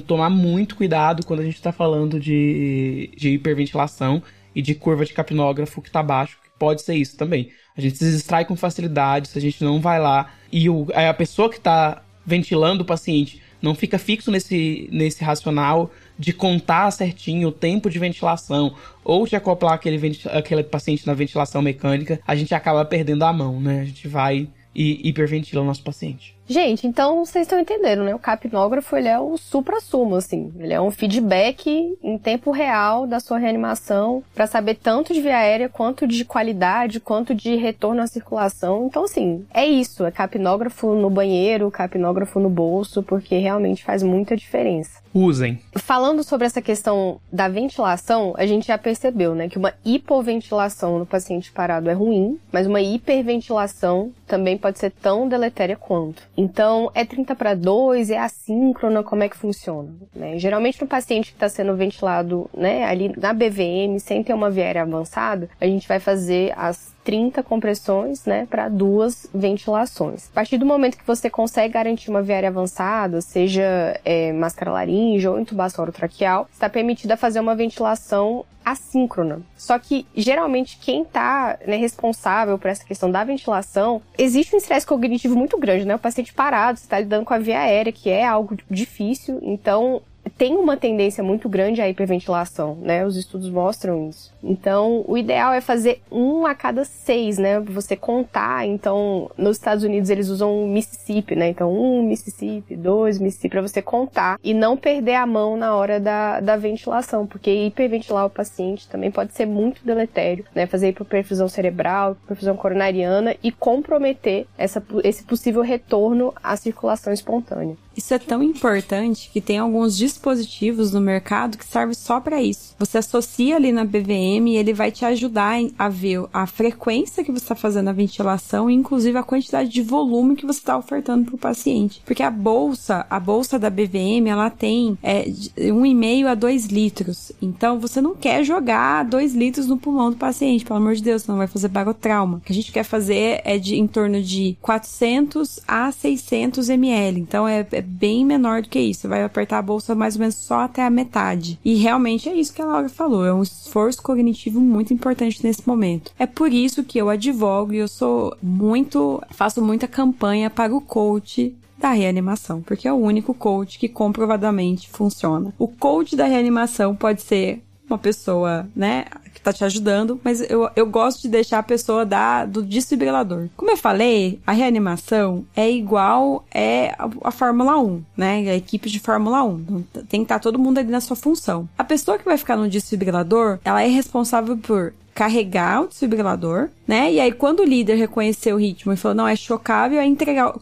tomar 0.07 0.31
muito 0.31 0.77
cuidado 0.77 1.25
quando 1.25 1.41
a 1.41 1.45
gente 1.45 1.57
está 1.57 1.73
falando 1.73 2.19
de, 2.19 3.11
de 3.17 3.31
hiperventilação 3.31 4.23
e 4.55 4.63
de 4.63 4.75
curva 4.75 5.05
de 5.05 5.13
capnógrafo 5.13 5.81
que 5.81 5.89
está 5.89 6.03
baixo, 6.03 6.39
que 6.43 6.51
pode 6.59 6.83
ser 6.83 6.95
isso 6.95 7.17
também. 7.17 7.51
A 7.77 7.81
gente 7.81 7.99
se 7.99 8.11
distrai 8.11 8.45
com 8.45 8.57
facilidade 8.57 9.29
se 9.29 9.39
a 9.39 9.41
gente 9.41 9.63
não 9.63 9.81
vai 9.81 10.01
lá 10.01 10.33
e 10.53 10.69
o, 10.69 10.87
a 10.93 11.15
pessoa 11.15 11.49
que 11.49 11.57
está 11.57 12.03
ventilando 12.27 12.83
o 12.83 12.87
paciente 12.87 13.41
não 13.63 13.75
fica 13.75 13.99
fixo 13.99 14.31
nesse, 14.31 14.89
nesse 14.91 15.23
racional 15.23 15.91
de 16.21 16.35
contar 16.35 16.91
certinho 16.91 17.49
o 17.49 17.53
tempo 17.53 17.89
de 17.89 17.99
ventilação 17.99 18.77
ou 19.03 19.27
de 19.27 19.35
acoplar 19.35 19.73
aquele, 19.73 20.19
aquele 20.27 20.63
paciente 20.63 21.07
na 21.07 21.15
ventilação 21.15 21.63
mecânica, 21.63 22.21
a 22.27 22.37
gente 22.37 22.55
acaba 22.55 22.85
perdendo 22.85 23.25
a 23.25 23.33
mão, 23.33 23.59
né? 23.59 23.81
A 23.81 23.85
gente 23.87 24.07
vai 24.07 24.47
e 24.75 25.09
hiperventila 25.09 25.63
o 25.63 25.65
nosso 25.65 25.83
paciente. 25.83 26.37
Gente, 26.51 26.85
então 26.85 27.25
vocês 27.25 27.47
estão 27.47 27.61
entendendo, 27.61 28.03
né? 28.03 28.13
O 28.13 28.19
capnógrafo, 28.19 28.97
ele 28.97 29.07
é 29.07 29.17
o 29.21 29.37
supra-sumo, 29.39 30.17
assim. 30.17 30.53
Ele 30.59 30.75
é 30.75 30.81
um 30.81 30.91
feedback 30.91 31.97
em 32.03 32.19
tempo 32.19 32.51
real 32.51 33.07
da 33.07 33.21
sua 33.21 33.39
reanimação 33.39 34.21
para 34.35 34.49
saber 34.49 34.75
tanto 34.75 35.15
de 35.15 35.21
via 35.21 35.37
aérea, 35.37 35.69
quanto 35.69 36.09
de 36.09 36.25
qualidade, 36.25 36.99
quanto 36.99 37.37
de 37.37 37.55
retorno 37.55 38.03
à 38.03 38.09
circulação. 38.09 38.87
Então, 38.87 39.05
assim, 39.05 39.47
é 39.55 39.65
isso. 39.65 40.05
É 40.05 40.11
capnógrafo 40.11 40.93
no 40.93 41.09
banheiro, 41.09 41.71
capnógrafo 41.71 42.41
no 42.41 42.51
bolso, 42.51 43.01
porque 43.01 43.39
realmente 43.39 43.85
faz 43.85 44.03
muita 44.03 44.37
diferença. 44.37 45.01
Usem. 45.15 45.61
Falando 45.77 46.23
sobre 46.23 46.47
essa 46.47 46.63
questão 46.63 47.21
da 47.33 47.49
ventilação, 47.49 48.35
a 48.37 48.47
gente 48.47 48.67
já 48.69 48.79
percebeu, 48.79 49.35
né, 49.35 49.49
que 49.49 49.59
uma 49.59 49.75
hipoventilação 49.85 50.99
no 50.99 51.07
paciente 51.07 51.51
parado 51.51 51.91
é 51.91 51.93
ruim, 51.93 52.39
mas 52.53 52.67
uma 52.67 52.81
hiperventilação 52.81 54.13
também 54.27 54.57
pode 54.57 54.79
ser 54.79 54.91
tão 54.91 55.29
deletéria 55.29 55.77
quanto. 55.77 56.23
Então, 56.41 56.91
é 56.95 57.05
30 57.05 57.37
para 57.37 57.55
2, 57.55 58.09
é 58.09 58.17
assíncrona, 58.17 59.03
como 59.03 59.23
é 59.23 59.29
que 59.29 59.37
funciona? 59.37 59.93
Né? 60.17 60.39
Geralmente, 60.39 60.81
no 60.81 60.87
paciente 60.87 61.33
que 61.33 61.37
está 61.37 61.51
sendo 61.51 61.77
ventilado 61.77 62.49
né, 62.57 62.83
ali 62.85 63.13
na 63.15 63.35
BVM, 63.35 63.99
sem 63.99 64.25
ter 64.25 64.33
uma 64.33 64.49
viária 64.49 64.81
avançada, 64.81 65.51
a 65.61 65.67
gente 65.67 65.87
vai 65.87 66.01
fazer 66.01 66.55
as 66.57 66.95
30 67.05 67.43
compressões, 67.43 68.25
né, 68.25 68.47
para 68.49 68.69
duas 68.69 69.29
ventilações. 69.35 70.29
A 70.31 70.35
partir 70.35 70.59
do 70.59 70.67
momento 70.67 70.99
que 70.99 71.07
você 71.07 71.31
consegue 71.31 71.75
garantir 71.75 72.11
uma 72.11 72.23
viária 72.23 72.49
avançada, 72.49 73.21
seja 73.21 73.99
é, 74.05 74.33
máscara 74.33 74.71
laringe 74.71 75.27
ou 75.27 75.39
intubação 75.39 75.83
orotraqueal, 75.83 76.49
está 76.53 76.69
permitida 76.69 77.17
fazer 77.17 77.41
uma 77.41 77.55
ventilação 77.55 78.45
assíncrona. 78.65 79.41
Só 79.57 79.79
que 79.79 80.07
geralmente 80.15 80.79
quem 80.79 81.03
está 81.03 81.59
né, 81.67 81.77
responsável 81.77 82.59
por 82.59 82.69
essa 82.69 82.85
questão 82.85 83.11
da 83.11 83.25
ventilação, 83.25 84.03
existe 84.19 84.55
um 84.55 84.59
estresse 84.59 84.87
cognitivo 84.87 85.35
muito 85.37 85.59
grande, 85.59 85.85
né? 85.85 85.95
O 85.95 85.99
paciente 85.99 86.33
parado, 86.33 86.79
você 86.79 86.85
está 86.85 86.99
lidando 87.01 87.25
com 87.25 87.35
a 87.35 87.39
via 87.39 87.61
aérea, 87.61 87.93
que 87.93 88.11
é 88.11 88.25
algo 88.25 88.57
difícil, 88.71 89.39
então 89.43 90.03
tem 90.41 90.57
uma 90.57 90.75
tendência 90.75 91.23
muito 91.23 91.51
grande 91.51 91.83
à 91.83 91.89
hiperventilação, 91.91 92.75
né? 92.81 93.05
Os 93.05 93.15
estudos 93.15 93.51
mostram 93.51 94.09
isso. 94.09 94.33
Então, 94.43 95.05
o 95.07 95.19
ideal 95.19 95.53
é 95.53 95.61
fazer 95.61 96.01
um 96.11 96.47
a 96.47 96.55
cada 96.55 96.83
seis, 96.83 97.37
né? 97.37 97.61
Você 97.61 97.95
contar. 97.95 98.67
Então, 98.67 99.31
nos 99.37 99.59
Estados 99.59 99.85
Unidos 99.85 100.09
eles 100.09 100.31
usam 100.31 100.67
Mississippi, 100.67 101.37
né? 101.37 101.51
Então, 101.51 101.71
um 101.71 102.03
Mississippi, 102.03 102.75
dois 102.75 103.19
Mississippi, 103.19 103.51
para 103.51 103.61
você 103.61 103.83
contar 103.83 104.39
e 104.43 104.55
não 104.55 104.79
perder 104.79 105.17
a 105.17 105.27
mão 105.27 105.59
na 105.59 105.75
hora 105.77 106.01
da, 106.01 106.41
da 106.41 106.57
ventilação, 106.57 107.27
porque 107.27 107.67
hiperventilar 107.67 108.25
o 108.25 108.31
paciente 108.31 108.89
também 108.89 109.11
pode 109.11 109.35
ser 109.35 109.45
muito 109.45 109.85
deletério, 109.85 110.47
né? 110.55 110.67
Fazer 110.67 110.89
hiperperfusão 110.89 111.51
cerebral, 111.51 112.17
perfusão 112.27 112.57
coronariana 112.57 113.37
e 113.43 113.53
comprometer 113.53 114.47
essa, 114.57 114.83
esse 115.05 115.23
possível 115.23 115.61
retorno 115.61 116.33
à 116.43 116.57
circulação 116.57 117.13
espontânea. 117.13 117.77
Isso 117.97 118.15
é 118.15 118.19
tão 118.19 118.43
importante 118.43 119.31
que 119.33 119.41
tem 119.41 119.59
alguns 119.59 119.97
dispositivos 119.97 120.93
no 120.93 121.01
mercado 121.01 121.59
que 121.59 121.65
servem 121.65 121.95
só 121.95 122.21
para 122.21 122.43
isso. 122.43 122.75
Você 122.79 122.99
associa 122.99 123.57
ali 123.57 123.73
na 123.73 123.85
BVM 123.85 124.49
e 124.49 124.57
ele 124.57 124.73
vai 124.73 124.91
te 124.91 125.05
ajudar 125.05 125.61
a 125.79 125.89
ver 125.89 126.25
a 126.33 126.47
frequência 126.47 127.25
que 127.25 127.33
você 127.33 127.45
está 127.45 127.55
fazendo 127.55 127.89
a 127.89 127.93
ventilação 127.93 128.71
e 128.71 128.75
inclusive 128.75 129.19
a 129.19 129.23
quantidade 129.23 129.69
de 129.69 129.83
volume 129.83 130.37
que 130.37 130.47
você 130.47 130.59
está 130.59 130.79
ofertando 130.79 131.27
para 131.27 131.35
o 131.35 131.39
paciente. 131.39 132.03
Porque 132.05 132.23
a 132.23 132.31
bolsa, 132.31 133.05
a 133.11 133.21
bolsa 133.21 133.59
da 133.59 133.69
BVM, 133.69 134.29
ela 134.29 134.51
tem 134.51 134.97
é, 135.03 135.25
1,5 135.25 136.27
a 136.27 136.35
2 136.35 136.67
litros. 136.67 137.33
Então 137.43 137.79
você 137.79 138.01
não 138.01 138.15
quer 138.15 138.45
jogar 138.45 139.05
2 139.05 139.35
litros 139.35 139.67
no 139.67 139.77
pulmão 139.77 140.11
do 140.11 140.17
paciente, 140.17 140.65
pelo 140.65 140.79
amor 140.79 140.95
de 140.95 141.03
Deus, 141.03 141.23
senão 141.23 141.39
vai 141.39 141.47
fazer 141.47 141.69
barotrauma. 141.69 142.39
O 142.39 142.41
que 142.41 142.53
a 142.53 142.55
gente 142.55 142.73
quer 142.73 142.85
fazer 142.85 143.41
é 143.45 143.59
de 143.59 143.77
em 143.77 143.87
torno 143.87 144.23
de 144.23 144.57
400 144.63 145.61
a 145.67 145.91
600 145.93 146.69
ml. 146.69 147.21
Então 147.21 147.47
é, 147.47 147.67
é 147.73 147.80
bem 147.81 148.25
menor 148.25 148.63
do 148.63 148.69
que 148.69 148.79
isso. 148.79 149.03
Você 149.03 149.09
vai 149.09 149.23
apertar 149.23 149.59
a 149.59 149.63
bolsa 149.63 149.95
mais 149.95 150.15
ou 150.15 150.21
menos 150.21 150.37
só 150.37 150.61
até 150.61 150.85
a 150.85 150.91
metade. 150.91 151.59
E 151.65 151.75
realmente 151.75 152.29
é 152.29 152.35
isso 152.35 152.53
que 152.53 152.63
a 152.63 152.67
Laura 152.67 152.89
falou. 152.89 153.25
É 153.25 153.33
um 153.33 153.43
esforço 153.43 154.03
cognitivo 154.03 154.61
muito 154.61 154.93
importante 154.93 155.45
nesse 155.45 155.67
momento. 155.67 156.13
É 156.19 156.27
por 156.27 156.53
isso 156.53 156.85
que 156.85 156.99
eu 156.99 157.09
advogo 157.09 157.73
e 157.73 157.79
eu 157.79 157.89
sou 157.89 158.37
muito. 158.43 159.23
faço 159.31 159.63
muita 159.63 159.89
campanha 159.89 160.51
para 160.51 160.75
o 160.75 160.81
coach 160.81 161.55
da 161.79 161.93
reanimação, 161.93 162.61
porque 162.61 162.87
é 162.87 162.93
o 162.93 162.97
único 162.97 163.33
coach 163.33 163.79
que 163.79 163.89
comprovadamente 163.89 164.89
funciona. 164.91 165.53
O 165.59 165.67
coach 165.67 166.15
da 166.15 166.27
reanimação 166.27 166.95
pode 166.95 167.23
ser 167.23 167.63
uma 167.91 167.99
pessoa, 167.99 168.69
né, 168.75 169.05
que 169.35 169.41
tá 169.41 169.53
te 169.53 169.65
ajudando, 169.65 170.21
mas 170.23 170.41
eu, 170.51 170.69
eu 170.77 170.87
gosto 170.87 171.23
de 171.23 171.29
deixar 171.29 171.59
a 171.59 171.63
pessoa 171.63 172.05
da, 172.05 172.45
do 172.45 172.63
desfibrilador. 172.63 173.49
Como 173.57 173.71
eu 173.71 173.77
falei, 173.77 174.41
a 174.47 174.53
reanimação 174.53 175.45
é 175.57 175.71
igual 175.71 176.45
é 176.53 176.95
a, 176.99 177.09
a 177.25 177.31
Fórmula 177.31 177.79
1, 177.79 178.03
né? 178.17 178.51
A 178.51 178.57
equipe 178.57 178.91
de 178.91 179.01
Fórmula 179.01 179.43
1. 179.43 179.59
Então, 179.59 179.85
tem 180.09 180.21
que 180.21 180.25
estar 180.25 180.37
tá 180.37 180.41
todo 180.41 180.59
mundo 180.59 180.79
ali 180.79 180.91
na 180.91 181.01
sua 181.01 181.17
função. 181.17 181.69
A 181.79 181.85
pessoa 181.85 182.19
que 182.19 182.25
vai 182.25 182.37
ficar 182.37 182.57
no 182.57 182.69
desfibrilador, 182.69 183.59
ela 183.65 183.83
é 183.83 183.87
responsável 183.87 184.57
por 184.57 184.93
carregar 185.15 185.83
o 185.83 185.89
desfibrilador, 185.89 186.71
né? 186.87 187.13
E 187.13 187.21
aí, 187.21 187.33
quando 187.33 187.61
o 187.61 187.65
líder 187.65 187.97
reconhecer 187.97 188.55
o 188.55 188.57
ritmo 188.57 188.93
e 188.93 188.97
falou, 188.97 189.15
não, 189.15 189.29
é 189.29 189.37
chocável, 189.37 190.01
é 190.01 190.07
entregar, 190.07 190.55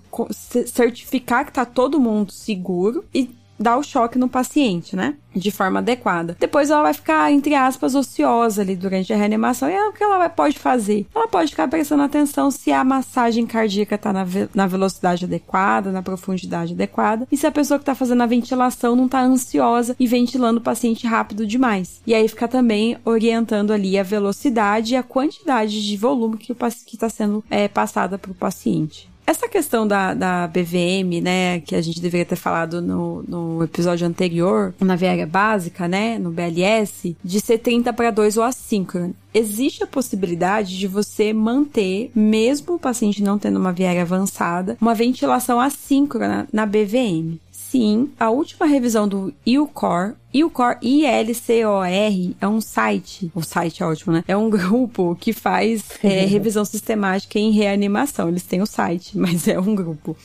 certificar 0.66 1.44
que 1.44 1.52
tá 1.52 1.64
todo 1.64 2.00
mundo 2.00 2.32
seguro 2.32 3.04
e 3.14 3.30
dar 3.58 3.76
o 3.76 3.82
choque 3.82 4.18
no 4.18 4.28
paciente, 4.28 4.94
né? 4.94 5.16
De 5.34 5.50
forma 5.50 5.80
adequada. 5.80 6.36
Depois 6.38 6.70
ela 6.70 6.82
vai 6.82 6.94
ficar, 6.94 7.30
entre 7.30 7.54
aspas, 7.54 7.94
ociosa 7.94 8.62
ali 8.62 8.74
durante 8.74 9.12
a 9.12 9.16
reanimação. 9.16 9.68
E 9.68 9.72
é 9.72 9.88
o 9.88 9.92
que 9.92 10.02
ela 10.02 10.28
pode 10.28 10.58
fazer? 10.58 11.06
Ela 11.14 11.28
pode 11.28 11.50
ficar 11.50 11.68
prestando 11.68 12.02
atenção 12.02 12.50
se 12.50 12.72
a 12.72 12.82
massagem 12.82 13.46
cardíaca 13.46 13.94
está 13.94 14.12
na, 14.12 14.24
ve 14.24 14.48
na 14.54 14.66
velocidade 14.66 15.24
adequada, 15.24 15.92
na 15.92 16.02
profundidade 16.02 16.72
adequada. 16.72 17.26
E 17.30 17.36
se 17.36 17.46
a 17.46 17.52
pessoa 17.52 17.78
que 17.78 17.82
está 17.82 17.94
fazendo 17.94 18.22
a 18.22 18.26
ventilação 18.26 18.96
não 18.96 19.06
está 19.06 19.20
ansiosa 19.20 19.94
e 19.98 20.06
ventilando 20.06 20.60
o 20.60 20.62
paciente 20.62 21.06
rápido 21.06 21.46
demais. 21.46 22.00
E 22.06 22.14
aí 22.14 22.26
fica 22.28 22.48
também 22.48 22.96
orientando 23.04 23.72
ali 23.72 23.98
a 23.98 24.02
velocidade 24.02 24.94
e 24.94 24.96
a 24.96 25.02
quantidade 25.02 25.86
de 25.86 25.96
volume 25.96 26.36
que 26.36 26.52
está 26.52 27.08
sendo 27.08 27.44
é, 27.50 27.68
passada 27.68 28.18
para 28.18 28.32
o 28.32 28.34
paciente. 28.34 29.08
Essa 29.28 29.46
questão 29.46 29.86
da, 29.86 30.14
da 30.14 30.46
BVM, 30.46 31.20
né, 31.22 31.60
que 31.60 31.74
a 31.74 31.82
gente 31.82 32.00
deveria 32.00 32.24
ter 32.24 32.34
falado 32.34 32.80
no, 32.80 33.22
no 33.28 33.62
episódio 33.62 34.06
anterior, 34.06 34.74
na 34.80 34.96
viária 34.96 35.26
básica, 35.26 35.86
né, 35.86 36.18
no 36.18 36.30
BLS, 36.30 37.14
de 37.22 37.38
ser 37.38 37.58
30 37.58 37.92
para 37.92 38.10
2 38.10 38.38
ou 38.38 38.42
assíncrono. 38.42 39.14
Existe 39.34 39.84
a 39.84 39.86
possibilidade 39.86 40.78
de 40.78 40.86
você 40.86 41.34
manter, 41.34 42.10
mesmo 42.14 42.76
o 42.76 42.78
paciente 42.78 43.22
não 43.22 43.38
tendo 43.38 43.58
uma 43.58 43.70
viária 43.70 44.00
avançada, 44.00 44.78
uma 44.80 44.94
ventilação 44.94 45.60
assíncrona 45.60 46.48
na 46.50 46.64
BVM. 46.64 47.38
Sim, 47.70 48.10
a 48.18 48.30
última 48.30 48.66
revisão 48.66 49.06
do 49.06 49.32
ILCOR, 49.44 50.14
ILCOR, 50.32 50.78
I-L-C-O-R, 50.80 52.36
é 52.40 52.48
um 52.48 52.60
site, 52.60 53.30
o 53.34 53.42
site 53.42 53.82
é 53.82 53.86
ótimo, 53.86 54.12
né? 54.12 54.24
É 54.26 54.36
um 54.36 54.48
grupo 54.50 55.16
que 55.20 55.32
faz 55.32 55.84
é, 56.02 56.24
revisão 56.24 56.64
sistemática 56.64 57.38
em 57.38 57.50
reanimação. 57.50 58.28
Eles 58.28 58.42
têm 58.42 58.62
o 58.62 58.66
site, 58.66 59.16
mas 59.18 59.46
é 59.46 59.58
um 59.58 59.74
grupo. 59.74 60.16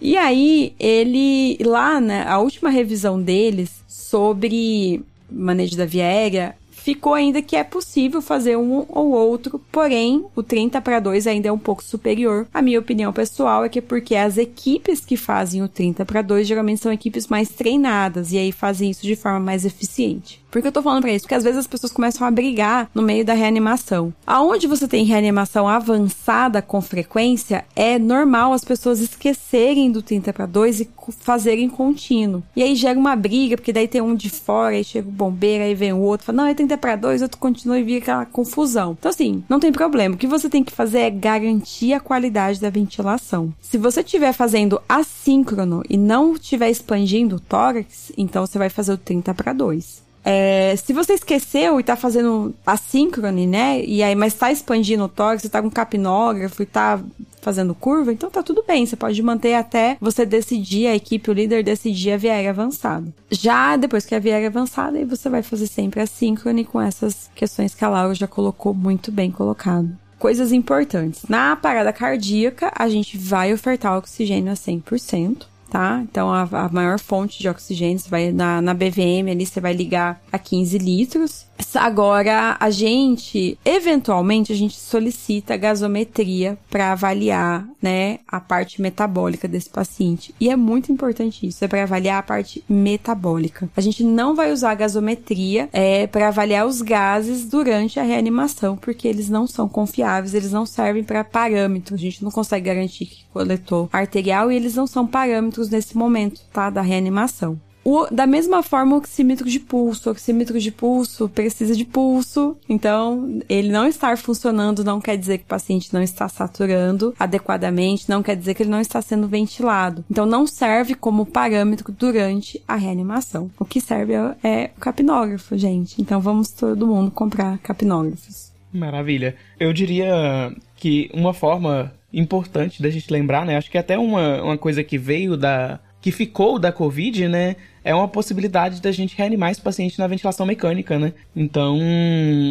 E 0.00 0.16
aí, 0.16 0.74
ele, 0.78 1.58
lá, 1.64 2.00
né, 2.00 2.24
a 2.26 2.38
última 2.38 2.70
revisão 2.70 3.20
deles 3.20 3.70
sobre 3.88 5.02
manejo 5.30 5.76
da 5.76 5.86
via 5.86 6.04
aérea 6.04 6.54
ficou 6.76 7.14
ainda 7.14 7.42
que 7.42 7.56
é 7.56 7.64
possível 7.64 8.22
fazer 8.22 8.56
um 8.56 8.86
ou 8.88 9.10
outro, 9.10 9.60
porém 9.72 10.24
o 10.36 10.42
30 10.42 10.80
para 10.80 11.00
2 11.00 11.26
ainda 11.26 11.48
é 11.48 11.52
um 11.52 11.58
pouco 11.58 11.82
superior. 11.82 12.46
A 12.54 12.62
minha 12.62 12.78
opinião 12.78 13.12
pessoal 13.12 13.64
é 13.64 13.68
que 13.68 13.80
é 13.80 13.82
porque 13.82 14.14
as 14.14 14.38
equipes 14.38 15.04
que 15.04 15.16
fazem 15.16 15.62
o 15.62 15.68
30 15.68 16.04
para 16.04 16.22
2 16.22 16.46
geralmente 16.46 16.82
são 16.82 16.92
equipes 16.92 17.26
mais 17.26 17.48
treinadas 17.48 18.30
e 18.30 18.38
aí 18.38 18.52
fazem 18.52 18.90
isso 18.90 19.02
de 19.02 19.16
forma 19.16 19.40
mais 19.40 19.64
eficiente. 19.64 20.40
Por 20.56 20.62
que 20.62 20.68
eu 20.68 20.72
tô 20.72 20.80
falando 20.80 21.02
pra 21.02 21.12
isso? 21.12 21.24
Porque 21.24 21.34
às 21.34 21.44
vezes 21.44 21.58
as 21.58 21.66
pessoas 21.66 21.92
começam 21.92 22.26
a 22.26 22.30
brigar 22.30 22.88
no 22.94 23.02
meio 23.02 23.22
da 23.22 23.34
reanimação. 23.34 24.10
Aonde 24.26 24.66
você 24.66 24.88
tem 24.88 25.04
reanimação 25.04 25.68
avançada 25.68 26.62
com 26.62 26.80
frequência, 26.80 27.66
é 27.76 27.98
normal 27.98 28.54
as 28.54 28.64
pessoas 28.64 29.00
esquecerem 29.00 29.92
do 29.92 30.00
30 30.00 30.32
para 30.32 30.46
2 30.46 30.80
e 30.80 30.88
fazerem 31.20 31.68
contínuo. 31.68 32.42
E 32.56 32.62
aí 32.62 32.74
gera 32.74 32.98
uma 32.98 33.14
briga, 33.14 33.58
porque 33.58 33.70
daí 33.70 33.86
tem 33.86 34.00
um 34.00 34.14
de 34.14 34.30
fora, 34.30 34.76
aí 34.76 34.82
chega 34.82 35.06
o 35.06 35.12
bombeiro, 35.12 35.62
aí 35.62 35.74
vem 35.74 35.92
o 35.92 36.00
outro, 36.00 36.24
fala, 36.24 36.36
não, 36.38 36.46
é 36.46 36.54
30 36.54 36.78
para 36.78 36.96
2, 36.96 37.20
outro 37.20 37.36
continua 37.36 37.78
e 37.78 37.82
vira 37.82 37.98
aquela 37.98 38.24
confusão. 38.24 38.96
Então, 38.98 39.10
assim, 39.10 39.44
não 39.50 39.60
tem 39.60 39.70
problema. 39.70 40.14
O 40.14 40.18
que 40.18 40.26
você 40.26 40.48
tem 40.48 40.64
que 40.64 40.72
fazer 40.72 41.00
é 41.00 41.10
garantir 41.10 41.92
a 41.92 42.00
qualidade 42.00 42.62
da 42.62 42.70
ventilação. 42.70 43.52
Se 43.60 43.76
você 43.76 44.00
estiver 44.00 44.32
fazendo 44.32 44.80
assíncrono 44.88 45.82
e 45.86 45.98
não 45.98 46.32
estiver 46.32 46.70
expandindo 46.70 47.36
o 47.36 47.40
tórax, 47.40 48.10
então 48.16 48.46
você 48.46 48.56
vai 48.56 48.70
fazer 48.70 48.94
o 48.94 48.96
30 48.96 49.34
para 49.34 49.52
2. 49.52 50.05
É, 50.28 50.74
se 50.74 50.92
você 50.92 51.12
esqueceu 51.12 51.78
e 51.78 51.84
tá 51.84 51.94
fazendo 51.94 52.52
assíncrone, 52.66 53.46
né? 53.46 53.80
E 53.84 54.02
aí, 54.02 54.16
mas 54.16 54.34
tá 54.34 54.50
expandindo 54.50 55.04
o 55.04 55.08
tórax, 55.08 55.42
você 55.42 55.48
tá 55.48 55.62
com 55.62 55.70
capnógrafo 55.70 56.64
e 56.64 56.66
tá 56.66 56.98
fazendo 57.40 57.76
curva, 57.76 58.12
então 58.12 58.28
tá 58.28 58.42
tudo 58.42 58.64
bem. 58.66 58.84
Você 58.84 58.96
pode 58.96 59.22
manter 59.22 59.54
até 59.54 59.96
você 60.00 60.26
decidir, 60.26 60.88
a 60.88 60.96
equipe, 60.96 61.30
o 61.30 61.32
líder 61.32 61.62
decidir 61.62 62.10
a 62.10 62.16
viária 62.16 62.50
avançada. 62.50 63.06
Já 63.30 63.76
depois 63.76 64.04
que 64.04 64.16
a 64.16 64.18
viária 64.18 64.48
avançada, 64.48 64.98
aí 64.98 65.04
você 65.04 65.28
vai 65.28 65.44
fazer 65.44 65.68
sempre 65.68 66.00
assíncrone 66.00 66.64
com 66.64 66.80
essas 66.80 67.30
questões 67.32 67.72
que 67.72 67.84
a 67.84 67.88
Laura 67.88 68.12
já 68.12 68.26
colocou 68.26 68.74
muito 68.74 69.12
bem 69.12 69.30
colocado 69.30 69.96
coisas 70.18 70.50
importantes. 70.50 71.22
Na 71.28 71.54
parada 71.54 71.92
cardíaca, 71.92 72.72
a 72.74 72.88
gente 72.88 73.16
vai 73.18 73.52
ofertar 73.52 73.96
oxigênio 73.98 74.50
a 74.50 74.56
100% 74.56 75.46
tá? 75.70 76.00
Então 76.02 76.32
a, 76.32 76.42
a 76.42 76.68
maior 76.68 76.98
fonte 76.98 77.38
de 77.38 77.48
oxigênio, 77.48 78.00
vai 78.08 78.32
na, 78.32 78.60
na 78.60 78.74
BVM 78.74 79.30
ali, 79.30 79.46
você 79.46 79.60
vai 79.60 79.72
ligar 79.72 80.20
a 80.30 80.38
15 80.38 80.78
litros. 80.78 81.45
Agora, 81.74 82.56
a 82.58 82.70
gente, 82.70 83.58
eventualmente, 83.64 84.52
a 84.52 84.56
gente 84.56 84.76
solicita 84.76 85.56
gasometria 85.56 86.58
para 86.70 86.92
avaliar, 86.92 87.66
né, 87.82 88.20
a 88.26 88.40
parte 88.40 88.80
metabólica 88.80 89.46
desse 89.46 89.68
paciente. 89.68 90.34
E 90.40 90.48
é 90.48 90.56
muito 90.56 90.90
importante 90.90 91.46
isso, 91.46 91.64
é 91.64 91.68
para 91.68 91.82
avaliar 91.82 92.18
a 92.18 92.22
parte 92.22 92.64
metabólica. 92.68 93.68
A 93.76 93.80
gente 93.80 94.02
não 94.02 94.34
vai 94.34 94.52
usar 94.52 94.70
a 94.70 94.74
gasometria 94.74 95.68
é, 95.72 96.06
para 96.06 96.28
avaliar 96.28 96.66
os 96.66 96.80
gases 96.80 97.44
durante 97.44 98.00
a 98.00 98.02
reanimação, 98.02 98.76
porque 98.76 99.06
eles 99.06 99.28
não 99.28 99.46
são 99.46 99.68
confiáveis, 99.68 100.34
eles 100.34 100.52
não 100.52 100.66
servem 100.66 101.04
para 101.04 101.24
parâmetros. 101.24 102.00
A 102.00 102.02
gente 102.02 102.24
não 102.24 102.30
consegue 102.30 102.66
garantir 102.66 103.06
que 103.06 103.24
coletou 103.32 103.88
arterial 103.92 104.50
e 104.50 104.56
eles 104.56 104.74
não 104.74 104.86
são 104.86 105.06
parâmetros 105.06 105.68
nesse 105.68 105.96
momento, 105.96 106.40
tá, 106.52 106.70
da 106.70 106.80
reanimação. 106.80 107.60
O, 107.88 108.12
da 108.12 108.26
mesma 108.26 108.64
forma, 108.64 108.96
o 108.96 108.98
oxímetro 108.98 109.48
de 109.48 109.60
pulso. 109.60 110.08
O 110.08 110.12
oxímetro 110.12 110.58
de 110.58 110.72
pulso 110.72 111.28
precisa 111.28 111.72
de 111.76 111.84
pulso. 111.84 112.56
Então, 112.68 113.40
ele 113.48 113.68
não 113.68 113.86
estar 113.86 114.18
funcionando 114.18 114.82
não 114.82 115.00
quer 115.00 115.16
dizer 115.16 115.38
que 115.38 115.44
o 115.44 115.46
paciente 115.46 115.94
não 115.94 116.02
está 116.02 116.28
saturando 116.28 117.14
adequadamente, 117.16 118.10
não 118.10 118.24
quer 118.24 118.34
dizer 118.34 118.54
que 118.54 118.64
ele 118.64 118.70
não 118.70 118.80
está 118.80 119.00
sendo 119.00 119.28
ventilado. 119.28 120.04
Então, 120.10 120.26
não 120.26 120.48
serve 120.48 120.96
como 120.96 121.24
parâmetro 121.24 121.92
durante 121.92 122.60
a 122.66 122.74
reanimação. 122.74 123.48
O 123.56 123.64
que 123.64 123.80
serve 123.80 124.14
é, 124.14 124.34
é 124.42 124.70
o 124.76 124.80
capnógrafo, 124.80 125.56
gente. 125.56 126.02
Então, 126.02 126.20
vamos 126.20 126.50
todo 126.50 126.88
mundo 126.88 127.12
comprar 127.12 127.56
capnógrafos. 127.58 128.50
Maravilha. 128.72 129.36
Eu 129.60 129.72
diria 129.72 130.52
que 130.74 131.08
uma 131.14 131.32
forma 131.32 131.92
importante 132.12 132.82
da 132.82 132.90
gente 132.90 133.12
lembrar, 133.12 133.46
né? 133.46 133.56
Acho 133.56 133.70
que 133.70 133.78
até 133.78 133.96
uma, 133.96 134.42
uma 134.42 134.58
coisa 134.58 134.82
que 134.82 134.98
veio 134.98 135.36
da. 135.36 135.78
que 136.00 136.10
ficou 136.10 136.58
da 136.58 136.72
Covid, 136.72 137.28
né? 137.28 137.54
É 137.86 137.94
uma 137.94 138.08
possibilidade 138.08 138.82
da 138.82 138.90
gente 138.90 139.16
reanimar 139.16 139.52
esse 139.52 139.60
paciente 139.60 139.96
na 139.96 140.08
ventilação 140.08 140.44
mecânica, 140.44 140.98
né? 140.98 141.12
Então, 141.36 141.78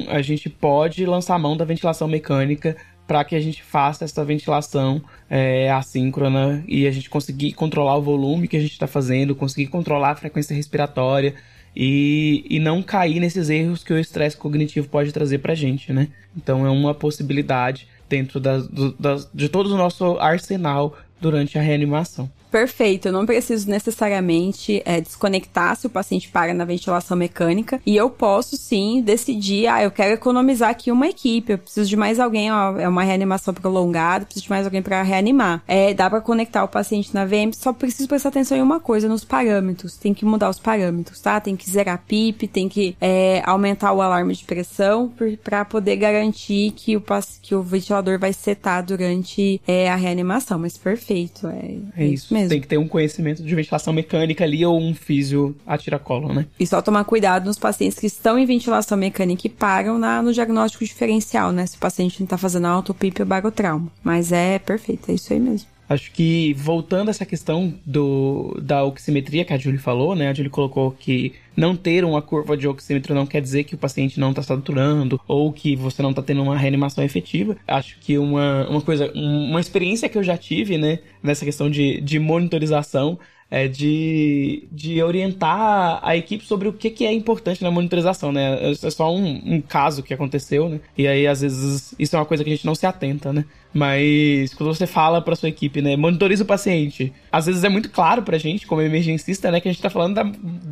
a 0.07 0.21
gente 0.21 0.49
pode 0.49 1.05
lançar 1.05 1.35
a 1.35 1.39
mão 1.39 1.57
da 1.57 1.65
ventilação 1.65 2.07
mecânica 2.07 2.77
para 3.05 3.21
que 3.25 3.35
a 3.35 3.39
gente 3.41 3.61
faça 3.61 4.05
essa 4.05 4.23
ventilação 4.23 5.01
é, 5.29 5.69
assíncrona 5.69 6.63
e 6.65 6.87
a 6.87 6.91
gente 6.91 7.09
conseguir 7.09 7.51
controlar 7.51 7.97
o 7.97 8.01
volume 8.01 8.47
que 8.47 8.55
a 8.55 8.61
gente 8.61 8.71
está 8.71 8.87
fazendo, 8.87 9.35
conseguir 9.35 9.67
controlar 9.67 10.11
a 10.11 10.15
frequência 10.15 10.55
respiratória 10.55 11.35
e, 11.75 12.45
e 12.49 12.57
não 12.57 12.81
cair 12.81 13.19
nesses 13.19 13.49
erros 13.49 13.83
que 13.83 13.91
o 13.91 13.99
estresse 13.99 14.37
cognitivo 14.37 14.87
pode 14.87 15.11
trazer 15.11 15.39
para 15.39 15.51
a 15.51 15.55
gente, 15.55 15.91
né? 15.91 16.07
Então 16.35 16.65
é 16.65 16.69
uma 16.69 16.93
possibilidade 16.93 17.89
dentro 18.07 18.39
das, 18.39 18.69
das, 18.97 19.29
de 19.33 19.49
todo 19.49 19.73
o 19.73 19.77
nosso 19.77 20.17
arsenal 20.17 20.97
durante 21.19 21.59
a 21.59 21.61
reanimação 21.61 22.31
perfeito. 22.55 23.09
Eu 23.09 23.11
não 23.11 23.25
preciso 23.25 23.69
necessariamente 23.69 24.81
é, 24.85 25.01
desconectar 25.01 25.75
se 25.75 25.87
o 25.87 25.89
paciente 25.89 26.29
para 26.29 26.53
na 26.53 26.63
ventilação 26.63 27.17
mecânica. 27.17 27.81
E 27.85 27.97
eu 27.97 28.09
posso 28.09 28.55
sim 28.55 29.01
decidir, 29.01 29.67
ah, 29.67 29.83
eu 29.83 29.91
quero 29.91 30.13
economizar 30.13 30.69
aqui 30.69 30.89
uma 30.89 31.05
equipe, 31.05 31.51
eu 31.51 31.57
preciso 31.57 31.89
de 31.89 31.97
mais 31.97 32.17
alguém, 32.17 32.49
ó, 32.53 32.79
é 32.79 32.87
uma 32.87 33.03
reanimação 33.03 33.53
prolongada, 33.53 34.23
preciso 34.23 34.45
de 34.45 34.49
mais 34.49 34.65
alguém 34.65 34.81
para 34.81 35.01
reanimar. 35.01 35.61
É, 35.67 35.93
dá 35.93 36.09
para 36.09 36.21
conectar 36.21 36.63
o 36.63 36.67
paciente 36.69 37.13
na 37.13 37.25
VM, 37.25 37.51
só 37.53 37.73
preciso 37.73 38.07
prestar 38.07 38.29
atenção 38.29 38.57
em 38.57 38.61
uma 38.61 38.79
coisa, 38.79 39.09
nos 39.09 39.25
parâmetros. 39.25 39.97
Tem 39.97 40.13
que 40.13 40.23
mudar 40.23 40.49
os 40.49 40.57
parâmetros, 40.57 41.19
tá? 41.19 41.41
Tem 41.41 41.57
que 41.57 41.69
zerar 41.69 42.01
PIP, 42.07 42.47
tem 42.47 42.69
que 42.69 42.95
é, 43.01 43.41
aumentar 43.45 43.91
o 43.91 44.01
alarme 44.01 44.33
de 44.33 44.45
pressão 44.45 45.11
para 45.43 45.65
poder 45.65 45.97
garantir 45.97 46.71
que 46.71 46.95
o, 46.95 47.03
que 47.41 47.53
o 47.53 47.61
ventilador 47.61 48.17
vai 48.17 48.31
setar 48.31 48.81
durante 48.81 49.61
é, 49.67 49.91
a 49.91 49.95
reanimação. 49.97 50.57
Mas 50.57 50.77
perfeito, 50.77 51.47
é, 51.47 51.79
é 51.97 52.05
isso 52.05 52.33
mesmo 52.33 52.44
mesmo. 52.45 52.49
Tem 52.49 52.61
que 52.61 52.67
ter 52.67 52.77
um 52.77 52.87
conhecimento 52.87 53.43
de 53.43 53.55
ventilação 53.55 53.93
mecânica 53.93 54.43
ali 54.43 54.65
ou 54.65 54.79
um 54.79 54.93
físio 54.93 55.55
a 55.65 55.77
tiracolo, 55.77 56.33
né? 56.33 56.45
E 56.59 56.65
só 56.65 56.81
tomar 56.81 57.03
cuidado 57.03 57.45
nos 57.45 57.59
pacientes 57.59 57.99
que 57.99 58.07
estão 58.07 58.37
em 58.39 58.45
ventilação 58.45 58.97
mecânica 58.97 59.47
e 59.47 59.49
param 59.49 59.97
na, 59.97 60.21
no 60.21 60.33
diagnóstico 60.33 60.85
diferencial, 60.85 61.51
né? 61.51 61.65
Se 61.65 61.77
o 61.77 61.79
paciente 61.79 62.19
não 62.19 62.27
tá 62.27 62.37
fazendo 62.37 62.67
autopipe 62.67 63.21
ou 63.21 63.27
barotrauma. 63.27 63.91
Mas 64.03 64.31
é 64.31 64.59
perfeito, 64.59 65.11
é 65.11 65.15
isso 65.15 65.33
aí 65.33 65.39
mesmo. 65.39 65.67
Acho 65.87 66.11
que 66.11 66.53
voltando 66.53 67.09
a 67.09 67.11
essa 67.11 67.25
questão 67.25 67.73
do, 67.85 68.57
da 68.59 68.83
oximetria 68.83 69.45
que 69.45 69.53
a 69.53 69.57
Julie 69.57 69.77
falou, 69.77 70.15
né? 70.15 70.29
A 70.29 70.33
Julie 70.33 70.49
colocou 70.49 70.91
que 70.91 71.33
não 71.55 71.75
ter 71.75 72.03
uma 72.03 72.21
curva 72.21 72.57
de 72.57 72.67
oxímetro 72.67 73.13
não 73.13 73.25
quer 73.25 73.41
dizer 73.41 73.63
que 73.63 73.75
o 73.75 73.77
paciente 73.77 74.19
não 74.19 74.29
está 74.29 74.41
saturando 74.41 75.19
ou 75.27 75.51
que 75.51 75.75
você 75.75 76.01
não 76.01 76.09
está 76.11 76.21
tendo 76.21 76.41
uma 76.43 76.57
reanimação 76.57 77.03
efetiva. 77.03 77.55
Acho 77.67 77.97
que 77.99 78.17
uma, 78.17 78.67
uma 78.69 78.81
coisa, 78.81 79.11
uma 79.13 79.59
experiência 79.59 80.09
que 80.09 80.17
eu 80.17 80.23
já 80.23 80.37
tive, 80.37 80.77
né, 80.77 80.99
nessa 81.21 81.45
questão 81.45 81.69
de, 81.69 82.01
de 82.01 82.19
monitorização 82.19 83.17
é 83.49 83.67
de, 83.67 84.67
de 84.71 85.01
orientar 85.03 85.99
a 86.01 86.15
equipe 86.17 86.43
sobre 86.43 86.67
o 86.67 86.73
que, 86.73 86.89
que 86.89 87.05
é 87.05 87.13
importante 87.13 87.63
na 87.63 87.69
monitorização, 87.69 88.31
né? 88.31 88.71
É 88.71 88.89
só 88.89 89.13
um, 89.13 89.41
um 89.45 89.61
caso 89.61 90.01
que 90.01 90.13
aconteceu, 90.13 90.67
né? 90.67 90.79
E 90.97 91.07
aí, 91.07 91.27
às 91.27 91.41
vezes, 91.41 91.93
isso 91.99 92.15
é 92.15 92.19
uma 92.19 92.25
coisa 92.25 92.43
que 92.43 92.49
a 92.49 92.53
gente 92.53 92.65
não 92.65 92.73
se 92.73 92.87
atenta, 92.87 93.31
né? 93.31 93.45
Mas 93.73 94.53
quando 94.53 94.73
você 94.73 94.87
fala 94.87 95.21
para 95.21 95.35
sua 95.35 95.49
equipe, 95.49 95.81
né, 95.81 95.95
monitoriza 95.95 96.43
o 96.43 96.47
paciente, 96.47 97.13
às 97.31 97.45
vezes 97.45 97.63
é 97.63 97.69
muito 97.69 97.89
claro 97.89 98.23
pra 98.23 98.37
gente, 98.37 98.65
como 98.65 98.81
emergencista, 98.81 99.51
né, 99.51 99.59
que 99.59 99.67
a 99.67 99.71
gente 99.71 99.81
tá 99.81 99.89
falando 99.89 100.15
da, 100.15 100.23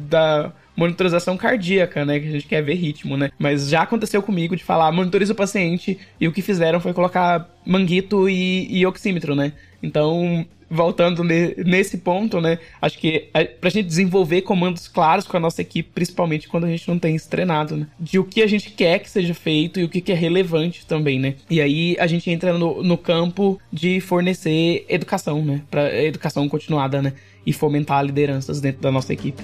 da 0.09 0.53
monitorização 0.76 1.38
cardíaca, 1.38 2.05
né? 2.05 2.19
Que 2.19 2.28
a 2.28 2.32
gente 2.32 2.47
quer 2.47 2.61
ver 2.61 2.76
ritmo, 2.76 3.17
né? 3.17 3.32
Mas 3.38 3.69
já 3.69 3.82
aconteceu 3.82 4.21
comigo 4.21 4.55
de 4.55 4.63
falar, 4.63 4.91
monitoriza 4.91 5.34
o 5.34 5.36
paciente, 5.36 5.99
e 6.19 6.28
o 6.28 6.32
que 6.32 6.41
fizeram 6.41 6.80
foi 6.80 6.93
colocar 6.93 7.49
manguito 7.65 8.30
e, 8.30 8.67
e 8.69 8.86
oxímetro, 8.86 9.36
né? 9.36 9.53
Então, 9.82 10.45
voltando 10.74 11.24
nesse 11.24 11.99
ponto, 11.99 12.41
né? 12.41 12.57
Acho 12.82 12.97
que 12.97 13.30
é 13.34 13.43
pra 13.43 13.69
gente 13.69 13.86
desenvolver 13.86 14.41
comandos 14.41 14.88
claros 14.88 15.28
com 15.28 15.38
a 15.38 15.39
nossa 15.39 15.61
equipe, 15.61 15.91
principalmente 15.93 16.47
quando 16.47 16.65
a 16.65 16.69
gente 16.69 16.88
não 16.88 16.97
tem 16.97 17.15
isso 17.15 17.30
treinado, 17.30 17.78
né? 17.78 17.88
De 17.99 18.17
o 18.17 18.24
que 18.24 18.41
a 18.41 18.47
gente 18.47 18.71
quer 18.71 18.97
que 18.99 19.09
seja 19.09 19.36
feito 19.36 19.80
e 19.80 19.84
o 19.84 19.89
que, 19.89 20.01
que 20.01 20.11
é 20.11 20.15
relevante 20.15 20.86
também, 20.86 21.19
né? 21.19 21.36
E 21.47 21.61
aí 21.61 21.95
a 21.99 22.07
gente 22.07 22.30
entra 22.32 22.57
no, 22.57 22.82
no 22.82 22.97
campo 22.97 23.59
de 23.71 23.99
fornecer 23.99 24.84
educação, 24.89 25.45
né? 25.45 25.61
Pra 25.69 26.03
educação 26.03 26.49
continuada, 26.49 27.01
né? 27.01 27.13
E 27.45 27.53
fomentar 27.53 28.03
lideranças 28.03 28.59
dentro 28.59 28.82
da 28.82 28.91
nossa 28.91 29.13
equipe. 29.13 29.43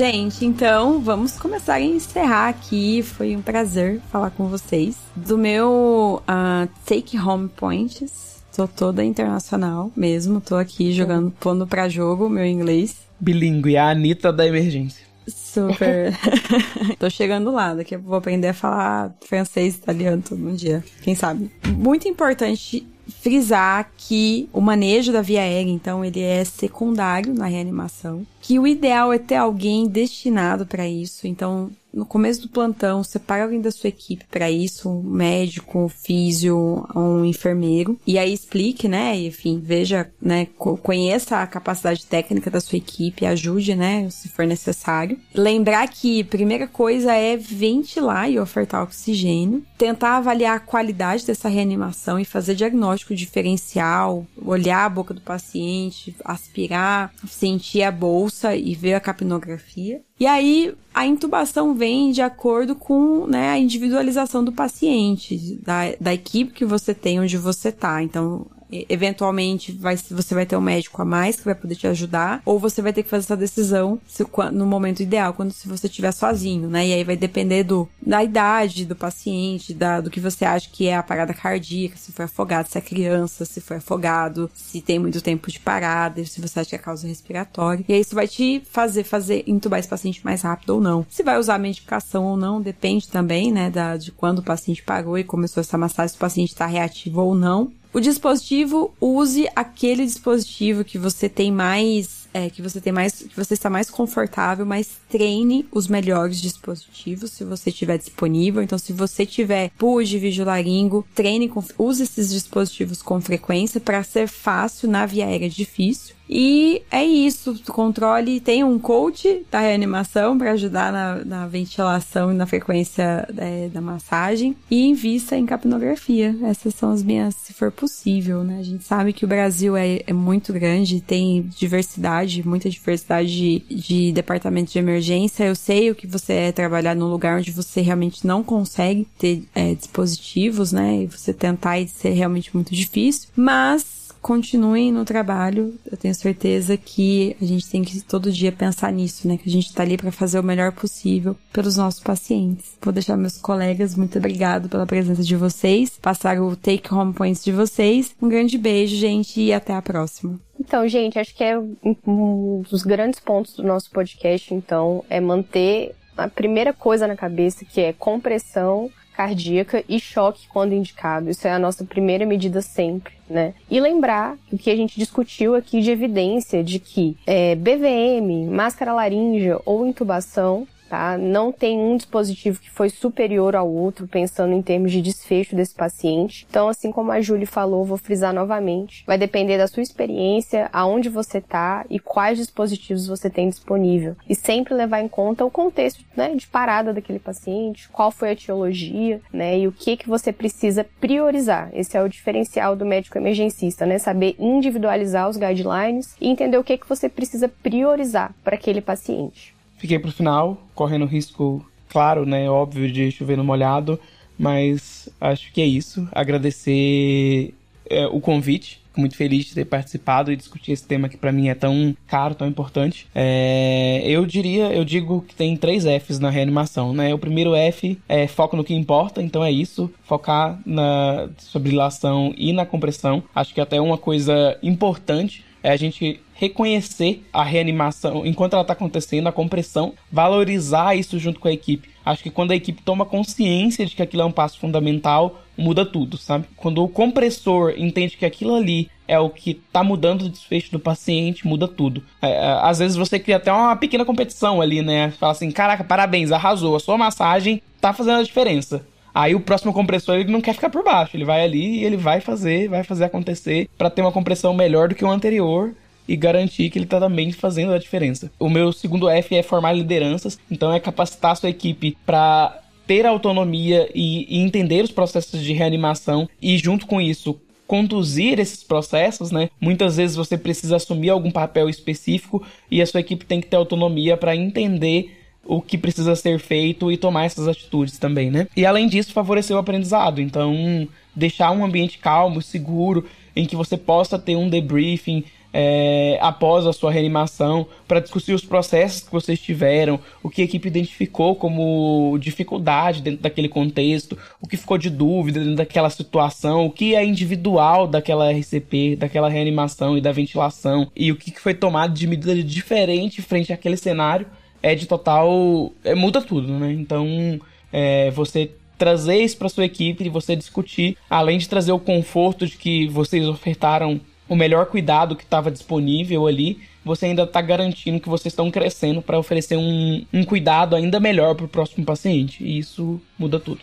Gente, 0.00 0.46
então 0.46 0.98
vamos 0.98 1.38
começar 1.38 1.74
a 1.74 1.80
encerrar 1.82 2.48
aqui. 2.48 3.02
Foi 3.02 3.36
um 3.36 3.42
prazer 3.42 4.00
falar 4.10 4.30
com 4.30 4.48
vocês. 4.48 4.96
Do 5.14 5.36
meu 5.36 6.22
uh, 6.22 6.66
Take 6.86 7.18
Home 7.18 7.50
Points, 7.50 8.42
tô 8.56 8.66
toda 8.66 9.04
internacional 9.04 9.92
mesmo. 9.94 10.40
Tô 10.40 10.56
aqui 10.56 10.90
jogando, 10.90 11.30
pondo 11.38 11.66
pra 11.66 11.86
jogo 11.86 12.30
meu 12.30 12.46
inglês. 12.46 12.96
Bilingue, 13.20 13.76
a 13.76 13.90
Anitta 13.90 14.32
da 14.32 14.46
emergência. 14.46 15.04
Super. 15.28 16.14
Tô 16.98 17.10
chegando 17.10 17.50
lá, 17.50 17.74
daqui 17.74 17.94
eu 17.94 18.00
vou 18.00 18.16
aprender 18.16 18.48
a 18.48 18.54
falar 18.54 19.14
francês, 19.20 19.74
italiano 19.74 20.22
todo 20.26 20.48
um 20.48 20.54
dia. 20.54 20.82
Quem 21.02 21.14
sabe? 21.14 21.50
Muito 21.76 22.08
importante 22.08 22.86
frisar 23.10 23.90
que 23.96 24.48
o 24.52 24.60
manejo 24.60 25.12
da 25.12 25.22
via 25.22 25.40
aérea, 25.40 25.70
então, 25.70 26.04
ele 26.04 26.20
é 26.20 26.44
secundário 26.44 27.34
na 27.34 27.46
reanimação, 27.46 28.26
que 28.40 28.58
o 28.58 28.66
ideal 28.66 29.12
é 29.12 29.18
ter 29.18 29.36
alguém 29.36 29.88
destinado 29.88 30.66
para 30.66 30.86
isso. 30.86 31.26
Então, 31.26 31.70
no 31.92 32.06
começo 32.06 32.42
do 32.42 32.48
plantão, 32.48 33.02
separa 33.02 33.44
alguém 33.44 33.60
da 33.60 33.70
sua 33.70 33.88
equipe 33.88 34.24
para 34.30 34.50
isso, 34.50 34.88
um 34.88 35.02
médico, 35.02 35.78
um 35.78 35.88
físio, 35.88 36.86
um 36.94 37.24
enfermeiro, 37.24 37.98
e 38.06 38.18
aí 38.18 38.32
explique, 38.32 38.88
né, 38.88 39.16
enfim, 39.18 39.60
veja, 39.62 40.10
né, 40.20 40.46
conheça 40.56 41.38
a 41.38 41.46
capacidade 41.46 42.06
técnica 42.06 42.50
da 42.50 42.60
sua 42.60 42.78
equipe, 42.78 43.26
ajude, 43.26 43.74
né, 43.74 44.08
se 44.10 44.28
for 44.28 44.46
necessário. 44.46 45.18
Lembrar 45.34 45.88
que 45.88 46.24
primeira 46.24 46.66
coisa 46.66 47.12
é 47.12 47.36
ventilar 47.36 48.30
e 48.30 48.38
ofertar 48.38 48.82
oxigênio, 48.82 49.64
tentar 49.76 50.16
avaliar 50.16 50.56
a 50.56 50.60
qualidade 50.60 51.26
dessa 51.26 51.48
reanimação 51.48 52.18
e 52.18 52.24
fazer 52.24 52.54
diagnóstico 52.54 53.14
diferencial, 53.14 54.26
olhar 54.36 54.84
a 54.84 54.88
boca 54.88 55.14
do 55.14 55.20
paciente, 55.20 56.14
aspirar, 56.24 57.12
sentir 57.28 57.82
a 57.82 57.90
bolsa 57.90 58.54
e 58.54 58.74
ver 58.74 58.94
a 58.94 59.00
capnografia. 59.00 60.02
E 60.20 60.26
aí 60.26 60.74
a 60.92 61.06
intubação 61.06 61.74
vem 61.74 62.12
de 62.12 62.20
acordo 62.20 62.76
com 62.76 63.26
né, 63.26 63.48
a 63.48 63.58
individualização 63.58 64.44
do 64.44 64.52
paciente, 64.52 65.58
da, 65.62 65.94
da 65.98 66.12
equipe 66.12 66.52
que 66.52 66.64
você 66.66 66.92
tem 66.92 67.18
onde 67.18 67.38
você 67.38 67.72
tá. 67.72 68.02
Então, 68.02 68.46
eventualmente 68.88 69.72
vai, 69.72 69.96
você 69.96 70.34
vai 70.34 70.46
ter 70.46 70.56
um 70.56 70.60
médico 70.60 71.00
a 71.00 71.04
mais 71.04 71.36
que 71.36 71.44
vai 71.44 71.54
poder 71.54 71.74
te 71.74 71.86
ajudar, 71.86 72.42
ou 72.44 72.58
você 72.58 72.80
vai 72.82 72.92
ter 72.92 73.02
que 73.02 73.08
fazer 73.08 73.24
essa 73.24 73.36
decisão 73.36 73.98
se, 74.06 74.24
no 74.52 74.66
momento 74.66 75.00
ideal, 75.02 75.32
quando 75.32 75.52
se 75.52 75.68
você 75.68 75.86
estiver 75.86 76.12
sozinho, 76.12 76.68
né? 76.68 76.86
E 76.86 76.92
aí 76.92 77.04
vai 77.04 77.16
depender 77.16 77.64
do, 77.64 77.88
da 78.04 78.22
idade 78.22 78.84
do 78.84 78.96
paciente, 78.96 79.74
da, 79.74 80.00
do 80.00 80.10
que 80.10 80.20
você 80.20 80.44
acha 80.44 80.68
que 80.70 80.86
é 80.86 80.96
a 80.96 81.02
parada 81.02 81.34
cardíaca, 81.34 81.96
se 81.96 82.12
foi 82.12 82.24
afogado, 82.24 82.68
se 82.68 82.78
é 82.78 82.80
criança, 82.80 83.44
se 83.44 83.60
foi 83.60 83.78
afogado, 83.78 84.50
se 84.54 84.80
tem 84.80 84.98
muito 84.98 85.20
tempo 85.20 85.50
de 85.50 85.60
parada, 85.60 86.24
se 86.24 86.40
você 86.40 86.60
acha 86.60 86.70
que 86.70 86.76
é 86.76 86.78
causa 86.78 87.06
respiratória. 87.06 87.84
E 87.88 87.92
aí 87.92 88.00
isso 88.00 88.14
vai 88.14 88.28
te 88.28 88.62
fazer 88.70 89.04
fazer 89.04 89.44
entubar 89.46 89.78
esse 89.78 89.88
paciente 89.88 90.24
mais 90.24 90.42
rápido 90.42 90.70
ou 90.70 90.80
não. 90.80 91.06
Se 91.08 91.22
vai 91.22 91.38
usar 91.38 91.58
medicação 91.58 92.24
ou 92.24 92.36
não, 92.36 92.60
depende 92.60 93.08
também, 93.08 93.52
né, 93.52 93.70
da, 93.70 93.96
de 93.96 94.12
quando 94.12 94.38
o 94.38 94.42
paciente 94.42 94.82
parou 94.82 95.18
e 95.18 95.24
começou 95.24 95.60
essa 95.60 95.78
massagem, 95.78 96.10
se 96.10 96.16
o 96.16 96.20
paciente 96.20 96.50
está 96.50 96.66
reativo 96.66 97.20
ou 97.20 97.34
não. 97.34 97.72
O 97.92 98.00
dispositivo, 98.00 98.94
use 99.00 99.48
aquele 99.54 100.04
dispositivo 100.04 100.84
que 100.84 100.96
você 100.96 101.28
tem 101.28 101.50
mais 101.50 102.20
é, 102.32 102.48
que 102.48 102.62
você 102.62 102.80
tem 102.80 102.92
mais, 102.92 103.14
que 103.22 103.36
você 103.36 103.54
está 103.54 103.68
mais 103.68 103.90
confortável, 103.90 104.64
mas 104.64 104.98
treine 105.08 105.66
os 105.72 105.88
melhores 105.88 106.40
dispositivos 106.40 107.32
se 107.32 107.44
você 107.44 107.72
tiver 107.72 107.98
disponível. 107.98 108.62
Então, 108.62 108.78
se 108.78 108.92
você 108.92 109.26
tiver 109.26 109.70
PUG, 109.76 110.18
Vigilaringo, 110.18 111.04
treine, 111.14 111.50
use 111.76 112.02
esses 112.02 112.30
dispositivos 112.30 113.02
com 113.02 113.20
frequência 113.20 113.80
para 113.80 114.02
ser 114.04 114.28
fácil 114.28 114.88
na 114.88 115.06
via 115.06 115.26
aérea 115.26 115.50
difícil. 115.50 116.14
E 116.32 116.82
é 116.92 117.04
isso, 117.04 117.60
controle, 117.66 118.38
tem 118.38 118.62
um 118.62 118.78
coach 118.78 119.44
da 119.50 119.58
reanimação 119.58 120.38
para 120.38 120.52
ajudar 120.52 120.92
na, 120.92 121.24
na, 121.24 121.48
ventilação 121.48 122.30
e 122.30 122.36
na 122.36 122.46
frequência 122.46 123.28
é, 123.36 123.68
da 123.68 123.80
massagem 123.80 124.54
e 124.70 124.86
invista 124.86 125.36
em 125.36 125.44
capnografia. 125.44 126.36
Essas 126.44 126.76
são 126.76 126.92
as 126.92 127.02
minhas, 127.02 127.34
se 127.34 127.52
for 127.52 127.72
possível, 127.72 128.44
né? 128.44 128.58
A 128.60 128.62
gente 128.62 128.84
sabe 128.84 129.12
que 129.12 129.24
o 129.24 129.28
Brasil 129.28 129.76
é, 129.76 130.02
é 130.06 130.12
muito 130.12 130.52
grande, 130.52 131.00
tem 131.00 131.42
diversidade, 131.58 132.46
muita 132.46 132.70
diversidade 132.70 133.28
de, 133.28 133.74
de 133.74 134.12
departamentos 134.12 134.72
de 134.72 134.78
emergência. 134.78 135.42
Eu 135.42 135.56
sei 135.56 135.90
o 135.90 135.96
que 135.96 136.06
você 136.06 136.32
é 136.34 136.52
trabalhar 136.52 136.94
num 136.94 137.10
lugar 137.10 137.40
onde 137.40 137.50
você 137.50 137.80
realmente 137.80 138.24
não 138.24 138.44
consegue 138.44 139.04
ter 139.18 139.42
é, 139.52 139.74
dispositivos, 139.74 140.70
né? 140.70 141.02
E 141.02 141.06
você 141.06 141.32
tentar 141.32 141.80
e 141.80 141.88
ser 141.88 142.10
realmente 142.10 142.54
muito 142.54 142.72
difícil, 142.72 143.28
mas 143.34 143.99
continuem 144.20 144.92
no 144.92 145.04
trabalho. 145.04 145.74
Eu 145.90 145.96
tenho 145.96 146.14
certeza 146.14 146.76
que 146.76 147.36
a 147.40 147.44
gente 147.44 147.68
tem 147.68 147.82
que 147.82 148.00
todo 148.02 148.32
dia 148.32 148.52
pensar 148.52 148.92
nisso, 148.92 149.26
né? 149.26 149.36
Que 149.36 149.48
a 149.48 149.52
gente 149.52 149.72
tá 149.72 149.82
ali 149.82 149.96
para 149.96 150.12
fazer 150.12 150.38
o 150.38 150.42
melhor 150.42 150.72
possível 150.72 151.36
pelos 151.52 151.76
nossos 151.76 152.00
pacientes. 152.00 152.76
Vou 152.80 152.92
deixar 152.92 153.16
meus 153.16 153.38
colegas 153.38 153.94
muito 153.94 154.18
obrigado 154.18 154.68
pela 154.68 154.86
presença 154.86 155.22
de 155.22 155.36
vocês, 155.36 155.98
passar 156.00 156.40
o 156.40 156.56
take 156.56 156.92
home 156.92 157.12
points 157.12 157.44
de 157.44 157.52
vocês. 157.52 158.14
Um 158.20 158.28
grande 158.28 158.58
beijo, 158.58 158.96
gente, 158.96 159.40
e 159.40 159.52
até 159.52 159.74
a 159.74 159.82
próxima. 159.82 160.38
Então, 160.58 160.86
gente, 160.86 161.18
acho 161.18 161.34
que 161.34 161.42
é 161.42 161.58
um 161.58 162.62
dos 162.68 162.82
grandes 162.82 163.18
pontos 163.18 163.54
do 163.56 163.62
nosso 163.62 163.90
podcast, 163.90 164.52
então, 164.54 165.02
é 165.08 165.18
manter 165.18 165.94
a 166.16 166.28
primeira 166.28 166.72
coisa 166.72 167.06
na 167.06 167.16
cabeça, 167.16 167.64
que 167.64 167.80
é 167.80 167.94
compressão 167.94 168.90
cardíaca 169.20 169.84
e 169.86 170.00
choque 170.00 170.48
quando 170.48 170.72
indicado. 170.72 171.28
Isso 171.28 171.46
é 171.46 171.52
a 171.52 171.58
nossa 171.58 171.84
primeira 171.84 172.24
medida 172.24 172.62
sempre, 172.62 173.12
né? 173.28 173.52
E 173.70 173.78
lembrar 173.78 174.38
o 174.50 174.56
que 174.56 174.70
a 174.70 174.76
gente 174.76 174.98
discutiu 174.98 175.54
aqui 175.54 175.82
de 175.82 175.90
evidência 175.90 176.64
de 176.64 176.78
que 176.78 177.18
é, 177.26 177.54
BVM, 177.54 178.48
máscara 178.50 178.94
laríngea 178.94 179.60
ou 179.66 179.86
intubação 179.86 180.66
tá? 180.90 181.16
Não 181.16 181.52
tem 181.52 181.78
um 181.78 181.96
dispositivo 181.96 182.60
que 182.60 182.68
foi 182.68 182.90
superior 182.90 183.54
ao 183.54 183.70
outro, 183.70 184.08
pensando 184.08 184.52
em 184.52 184.60
termos 184.60 184.90
de 184.90 185.00
desfecho 185.00 185.54
desse 185.54 185.72
paciente. 185.72 186.44
Então, 186.50 186.68
assim 186.68 186.90
como 186.90 187.12
a 187.12 187.20
Julie 187.20 187.46
falou, 187.46 187.84
vou 187.84 187.96
frisar 187.96 188.34
novamente, 188.34 189.04
vai 189.06 189.16
depender 189.16 189.56
da 189.56 189.68
sua 189.68 189.84
experiência, 189.84 190.68
aonde 190.72 191.08
você 191.08 191.40
tá 191.40 191.86
e 191.88 192.00
quais 192.00 192.38
dispositivos 192.38 193.06
você 193.06 193.30
tem 193.30 193.48
disponível. 193.48 194.16
E 194.28 194.34
sempre 194.34 194.74
levar 194.74 195.00
em 195.00 195.06
conta 195.06 195.44
o 195.44 195.50
contexto, 195.50 196.04
né, 196.16 196.34
de 196.34 196.48
parada 196.48 196.92
daquele 196.92 197.20
paciente, 197.20 197.88
qual 197.90 198.10
foi 198.10 198.30
a 198.30 198.32
etiologia, 198.32 199.20
né, 199.32 199.60
e 199.60 199.68
o 199.68 199.72
que 199.72 199.96
que 199.96 200.08
você 200.08 200.32
precisa 200.32 200.84
priorizar. 201.00 201.70
Esse 201.72 201.96
é 201.96 202.02
o 202.02 202.08
diferencial 202.08 202.74
do 202.74 202.84
médico 202.84 203.16
emergencista, 203.16 203.86
né, 203.86 203.98
saber 203.98 204.34
individualizar 204.40 205.28
os 205.28 205.36
guidelines 205.36 206.16
e 206.20 206.28
entender 206.28 206.58
o 206.58 206.64
que 206.64 206.76
que 206.76 206.88
você 206.88 207.08
precisa 207.08 207.48
priorizar 207.48 208.34
para 208.42 208.56
aquele 208.56 208.80
paciente. 208.80 209.59
Fiquei 209.80 209.98
pro 209.98 210.12
final, 210.12 210.62
correndo 210.74 211.06
risco, 211.06 211.66
claro, 211.88 212.26
né? 212.26 212.50
Óbvio, 212.50 212.92
de 212.92 213.10
chover 213.10 213.38
no 213.38 213.42
molhado. 213.42 213.98
Mas 214.38 215.08
acho 215.18 215.50
que 215.52 215.62
é 215.62 215.66
isso. 215.66 216.06
Agradecer 216.12 217.54
é, 217.88 218.06
o 218.06 218.20
convite. 218.20 218.80
Fico 218.88 219.00
muito 219.00 219.16
feliz 219.16 219.46
de 219.46 219.54
ter 219.54 219.64
participado 219.64 220.30
e 220.30 220.36
discutir 220.36 220.72
esse 220.72 220.84
tema 220.86 221.08
que 221.08 221.16
para 221.16 221.32
mim 221.32 221.48
é 221.48 221.54
tão 221.54 221.96
caro, 222.06 222.34
tão 222.34 222.46
importante. 222.46 223.06
É, 223.14 224.02
eu 224.04 224.26
diria, 224.26 224.72
eu 224.72 224.84
digo 224.84 225.22
que 225.22 225.34
tem 225.34 225.56
três 225.56 225.84
Fs 225.84 226.18
na 226.18 226.28
reanimação, 226.28 226.92
né? 226.92 227.14
O 227.14 227.18
primeiro 227.18 227.54
F 227.54 227.98
é 228.08 228.26
foco 228.26 228.56
no 228.56 228.64
que 228.64 228.74
importa, 228.74 229.22
então 229.22 229.42
é 229.42 229.50
isso, 229.50 229.90
focar 230.02 230.60
na 230.66 231.30
fibrilação 231.52 232.34
e 232.36 232.52
na 232.52 232.66
compressão. 232.66 233.22
Acho 233.34 233.54
que 233.54 233.60
até 233.60 233.80
uma 233.80 233.96
coisa 233.96 234.58
importante 234.62 235.44
é 235.62 235.70
a 235.70 235.76
gente 235.76 236.20
reconhecer 236.40 237.22
a 237.30 237.44
reanimação 237.44 238.24
enquanto 238.24 238.54
ela 238.54 238.62
está 238.62 238.72
acontecendo, 238.72 239.26
a 239.26 239.32
compressão, 239.32 239.92
valorizar 240.10 240.96
isso 240.96 241.18
junto 241.18 241.38
com 241.38 241.48
a 241.48 241.52
equipe. 241.52 241.90
Acho 242.02 242.22
que 242.22 242.30
quando 242.30 242.52
a 242.52 242.56
equipe 242.56 242.82
toma 242.82 243.04
consciência 243.04 243.84
de 243.84 243.94
que 243.94 244.02
aquilo 244.02 244.22
é 244.22 244.24
um 244.24 244.32
passo 244.32 244.58
fundamental, 244.58 245.42
muda 245.54 245.84
tudo, 245.84 246.16
sabe? 246.16 246.46
Quando 246.56 246.82
o 246.82 246.88
compressor 246.88 247.74
entende 247.76 248.16
que 248.16 248.24
aquilo 248.24 248.54
ali 248.54 248.88
é 249.06 249.18
o 249.18 249.28
que 249.28 249.50
está 249.50 249.84
mudando 249.84 250.22
o 250.22 250.28
desfecho 250.30 250.72
do 250.72 250.80
paciente, 250.80 251.46
muda 251.46 251.68
tudo. 251.68 252.02
É, 252.22 252.30
é, 252.30 252.58
às 252.62 252.78
vezes 252.78 252.96
você 252.96 253.18
cria 253.18 253.36
até 253.36 253.52
uma 253.52 253.76
pequena 253.76 254.06
competição 254.06 254.62
ali, 254.62 254.80
né? 254.80 255.10
Fala 255.10 255.32
assim, 255.32 255.50
caraca, 255.50 255.84
parabéns, 255.84 256.32
arrasou, 256.32 256.74
a 256.74 256.80
sua 256.80 256.96
massagem 256.96 257.60
tá 257.82 257.92
fazendo 257.92 258.20
a 258.20 258.22
diferença. 258.22 258.86
Aí 259.14 259.34
o 259.34 259.40
próximo 259.40 259.72
compressor 259.74 260.14
ele 260.14 260.32
não 260.32 260.40
quer 260.40 260.54
ficar 260.54 260.70
por 260.70 260.82
baixo, 260.82 261.16
ele 261.16 261.24
vai 261.24 261.42
ali 261.42 261.80
e 261.80 261.84
ele 261.84 261.98
vai 261.98 262.20
fazer, 262.20 262.68
vai 262.68 262.82
fazer 262.82 263.04
acontecer 263.04 263.68
para 263.76 263.90
ter 263.90 264.00
uma 264.00 264.12
compressão 264.12 264.54
melhor 264.54 264.88
do 264.88 264.94
que 264.94 265.04
o 265.04 265.10
anterior 265.10 265.74
e 266.10 266.16
garantir 266.16 266.70
que 266.70 266.76
ele 266.76 266.86
está 266.86 266.98
também 266.98 267.30
fazendo 267.30 267.72
a 267.72 267.78
diferença. 267.78 268.32
O 268.36 268.48
meu 268.48 268.72
segundo 268.72 269.08
F 269.08 269.36
é 269.36 269.44
formar 269.44 269.70
lideranças, 269.70 270.40
então 270.50 270.72
é 270.72 270.80
capacitar 270.80 271.30
a 271.30 271.34
sua 271.36 271.50
equipe 271.50 271.96
para 272.04 272.60
ter 272.84 273.06
autonomia 273.06 273.88
e, 273.94 274.26
e, 274.28 274.40
entender 274.40 274.82
os 274.82 274.90
processos 274.90 275.40
de 275.40 275.52
reanimação 275.52 276.28
e 276.42 276.58
junto 276.58 276.84
com 276.84 277.00
isso 277.00 277.40
conduzir 277.64 278.40
esses 278.40 278.64
processos, 278.64 279.30
né? 279.30 279.50
Muitas 279.60 279.98
vezes 279.98 280.16
você 280.16 280.36
precisa 280.36 280.74
assumir 280.74 281.10
algum 281.10 281.30
papel 281.30 281.68
específico 281.68 282.44
e 282.68 282.82
a 282.82 282.86
sua 282.86 282.98
equipe 282.98 283.24
tem 283.24 283.40
que 283.40 283.46
ter 283.46 283.54
autonomia 283.54 284.16
para 284.16 284.34
entender 284.34 285.16
o 285.44 285.62
que 285.62 285.78
precisa 285.78 286.16
ser 286.16 286.40
feito 286.40 286.90
e 286.90 286.96
tomar 286.96 287.26
essas 287.26 287.46
atitudes 287.46 287.98
também, 287.98 288.32
né? 288.32 288.48
E 288.56 288.66
além 288.66 288.88
disso, 288.88 289.12
favorecer 289.12 289.54
o 289.54 289.60
aprendizado. 289.60 290.20
Então, 290.20 290.88
deixar 291.14 291.52
um 291.52 291.64
ambiente 291.64 291.98
calmo, 291.98 292.42
seguro, 292.42 293.06
em 293.36 293.46
que 293.46 293.54
você 293.54 293.76
possa 293.76 294.18
ter 294.18 294.34
um 294.34 294.48
debriefing 294.48 295.22
é, 295.52 296.18
após 296.20 296.66
a 296.66 296.72
sua 296.72 296.92
reanimação, 296.92 297.66
para 297.86 298.00
discutir 298.00 298.32
os 298.32 298.44
processos 298.44 299.02
que 299.02 299.12
vocês 299.12 299.40
tiveram, 299.40 299.98
o 300.22 300.30
que 300.30 300.42
a 300.42 300.44
equipe 300.44 300.68
identificou 300.68 301.34
como 301.34 302.16
dificuldade 302.20 303.02
dentro 303.02 303.22
daquele 303.22 303.48
contexto, 303.48 304.16
o 304.40 304.46
que 304.46 304.56
ficou 304.56 304.78
de 304.78 304.90
dúvida 304.90 305.40
dentro 305.40 305.56
daquela 305.56 305.90
situação, 305.90 306.66
o 306.66 306.70
que 306.70 306.94
é 306.94 307.04
individual 307.04 307.86
daquela 307.86 308.30
RCP, 308.30 308.96
daquela 308.96 309.28
reanimação 309.28 309.96
e 309.96 310.00
da 310.00 310.12
ventilação, 310.12 310.90
e 310.94 311.10
o 311.10 311.16
que 311.16 311.38
foi 311.40 311.54
tomado 311.54 311.94
de 311.94 312.06
medida 312.06 312.34
diferente 312.42 313.22
frente 313.22 313.52
àquele 313.52 313.76
cenário, 313.76 314.26
é 314.62 314.74
de 314.74 314.86
total. 314.86 315.72
É, 315.82 315.94
muda 315.94 316.20
tudo, 316.20 316.48
né? 316.48 316.72
Então, 316.72 317.40
é, 317.72 318.10
você 318.10 318.50
trazer 318.76 319.16
isso 319.16 319.36
para 319.36 319.48
sua 319.48 319.64
equipe 319.64 320.04
e 320.04 320.08
você 320.08 320.34
discutir, 320.34 320.96
além 321.08 321.38
de 321.38 321.48
trazer 321.48 321.72
o 321.72 321.78
conforto 321.78 322.46
de 322.46 322.56
que 322.56 322.88
vocês 322.88 323.26
ofertaram 323.26 324.00
o 324.30 324.36
melhor 324.36 324.66
cuidado 324.66 325.16
que 325.16 325.24
estava 325.24 325.50
disponível 325.50 326.24
ali, 326.24 326.60
você 326.84 327.06
ainda 327.06 327.24
está 327.24 327.42
garantindo 327.42 327.98
que 327.98 328.08
vocês 328.08 328.32
estão 328.32 328.48
crescendo 328.48 329.02
para 329.02 329.18
oferecer 329.18 329.56
um, 329.56 330.06
um 330.12 330.24
cuidado 330.24 330.76
ainda 330.76 331.00
melhor 331.00 331.34
para 331.34 331.46
o 331.46 331.48
próximo 331.48 331.84
paciente. 331.84 332.44
E 332.44 332.56
isso 332.56 333.00
muda 333.18 333.40
tudo. 333.40 333.60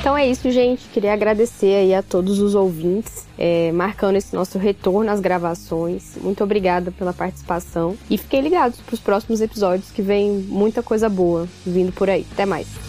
Então 0.00 0.16
é 0.16 0.26
isso, 0.26 0.50
gente. 0.50 0.88
Queria 0.88 1.12
agradecer 1.12 1.74
aí 1.74 1.94
a 1.94 2.02
todos 2.02 2.40
os 2.40 2.54
ouvintes, 2.54 3.26
é, 3.36 3.70
marcando 3.72 4.16
esse 4.16 4.34
nosso 4.34 4.56
retorno 4.56 5.10
às 5.10 5.20
gravações. 5.20 6.16
Muito 6.22 6.42
obrigada 6.42 6.90
pela 6.90 7.12
participação. 7.12 7.98
E 8.08 8.16
fiquem 8.16 8.40
ligados 8.40 8.80
para 8.80 8.94
os 8.94 9.00
próximos 9.00 9.42
episódios, 9.42 9.90
que 9.90 10.00
vem 10.00 10.30
muita 10.48 10.82
coisa 10.82 11.10
boa 11.10 11.46
vindo 11.66 11.92
por 11.92 12.08
aí. 12.08 12.24
Até 12.32 12.46
mais. 12.46 12.87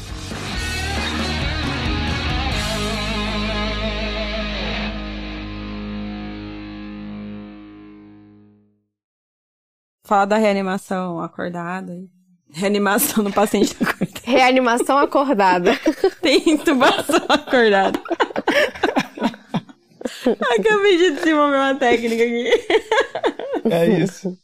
Falar 10.10 10.26
da 10.26 10.38
reanimação 10.38 11.20
acordada. 11.22 11.96
Reanimação 12.52 13.24
no 13.24 13.32
paciente 13.32 13.78
acordado. 13.80 14.24
Reanimação 14.24 14.98
acordada. 14.98 15.80
Tem 16.20 16.50
intubação 16.50 17.24
acordada. 17.30 18.02
Acabei 20.58 20.98
de 20.98 21.12
desenvolver 21.12 21.58
uma 21.58 21.76
técnica 21.76 22.24
aqui. 22.24 22.50
É 23.70 24.02
isso. 24.02 24.36